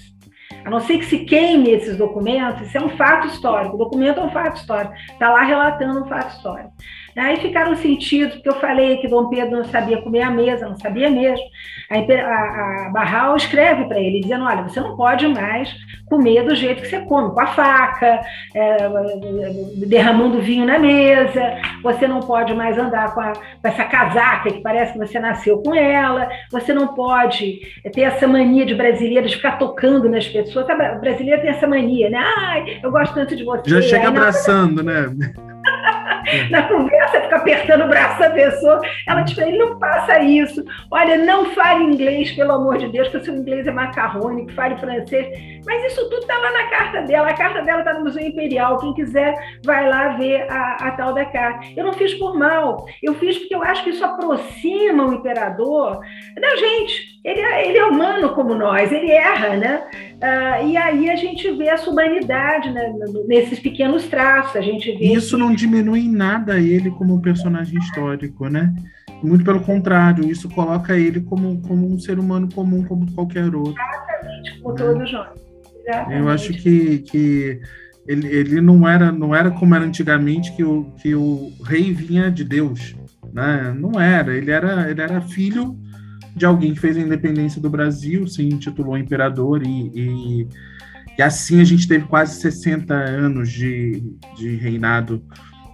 A 0.64 0.70
não 0.70 0.80
ser 0.80 0.98
que 0.98 1.04
se 1.06 1.24
queime 1.24 1.70
esses 1.70 1.96
documentos, 1.96 2.66
isso 2.66 2.78
é 2.78 2.80
um 2.80 2.96
fato 2.96 3.26
histórico. 3.28 3.74
O 3.74 3.78
documento 3.78 4.20
é 4.20 4.22
um 4.22 4.30
fato 4.30 4.56
histórico, 4.56 4.94
está 4.94 5.30
lá 5.30 5.42
relatando 5.42 6.04
um 6.04 6.08
fato 6.08 6.36
histórico. 6.36 6.72
Aí 7.16 7.36
ficaram 7.36 7.74
sentidos, 7.76 8.34
porque 8.34 8.48
eu 8.48 8.60
falei 8.60 8.96
que 8.98 9.08
Dom 9.08 9.28
Pedro 9.28 9.58
não 9.58 9.64
sabia 9.64 10.00
comer 10.00 10.22
à 10.22 10.30
mesa, 10.30 10.68
não 10.68 10.76
sabia 10.76 11.10
mesmo. 11.10 11.44
A, 11.90 11.96
a, 11.96 12.90
Barral 12.90 13.36
escreve 13.36 13.84
para 13.84 14.00
ele, 14.00 14.20
dizendo: 14.20 14.44
olha, 14.44 14.62
você 14.62 14.80
não 14.80 14.96
pode 14.96 15.28
mais 15.28 15.74
comer 16.08 16.42
do 16.44 16.54
jeito 16.54 16.82
que 16.82 16.88
você 16.88 17.00
come, 17.00 17.32
com 17.32 17.40
a 17.40 17.46
faca, 17.46 18.20
é, 18.54 18.76
derramando 19.86 20.40
vinho 20.40 20.66
na 20.66 20.78
mesa, 20.78 21.58
você 21.82 22.06
não 22.06 22.20
pode 22.20 22.54
mais 22.54 22.78
andar 22.78 23.14
com, 23.14 23.20
a, 23.20 23.32
com, 23.32 23.68
essa 23.68 23.84
casaca 23.84 24.50
que 24.50 24.60
parece 24.60 24.92
que 24.92 24.98
você 24.98 25.18
nasceu 25.18 25.62
com 25.62 25.74
ela, 25.74 26.28
você 26.50 26.72
não 26.72 26.88
pode 26.88 27.60
ter 27.92 28.02
essa 28.02 28.26
mania 28.26 28.64
de 28.64 28.74
brasileiro 28.74 29.26
de 29.26 29.36
ficar 29.36 29.58
tocando 29.58 30.08
nas 30.08 30.26
pessoas. 30.26 30.68
A 30.68 30.74
brasileira 30.94 31.40
tem 31.40 31.50
essa 31.50 31.66
mania, 31.66 32.08
né? 32.08 32.18
Ai, 32.18 32.80
eu 32.82 32.90
gosto 32.90 33.14
tanto 33.14 33.36
de 33.36 33.44
você. 33.44 33.68
Já 33.68 33.82
chega 33.82 34.08
abraçando, 34.08 34.82
né? 34.82 35.10
na 36.50 36.62
conversa, 36.62 37.20
fica 37.20 37.36
apertando 37.36 37.84
o 37.84 37.88
braço 37.88 38.18
da 38.20 38.30
pessoa. 38.30 38.80
Ela 39.06 39.24
te 39.24 39.40
ele 39.40 39.58
não 39.58 39.78
faça 39.78 40.20
isso. 40.20 40.64
Olha, 40.90 41.16
não 41.18 41.46
fale 41.52 41.84
inglês, 41.84 42.32
pelo 42.32 42.52
amor 42.52 42.78
de 42.78 42.88
Deus, 42.88 43.08
porque 43.08 43.22
o 43.22 43.24
seu 43.24 43.34
inglês 43.34 43.66
é 43.66 43.72
macarrônico, 43.72 44.52
fale 44.52 44.76
francês. 44.76 45.26
Mas 45.64 45.92
isso 45.92 46.08
tudo 46.08 46.22
está 46.22 46.36
lá 46.36 46.52
na 46.52 46.64
carta 46.64 47.02
dela. 47.02 47.28
A 47.28 47.34
carta 47.34 47.62
dela 47.62 47.80
está 47.80 47.94
no 47.94 48.04
Museu 48.04 48.24
Imperial. 48.24 48.78
Quem 48.78 48.94
quiser 48.94 49.34
vai 49.64 49.88
lá 49.88 50.08
ver 50.10 50.46
a, 50.50 50.76
a 50.80 50.90
tal 50.92 51.14
da 51.14 51.24
carta. 51.24 51.66
Eu 51.76 51.84
não 51.84 51.92
fiz 51.92 52.14
por 52.14 52.38
mal. 52.38 52.84
Eu 53.02 53.14
fiz 53.14 53.38
porque 53.38 53.54
eu 53.54 53.62
acho 53.62 53.84
que 53.84 53.90
isso 53.90 54.04
aproxima 54.04 55.06
o 55.06 55.14
imperador 55.14 56.00
da 56.40 56.56
gente. 56.56 57.12
Ele 57.24 57.40
é, 57.40 57.68
ele 57.68 57.78
é 57.78 57.84
humano 57.84 58.34
como 58.34 58.52
nós, 58.52 58.90
ele 58.90 59.10
erra, 59.12 59.56
né? 59.56 59.84
Uh, 60.22 60.66
e 60.68 60.76
aí 60.76 61.08
a 61.08 61.14
gente 61.14 61.48
vê 61.52 61.68
essa 61.68 61.88
humanidade 61.88 62.70
né, 62.70 62.92
nesses 63.26 63.60
pequenos 63.60 64.08
traços. 64.08 64.56
A 64.56 64.60
gente 64.60 64.90
vê 64.92 65.04
isso 65.04 65.38
não 65.38 65.54
diminui 65.54 66.00
em 66.00 66.11
nada 66.12 66.58
ele 66.58 66.90
como 66.90 67.14
um 67.14 67.20
personagem 67.20 67.78
histórico, 67.78 68.48
né? 68.48 68.74
Muito 69.22 69.44
pelo 69.44 69.60
contrário, 69.60 70.28
isso 70.28 70.48
coloca 70.48 70.96
ele 70.96 71.20
como, 71.20 71.60
como 71.62 71.92
um 71.92 71.98
ser 71.98 72.18
humano 72.18 72.48
comum, 72.52 72.84
como 72.84 73.10
qualquer 73.12 73.54
outro. 73.54 73.74
Exatamente, 73.80 74.60
como 74.60 74.74
todos 74.74 75.12
nós. 75.12 75.28
Exatamente. 75.86 76.20
Eu 76.20 76.28
acho 76.28 76.52
que, 76.52 76.98
que 76.98 77.60
ele, 78.06 78.26
ele 78.26 78.60
não, 78.60 78.88
era, 78.88 79.12
não 79.12 79.34
era 79.34 79.50
como 79.50 79.74
era 79.74 79.84
antigamente, 79.84 80.52
que 80.52 80.64
o, 80.64 80.92
que 81.00 81.14
o 81.14 81.52
rei 81.64 81.92
vinha 81.92 82.30
de 82.30 82.44
Deus. 82.44 82.96
Né? 83.32 83.74
Não 83.78 84.00
era, 84.00 84.36
ele 84.36 84.50
era, 84.50 84.90
ele 84.90 85.00
era 85.00 85.20
filho 85.20 85.78
de 86.34 86.44
alguém 86.44 86.74
que 86.74 86.80
fez 86.80 86.96
a 86.96 87.00
independência 87.00 87.60
do 87.60 87.70
Brasil, 87.70 88.26
se 88.26 88.42
intitulou 88.42 88.96
imperador 88.96 89.62
e, 89.64 89.92
e, 89.94 90.48
e 91.18 91.22
assim 91.22 91.60
a 91.60 91.64
gente 91.64 91.86
teve 91.86 92.06
quase 92.06 92.40
60 92.40 92.94
anos 92.94 93.50
de, 93.50 94.02
de 94.36 94.56
reinado 94.56 95.22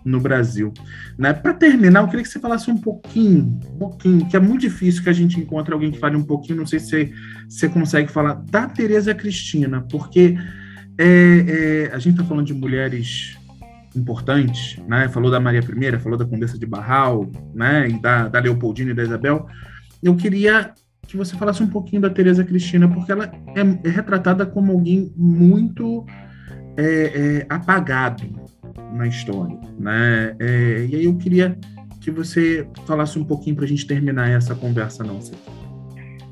no 0.09 0.21
Brasil. 0.21 0.73
Né? 1.17 1.33
Para 1.33 1.55
terminar, 1.55 2.01
eu 2.01 2.09
queria 2.09 2.23
que 2.23 2.29
você 2.29 2.41
falasse 2.41 2.71
um 2.71 2.79
pouquinho, 2.79 3.61
um 3.75 3.79
pouquinho, 3.79 4.27
que 4.27 4.37
é 4.37 4.41
muito 4.41 4.63
difícil 4.63 5.03
que 5.03 5.11
a 5.11 5.13
gente 5.13 5.39
encontre 5.39 5.73
alguém 5.73 5.91
que 5.91 5.99
fale 5.99 6.17
um 6.17 6.25
pouquinho, 6.25 6.59
não 6.59 6.67
sei 6.67 6.81
se 6.81 6.89
você, 6.89 7.13
você 7.49 7.69
consegue 7.69 8.11
falar, 8.11 8.35
da 8.35 8.67
Tereza 8.67 9.15
Cristina, 9.15 9.83
porque 9.91 10.37
é, 10.97 11.05
é, 11.89 11.95
a 11.95 11.99
gente 11.99 12.15
está 12.15 12.25
falando 12.25 12.47
de 12.47 12.55
mulheres 12.55 13.37
importantes, 13.95 14.79
né? 14.89 15.09
falou 15.09 15.31
da 15.31 15.41
Maria 15.41 15.61
I, 15.61 15.99
falou 15.99 16.19
da 16.19 16.25
Condessa 16.25 16.59
de 16.59 16.67
Barral, 16.67 17.31
né? 17.55 17.89
e 17.89 18.01
da, 18.01 18.29
da 18.29 18.41
Leopoldina 18.41 18.91
e 18.91 18.95
da 18.95 19.03
Isabel, 19.03 19.47
eu 20.03 20.17
queria 20.17 20.73
que 21.07 21.17
você 21.17 21.37
falasse 21.37 21.63
um 21.63 21.69
pouquinho 21.69 22.03
da 22.03 22.11
Tereza 22.11 22.45
Cristina, 22.45 22.87
porque 22.89 23.11
ela 23.11 23.31
é, 23.57 23.89
é 23.89 23.91
retratada 23.91 24.45
como 24.45 24.73
alguém 24.73 25.13
muito 25.17 26.05
é, 26.77 26.83
é, 26.85 27.47
apagado 27.49 28.48
na 28.93 29.07
história, 29.07 29.59
né? 29.79 30.37
É, 30.39 30.87
e 30.89 30.97
aí 30.97 31.05
eu 31.05 31.17
queria 31.17 31.57
que 32.01 32.11
você 32.11 32.67
falasse 32.87 33.19
um 33.19 33.25
pouquinho 33.25 33.57
para 33.57 33.65
a 33.65 33.69
gente 33.69 33.87
terminar 33.87 34.31
essa 34.31 34.55
conversa 34.55 35.05
nossa. 35.05 35.33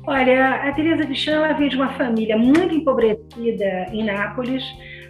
Olha, 0.05 0.55
a 0.55 0.71
Teresa 0.71 1.03
Cristina 1.03 1.35
ela 1.35 1.53
veio 1.53 1.69
de 1.69 1.75
uma 1.75 1.93
família 1.93 2.37
muito 2.37 2.73
empobrecida 2.73 3.87
em 3.91 4.05
Nápoles, 4.05 4.63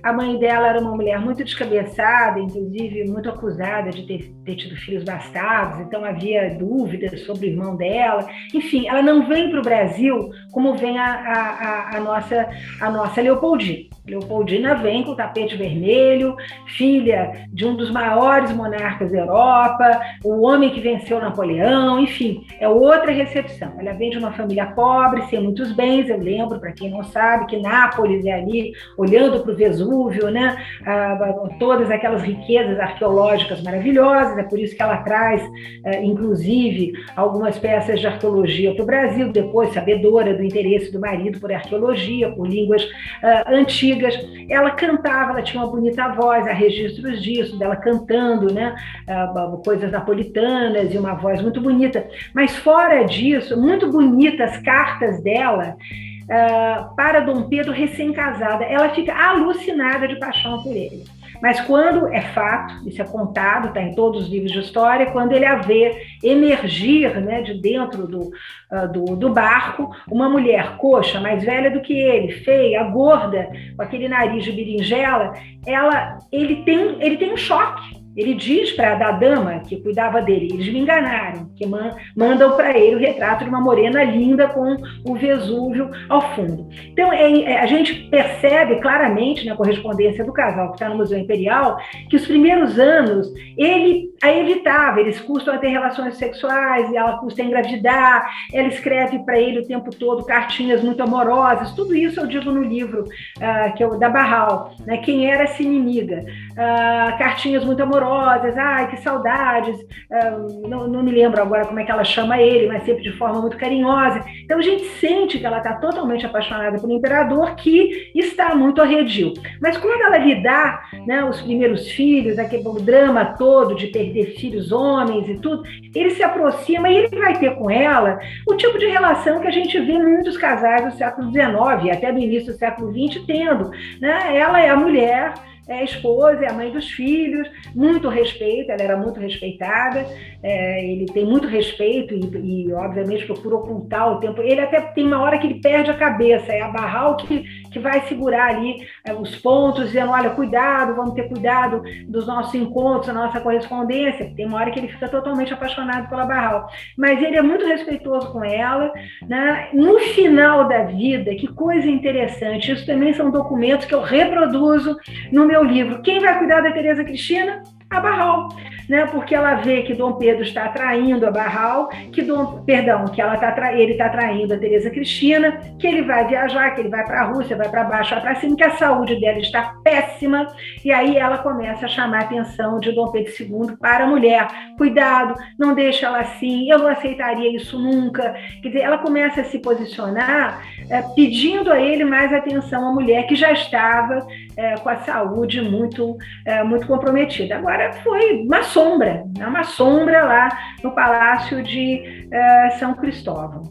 a 0.04 0.14
mãe 0.14 0.38
dela 0.38 0.70
era 0.70 0.80
uma 0.80 0.95
mulher 0.95 1.20
muito 1.20 1.43
descabeçada, 1.43 2.39
inclusive 2.39 3.06
muito 3.10 3.30
acusada 3.30 3.89
de 3.89 4.06
ter, 4.06 4.34
ter 4.45 4.56
tido 4.56 4.76
filhos 4.78 5.04
bastardos, 5.04 5.82
então 5.82 6.04
havia 6.06 6.56
dúvidas 6.58 7.22
sobre 7.26 7.48
o 7.48 7.50
irmão 7.50 7.76
dela. 7.76 8.28
Enfim, 8.54 8.88
ela 8.88 9.02
não 9.02 9.28
vem 9.28 9.50
para 9.50 9.60
o 9.60 9.64
Brasil 9.64 10.30
como 10.52 10.76
vem 10.76 10.98
a, 10.98 11.06
a, 11.06 11.98
a, 11.98 12.00
nossa, 12.00 12.50
a 12.80 12.89
nossa 12.89 13.22
Leopoldina. 13.22 13.89
Leopoldina 14.08 14.76
vem 14.76 15.03
com 15.03 15.12
o 15.12 15.16
tapete 15.16 15.58
vermelho, 15.58 16.38
filha 16.66 17.45
de 17.51 17.66
um 17.66 17.76
dos 17.76 17.91
maiores 17.91 18.53
monarcas 18.53 19.12
da 19.12 19.20
Europa, 19.20 19.99
o 20.24 20.43
homem 20.43 20.70
que 20.70 20.80
venceu 20.80 21.20
Napoleão, 21.20 21.99
enfim, 21.99 22.45
é 22.60 22.70
outra 22.70 23.12
recepção. 23.12 23.74
Ela 23.78 23.93
vem 23.93 24.10
de 24.10 24.18
uma 24.18 24.32
família 24.32 24.68
pobre, 24.68 25.24
sem 25.24 25.41
muitos 25.41 25.74
bens. 25.74 26.10
Eu 26.10 26.20
lembro, 26.20 26.58
para 26.60 26.72
quem 26.72 26.89
não 26.89 27.03
sabe, 27.03 27.47
que 27.47 27.58
Nápoles 27.58 28.26
é 28.26 28.32
ali, 28.32 28.72
olhando 28.97 29.41
para 29.41 29.51
o 29.51 29.55
Vesúvio, 29.55 30.30
né? 30.30 30.58
Ah, 30.86 31.34
todas 31.60 31.91
aquelas 31.91 32.22
riquezas 32.22 32.80
arqueológicas 32.80 33.62
maravilhosas. 33.62 34.38
É 34.38 34.43
por 34.43 34.58
isso 34.58 34.76
que 34.76 34.82
ela 34.82 34.97
traz, 34.97 35.41
eh, 35.84 36.03
inclusive, 36.03 36.93
algumas 37.16 37.60
peças 37.60 37.99
de 37.99 38.08
arqueologia 38.08 38.74
para 38.74 38.84
o 38.84 38.86
Brasil, 38.86 39.32
depois 39.32 39.74
sabedora 39.74 40.34
do 40.34 40.43
interesse 40.43 40.91
do 40.91 40.99
marido 40.99 41.39
por 41.39 41.51
arqueologia, 41.51 42.32
por 42.32 42.47
línguas 42.47 42.88
ah, 43.22 43.43
antigas 43.47 43.97
antigas. 43.98 44.16
Ela 44.50 44.72
cantava, 44.72 45.32
ela 45.32 45.41
tinha 45.41 45.62
uma 45.62 45.70
bonita 45.70 46.08
voz, 46.10 46.48
há 46.48 46.54
registros 46.54 47.22
disso, 47.22 47.58
dela 47.58 47.76
cantando, 47.76 48.54
né? 48.54 48.76
Uh, 49.08 49.58
coisas 49.64 49.91
napolitanas 49.91 50.93
e 50.93 50.98
uma 50.98 51.16
voz 51.16 51.41
muito 51.41 51.60
bonita. 51.60 52.08
Mas 52.34 52.56
fora 52.56 53.04
disso, 53.04 53.60
muito 53.60 53.91
bonitas 53.91 54.52
as 54.52 54.58
cartas 54.60 55.22
dela. 55.22 55.76
Uh, 56.24 56.95
para 56.95 57.22
Dom 57.22 57.43
Pedro 57.43 57.72
recém-casada, 57.72 58.66
ela 58.66 58.89
fica 58.89 59.14
alucinada 59.14 60.08
de 60.08 60.20
paixão 60.20 60.62
por 60.62 60.76
ele. 60.76 61.04
Mas 61.42 61.62
quando 61.62 62.08
é 62.14 62.22
fato, 62.22 62.88
isso 62.88 63.02
é 63.02 63.06
contado, 63.06 63.70
está 63.70 63.82
em 63.82 63.94
todos 63.94 64.24
os 64.24 64.30
livros 64.30 64.52
de 64.52 64.60
história, 64.60 65.12
quando 65.12 65.34
ele 65.34 65.46
a 65.46 65.56
vê 65.56 66.06
emergir 66.24 67.20
né, 67.22 67.42
de 67.42 67.54
dentro 67.56 68.08
do, 68.08 68.32
uh, 68.72 68.88
do, 68.92 69.16
do, 69.16 69.30
barco 69.30 69.90
uma 70.10 70.30
mulher 70.30 70.78
coxa, 70.78 71.20
mais 71.20 71.44
velha 71.44 71.70
do 71.70 71.82
que 71.82 71.94
ele, 71.94 72.32
feia, 72.32 72.84
gorda, 72.84 73.50
com 73.76 73.82
aquele 73.82 74.08
nariz 74.08 74.44
de 74.44 74.52
berinjela, 74.52 75.34
ela, 75.66 76.20
ele, 76.32 76.64
tem, 76.64 76.98
ele 77.02 77.18
tem 77.18 77.34
um 77.34 77.38
choque 77.38 77.97
ele 78.18 78.34
diz 78.34 78.72
para 78.72 78.93
a 79.07 79.11
dama 79.11 79.59
que 79.59 79.80
cuidava 79.80 80.24
dele, 80.24 80.49
eles 80.51 80.74
me 80.74 80.80
enganaram, 80.80 81.51
que 81.55 81.68
man, 81.68 81.91
mandam 82.15 82.57
para 82.57 82.76
ele 82.76 82.95
o 82.95 82.99
retrato 82.99 83.43
de 83.43 83.49
uma 83.49 83.61
morena 83.61 84.03
linda 84.03 84.47
com 84.47 84.76
o 85.05 85.15
Vesúvio 85.15 85.91
ao 86.09 86.34
fundo. 86.34 86.68
Então, 86.88 87.13
é, 87.13 87.41
é, 87.41 87.59
a 87.59 87.68
gente 87.68 87.93
percebe 88.09 88.78
claramente 88.78 89.45
na 89.45 89.55
correspondência 89.55 90.26
do 90.26 90.34
casal 90.34 90.70
que 90.70 90.78
está 90.78 90.89
no 90.89 90.97
Museu 90.97 91.20
Imperial 91.20 91.78
que 92.09 92.15
os 92.15 92.26
primeiros 92.26 92.80
anos 92.80 93.32
ele 93.55 94.07
a 94.24 94.32
evitava, 94.32 94.99
eles 94.99 95.22
custam 95.22 95.53
a 95.53 95.59
ter 95.59 95.68
relações 95.68 96.15
sexuais, 96.15 96.91
ela 96.91 97.20
custa 97.20 97.43
engravidar, 97.43 98.28
ela 98.51 98.68
escreve 98.68 99.20
para 99.20 99.39
ele 99.39 99.59
o 99.59 99.68
tempo 99.68 99.91
todo 99.95 100.26
cartinhas 100.26 100.82
muito 100.82 101.03
amorosas, 101.03 101.74
tudo 101.74 101.95
isso 101.95 102.20
eu 102.20 102.26
digo 102.26 102.51
no 102.51 102.63
livro 102.63 103.03
uh, 103.03 103.76
que 103.76 103.84
eu, 103.84 103.99
da 103.99 104.09
Barral, 104.09 104.74
né, 104.88 104.97
quem 104.97 105.30
era 105.30 105.43
essa 105.43 105.61
inimiga, 105.61 106.26
uh, 106.53 107.18
cartinhas 107.20 107.63
muito 107.63 107.84
amorosas 107.84 108.07
amorosas, 108.08 108.58
ai, 108.58 108.89
que 108.89 108.97
saudades, 108.97 109.76
uh, 109.80 110.68
não, 110.68 110.88
não, 110.88 111.03
me 111.03 111.12
lembro 111.12 111.41
agora 111.41 111.66
como 111.66 111.80
é 111.80 111.84
que 111.84 111.91
ela 111.91 112.03
chama 112.03 112.41
ele, 112.41 112.68
mas 112.68 112.84
sempre 112.84 113.03
de 113.03 113.12
forma 113.14 113.41
muito 113.41 113.58
carinhosa. 113.58 114.24
Então 114.43 114.58
a 114.58 114.62
gente 114.62 114.86
sente 114.99 115.38
que 115.38 115.45
ela 115.45 115.58
está 115.58 115.74
totalmente 115.74 116.26
apaixonada 116.26 116.80
pelo 116.80 116.93
imperador, 116.93 117.55
que 117.55 118.12
está 118.16 118.55
muito 118.55 118.82
arredio. 118.82 119.34
Mas 119.62 119.78
quando 119.78 120.01
ela 120.01 120.18
lhe 120.18 120.41
dá 120.41 120.82
né, 121.05 121.24
os 121.26 121.41
primeiros 121.41 121.89
filhos, 121.91 122.39
aquele 122.39 122.64
drama 122.82 123.26
todo 123.38 123.76
de 123.76 123.88
perder 123.88 124.38
filhos 124.38 124.72
homens 124.72 125.28
e 125.30 125.36
tudo, 125.36 125.64
ele 125.93 126.12
se 126.12 126.24
aproxima 126.24 126.89
e 126.89 126.97
ele 126.97 127.20
vai 127.20 127.38
ter 127.38 127.55
com 127.55 127.70
ela 127.70 128.20
o 128.47 128.55
tipo 128.55 128.78
de 128.78 128.88
relação 128.88 129.39
que 129.39 129.47
a 129.47 129.51
gente 129.51 129.80
vê 129.80 129.97
muitos 129.97 130.38
casais 130.38 130.84
do 130.86 130.97
século 130.97 131.32
XIX, 131.32 131.95
até 131.95 132.12
do 132.12 132.20
início 132.20 132.53
do 132.53 132.58
século 132.58 132.91
XX, 132.91 133.24
tendo. 133.26 133.72
Né? 133.99 134.38
Ela 134.38 134.62
é 134.62 134.70
a 134.70 134.76
mulher 134.76 135.34
é 135.68 135.80
a 135.80 135.84
esposa, 135.84 136.43
é 136.43 136.49
a 136.49 136.53
mãe 136.53 136.72
dos 136.72 136.89
filhos, 136.91 137.47
muito 137.76 138.07
respeito, 138.07 138.72
ela 138.72 138.82
era 138.82 138.97
muito 138.97 139.20
respeitada, 139.20 140.05
é, 140.41 140.86
ele 140.86 141.05
tem 141.07 141.26
muito 141.26 141.47
respeito 141.47 142.13
e, 142.13 142.68
e, 142.68 142.74
obviamente, 142.74 143.26
procura 143.26 143.55
ocultar 143.55 144.13
o 144.13 144.20
tempo. 144.20 144.41
Ele 144.41 144.61
até 144.61 144.80
tem 144.82 145.05
uma 145.05 145.20
hora 145.22 145.38
que 145.38 145.47
ele 145.47 145.61
perde 145.61 145.91
a 145.91 145.97
cabeça, 145.97 146.51
é 146.53 146.61
a 146.61 146.70
Barral 146.70 147.18
que, 147.18 147.43
que 147.78 147.84
vai 147.84 148.08
segurar 148.08 148.50
ali 148.50 148.88
é, 149.06 149.14
os 149.14 149.36
pontos, 149.36 149.86
dizendo: 149.86 150.12
olha, 150.12 150.32
cuidado, 150.32 150.96
vamos 150.96 151.14
ter 151.14 151.30
cuidado 151.30 151.84
dos 152.08 152.26
nossos 152.26 152.54
encontros, 152.56 153.08
da 153.08 153.14
nossa 153.14 153.40
correspondência. 153.40 154.34
Tem 154.36 154.46
uma 154.46 154.58
hora 154.58 154.72
que 154.72 154.80
ele 154.80 154.88
fica 154.88 155.08
totalmente 155.08 155.54
apaixonado 155.54 156.10
pela 156.10 156.26
Barral. 156.26 156.70
Mas 156.98 157.22
ele 157.22 157.38
é 157.38 157.42
muito 157.42 157.66
respeitoso 157.66 158.32
com 158.32 158.44
ela. 158.44 158.92
Né? 159.28 159.70
No 159.74 160.00
final 160.00 160.68
da 160.68 160.84
vida, 160.84 161.36
que 161.36 161.48
coisa 161.48 161.88
interessante, 161.88 162.72
isso 162.72 162.86
também 162.86 163.14
são 163.14 163.30
documentos 163.30 163.86
que 163.86 163.94
eu 163.94 164.02
reproduzo 164.02 164.98
no 165.32 165.46
meu 165.46 165.64
livro 165.64 166.02
Quem 166.02 166.20
vai 166.20 166.38
cuidar 166.38 166.62
da 166.62 166.72
Tereza 166.72 167.04
Cristina? 167.04 167.64
A 167.90 168.02
Barral 168.02 168.50
né? 168.88 169.06
Porque 169.08 169.36
ela 169.36 169.56
vê 169.56 169.82
que 169.84 169.94
Dom 169.94 170.14
Pedro 170.14 170.44
está 170.44 170.66
atraindo 170.66 171.26
a 171.26 171.32
Barral, 171.32 171.90
que 172.12 172.22
Dom, 172.22 172.64
perdão, 172.64 173.06
que 173.06 173.22
ela 173.22 173.38
tá, 173.38 173.74
ele 173.74 173.94
está 173.94 174.06
atraindo 174.06 174.54
a 174.54 174.58
Teresa 174.58 174.90
Cristina, 174.90 175.60
que 175.80 175.88
ele 175.88 176.02
vai 176.04 176.28
viajar, 176.28 176.72
que 176.72 176.82
ele 176.82 176.90
vai 176.90 177.06
para 177.06 177.22
a 177.22 177.26
Rússia, 177.26 177.56
vai 177.56 177.70
para 177.70 177.84
baixo, 177.84 178.12
vai 178.12 178.22
para 178.22 178.36
cima, 178.36 178.56
que 178.56 178.64
a 178.64 178.78
saúde 178.78 179.20
dela 179.20 179.40
está 179.40 179.76
péssima, 179.84 180.48
e 180.84 180.92
aí 180.92 181.18
ela 181.18 181.38
começa 181.40 181.86
a 181.86 181.90
chamar 181.90 182.22
a 182.22 182.26
atenção 182.26 182.80
de 182.80 182.92
Dom 182.92 183.12
Pedro 183.12 183.32
II 183.40 183.78
para 183.78 184.06
a 184.06 184.08
mulher. 184.08 184.48
Cuidado, 184.78 185.36
não 185.58 185.74
deixa 185.74 186.08
ela 186.08 186.20
assim, 186.20 186.70
eu 186.70 186.80
não 186.80 186.88
aceitaria 186.88 187.56
isso 187.56 187.78
nunca. 187.80 188.36
Quer 188.62 188.70
dizer, 188.70 188.82
ela 188.82 188.98
começa 188.98 189.42
a 189.42 189.44
se 189.44 189.60
posicionar 189.60 190.62
é, 190.90 191.02
pedindo 191.16 191.72
a 191.72 191.80
ele 191.80 192.06
mais 192.06 192.34
atenção 192.34 192.88
à 192.88 192.94
mulher 192.94 193.28
que 193.28 193.36
já 193.36 193.52
estava 193.52 194.26
é, 194.56 194.76
com 194.76 194.90
a 194.90 194.98
saúde 194.98 195.62
muito, 195.62 196.18
é, 196.46 196.64
muito 196.64 196.88
comprometida. 196.88 197.58
Agora 197.58 197.94
foi 198.04 198.42
uma 198.42 198.64
sombra, 198.78 199.24
é 199.40 199.48
uma 199.48 199.64
sombra 199.64 200.24
lá 200.24 200.50
no 200.84 200.94
Palácio 200.94 201.64
de 201.64 202.28
uh, 202.28 202.80
São 202.80 202.94
Cristóvão. 202.94 203.64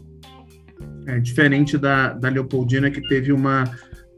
É 1.07 1.17
diferente 1.19 1.77
da, 1.77 2.09
da 2.09 2.27
Leopoldina, 2.27 2.91
que 2.91 3.01
teve 3.07 3.31
uma, 3.31 3.63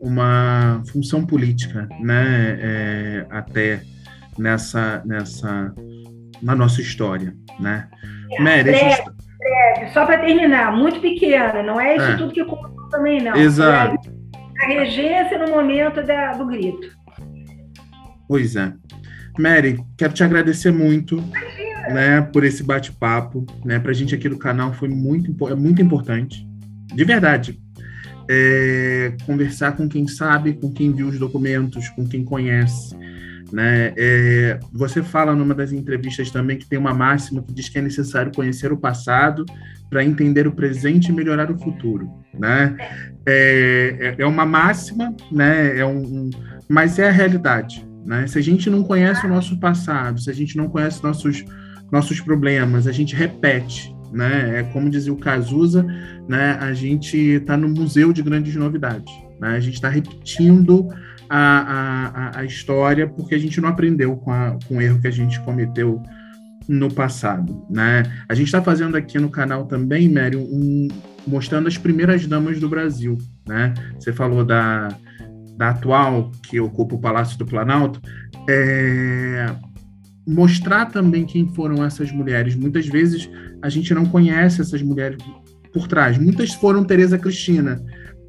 uma 0.01 0.81
função 0.91 1.23
política, 1.23 1.87
né, 1.99 2.57
é, 2.59 3.25
até 3.29 3.81
nessa, 4.35 5.03
nessa, 5.05 5.71
na 6.41 6.55
nossa 6.55 6.81
história, 6.81 7.35
né. 7.59 7.87
É, 8.31 8.41
Mary, 8.41 8.63
breve, 8.63 8.89
gente... 8.89 9.11
breve, 9.37 9.93
só 9.93 10.07
para 10.07 10.17
terminar, 10.17 10.75
muito 10.75 10.99
pequena, 10.99 11.61
não 11.61 11.79
é 11.79 11.97
isso 11.97 12.05
é. 12.05 12.17
tudo 12.17 12.33
que 12.33 12.43
contou 12.43 12.89
também, 12.89 13.21
não. 13.21 13.35
Exato. 13.35 14.09
A 14.63 14.65
regência 14.65 15.37
no 15.37 15.51
momento 15.51 16.01
da, 16.01 16.33
do 16.33 16.47
grito. 16.47 16.89
Pois 18.27 18.55
é. 18.55 18.73
Mary, 19.37 19.79
quero 19.97 20.13
te 20.13 20.23
agradecer 20.23 20.71
muito 20.71 21.23
né, 21.91 22.21
por 22.21 22.43
esse 22.43 22.63
bate-papo. 22.63 23.45
Né, 23.63 23.79
para 23.79 23.91
a 23.91 23.93
gente 23.93 24.15
aqui 24.15 24.29
do 24.29 24.37
canal 24.37 24.73
foi 24.73 24.89
muito, 24.89 25.47
é 25.47 25.55
muito 25.55 25.81
importante. 25.81 26.47
De 26.93 27.03
verdade. 27.03 27.59
É, 28.31 29.13
conversar 29.25 29.71
com 29.71 29.89
quem 29.89 30.07
sabe, 30.07 30.53
com 30.53 30.71
quem 30.71 30.91
viu 30.93 31.07
os 31.07 31.17
documentos, 31.17 31.89
com 31.89 32.07
quem 32.07 32.23
conhece. 32.23 32.95
Né? 33.51 33.93
É, 33.97 34.59
você 34.71 35.01
fala 35.01 35.35
numa 35.35 35.55
das 35.55 35.71
entrevistas 35.71 36.29
também 36.29 36.57
que 36.57 36.67
tem 36.67 36.77
uma 36.77 36.93
máxima 36.93 37.41
que 37.41 37.51
diz 37.51 37.67
que 37.67 37.79
é 37.79 37.81
necessário 37.81 38.31
conhecer 38.31 38.71
o 38.71 38.77
passado 38.77 39.45
para 39.89 40.03
entender 40.03 40.47
o 40.47 40.51
presente 40.51 41.09
e 41.09 41.11
melhorar 41.11 41.49
o 41.49 41.57
futuro. 41.57 42.07
Né? 42.37 42.77
É, 43.25 44.15
é, 44.19 44.21
é 44.21 44.25
uma 44.25 44.45
máxima, 44.45 45.15
né? 45.31 45.79
é 45.79 45.85
um, 45.85 46.29
mas 46.67 46.99
é 46.99 47.09
a 47.09 47.11
realidade. 47.11 47.88
Né? 48.05 48.27
Se 48.27 48.37
a 48.37 48.41
gente 48.41 48.69
não 48.69 48.83
conhece 48.83 49.25
o 49.25 49.29
nosso 49.29 49.59
passado, 49.59 50.19
se 50.19 50.29
a 50.29 50.33
gente 50.33 50.57
não 50.57 50.67
conhece 50.67 51.03
nossos, 51.03 51.43
nossos 51.91 52.19
problemas, 52.19 52.87
a 52.87 52.91
gente 52.91 53.15
repete. 53.15 53.95
Né? 54.11 54.59
É 54.59 54.63
como 54.63 54.89
dizia 54.89 55.13
o 55.13 55.17
Cazuza, 55.17 55.83
né? 56.27 56.57
a 56.59 56.73
gente 56.73 57.15
está 57.15 57.55
no 57.55 57.69
museu 57.69 58.11
de 58.11 58.23
grandes 58.23 58.55
novidades. 58.55 59.13
Né? 59.39 59.49
A 59.49 59.59
gente 59.59 59.75
está 59.75 59.89
repetindo 59.89 60.89
a, 61.29 62.31
a, 62.33 62.39
a 62.39 62.43
história 62.43 63.07
porque 63.07 63.35
a 63.35 63.37
gente 63.37 63.61
não 63.61 63.69
aprendeu 63.69 64.15
com, 64.15 64.31
a, 64.31 64.57
com 64.67 64.77
o 64.77 64.81
erro 64.81 64.99
que 64.99 65.07
a 65.07 65.11
gente 65.11 65.39
cometeu 65.41 66.01
no 66.67 66.93
passado, 66.93 67.65
né? 67.67 68.03
A 68.29 68.35
gente 68.35 68.45
está 68.45 68.61
fazendo 68.61 68.95
aqui 68.95 69.17
no 69.17 69.31
canal 69.31 69.65
também, 69.65 70.07
Mério, 70.07 70.39
um, 70.39 70.87
mostrando 71.25 71.67
as 71.67 71.79
primeiras 71.79 72.27
damas 72.27 72.59
do 72.59 72.69
Brasil, 72.69 73.17
né? 73.47 73.73
Você 73.97 74.13
falou 74.13 74.45
da, 74.45 74.89
da 75.59 75.71
atual, 75.71 76.31
que 76.41 76.57
ocupa 76.57 76.95
o 76.95 77.01
Palácio 77.01 77.37
do 77.37 77.45
Planalto, 77.45 78.01
é, 78.49 79.45
mostrar 80.25 80.85
também 80.85 81.25
quem 81.25 81.53
foram 81.53 81.83
essas 81.83 82.09
mulheres. 82.13 82.55
Muitas 82.55 82.87
vezes 82.87 83.29
a 83.61 83.67
gente 83.67 83.93
não 83.93 84.05
conhece 84.05 84.61
essas 84.61 84.81
mulheres 84.81 85.17
por 85.73 85.85
trás. 85.85 86.17
Muitas 86.17 86.53
foram 86.53 86.85
Tereza 86.85 87.19
Cristina 87.19 87.77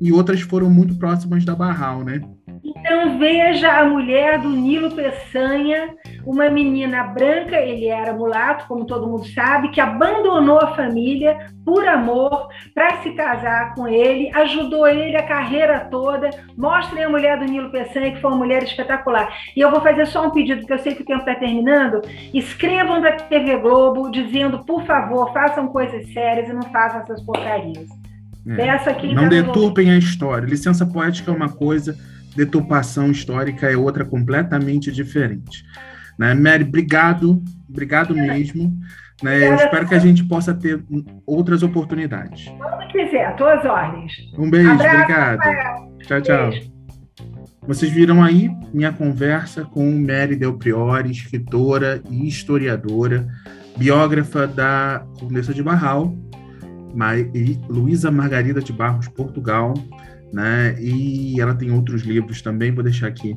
e 0.01 0.11
outras 0.11 0.41
foram 0.41 0.69
muito 0.69 0.97
próximas 0.97 1.45
da 1.45 1.55
Barral, 1.55 2.03
né? 2.05 2.21
Então 2.65 3.17
veja 3.21 3.79
a 3.79 3.89
mulher 3.89 4.41
do 4.41 4.49
Nilo 4.49 4.91
Peçanha, 4.91 5.95
uma 6.25 6.49
menina 6.51 7.05
branca, 7.05 7.57
ele 7.57 7.87
era 7.87 8.13
mulato, 8.13 8.67
como 8.67 8.85
todo 8.85 9.07
mundo 9.07 9.27
sabe, 9.29 9.71
que 9.71 9.81
abandonou 9.81 10.59
a 10.59 10.75
família 10.75 11.49
por 11.65 11.87
amor 11.87 12.49
para 12.75 13.03
se 13.03 13.11
casar 13.13 13.75
com 13.75 13.87
ele, 13.87 14.31
ajudou 14.35 14.87
ele 14.87 15.17
a 15.17 15.27
carreira 15.27 15.81
toda. 15.91 16.31
Mostrem 16.57 17.05
a 17.05 17.09
mulher 17.09 17.39
do 17.39 17.45
Nilo 17.45 17.71
Peçanha, 17.71 18.13
que 18.13 18.21
foi 18.21 18.31
uma 18.31 18.39
mulher 18.39 18.63
espetacular. 18.63 19.33
E 19.57 19.61
eu 19.61 19.71
vou 19.71 19.81
fazer 19.81 20.07
só 20.07 20.27
um 20.27 20.31
pedido, 20.31 20.61
porque 20.61 20.73
eu 20.73 20.79
sei 20.79 20.95
que 20.95 21.03
o 21.03 21.07
tempo 21.07 21.21
está 21.21 21.35
terminando. 21.35 22.01
Escrevam 22.35 23.01
da 23.01 23.13
TV 23.13 23.57
Globo 23.59 24.11
dizendo, 24.11 24.65
por 24.65 24.85
favor, 24.85 25.33
façam 25.33 25.69
coisas 25.69 26.13
sérias 26.13 26.49
e 26.49 26.53
não 26.53 26.63
façam 26.63 27.01
essas 27.01 27.23
porcarias. 27.23 27.89
É. 28.47 28.53
Não 29.15 29.29
deturpem 29.29 29.91
a 29.91 29.99
história. 29.99 30.47
Licença 30.47 30.87
poética 30.87 31.31
é 31.31 31.35
uma 31.35 31.49
coisa 31.49 31.97
deturpação 32.35 33.11
histórica 33.11 33.71
é 33.71 33.77
outra 33.77 34.05
completamente 34.05 34.91
diferente. 34.91 35.65
Né? 36.21 36.35
Mary, 36.35 36.65
obrigado, 36.65 37.43
obrigado 37.67 38.15
mesmo. 38.15 38.79
Né? 39.23 39.49
Eu 39.49 39.55
espero 39.55 39.89
que 39.89 39.95
a 39.95 39.99
gente 39.99 40.23
possa 40.23 40.53
ter 40.53 40.85
outras 41.27 41.63
oportunidades. 41.63 42.47
Quando 42.59 42.89
quiser, 42.89 43.35
tuas 43.37 43.65
ordens. 43.65 44.13
Um 44.39 44.51
beijo, 44.51 44.71
Abraço, 44.71 44.97
obrigado. 44.97 45.39
Rafael. 45.39 45.99
Tchau, 46.01 46.21
tchau. 46.21 46.51
Beijo. 46.51 46.71
Vocês 47.67 47.91
viram 47.91 48.23
aí 48.23 48.51
minha 48.75 48.93
conversa 48.93 49.65
com 49.65 49.91
Mary 49.93 50.37
Del 50.37 50.59
Priori, 50.59 51.11
escritora 51.11 52.03
e 52.11 52.29
historiadora, 52.29 53.27
biógrafa 53.79 54.47
da 54.47 55.03
Condessa 55.19 55.55
de 55.55 55.63
Barral, 55.63 56.15
e 57.35 57.59
Luísa 57.67 58.11
Margarida 58.11 58.61
de 58.61 58.75
Barros, 58.75 59.09
Portugal, 59.09 59.73
né? 60.33 60.77
E 60.81 61.41
ela 61.41 61.55
tem 61.55 61.71
outros 61.71 62.03
livros 62.03 62.43
também, 62.43 62.75
vou 62.75 62.85
deixar 62.85 63.07
aqui 63.07 63.37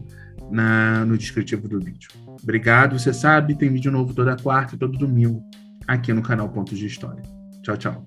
na, 0.52 1.06
no 1.06 1.18
descritivo 1.18 1.68
do 1.68 1.80
vídeo. 1.80 2.10
Obrigado, 2.42 2.98
você 2.98 3.14
sabe, 3.14 3.56
tem 3.56 3.72
vídeo 3.72 3.92
novo 3.92 4.14
toda 4.14 4.36
quarta 4.36 4.76
e 4.76 4.78
todo 4.78 4.98
domingo 4.98 5.44
aqui 5.88 6.14
no 6.14 6.22
canal 6.22 6.50
Pontos 6.50 6.78
de 6.78 6.86
História. 6.86 7.24
Tchau, 7.62 7.78
tchau. 7.78 8.06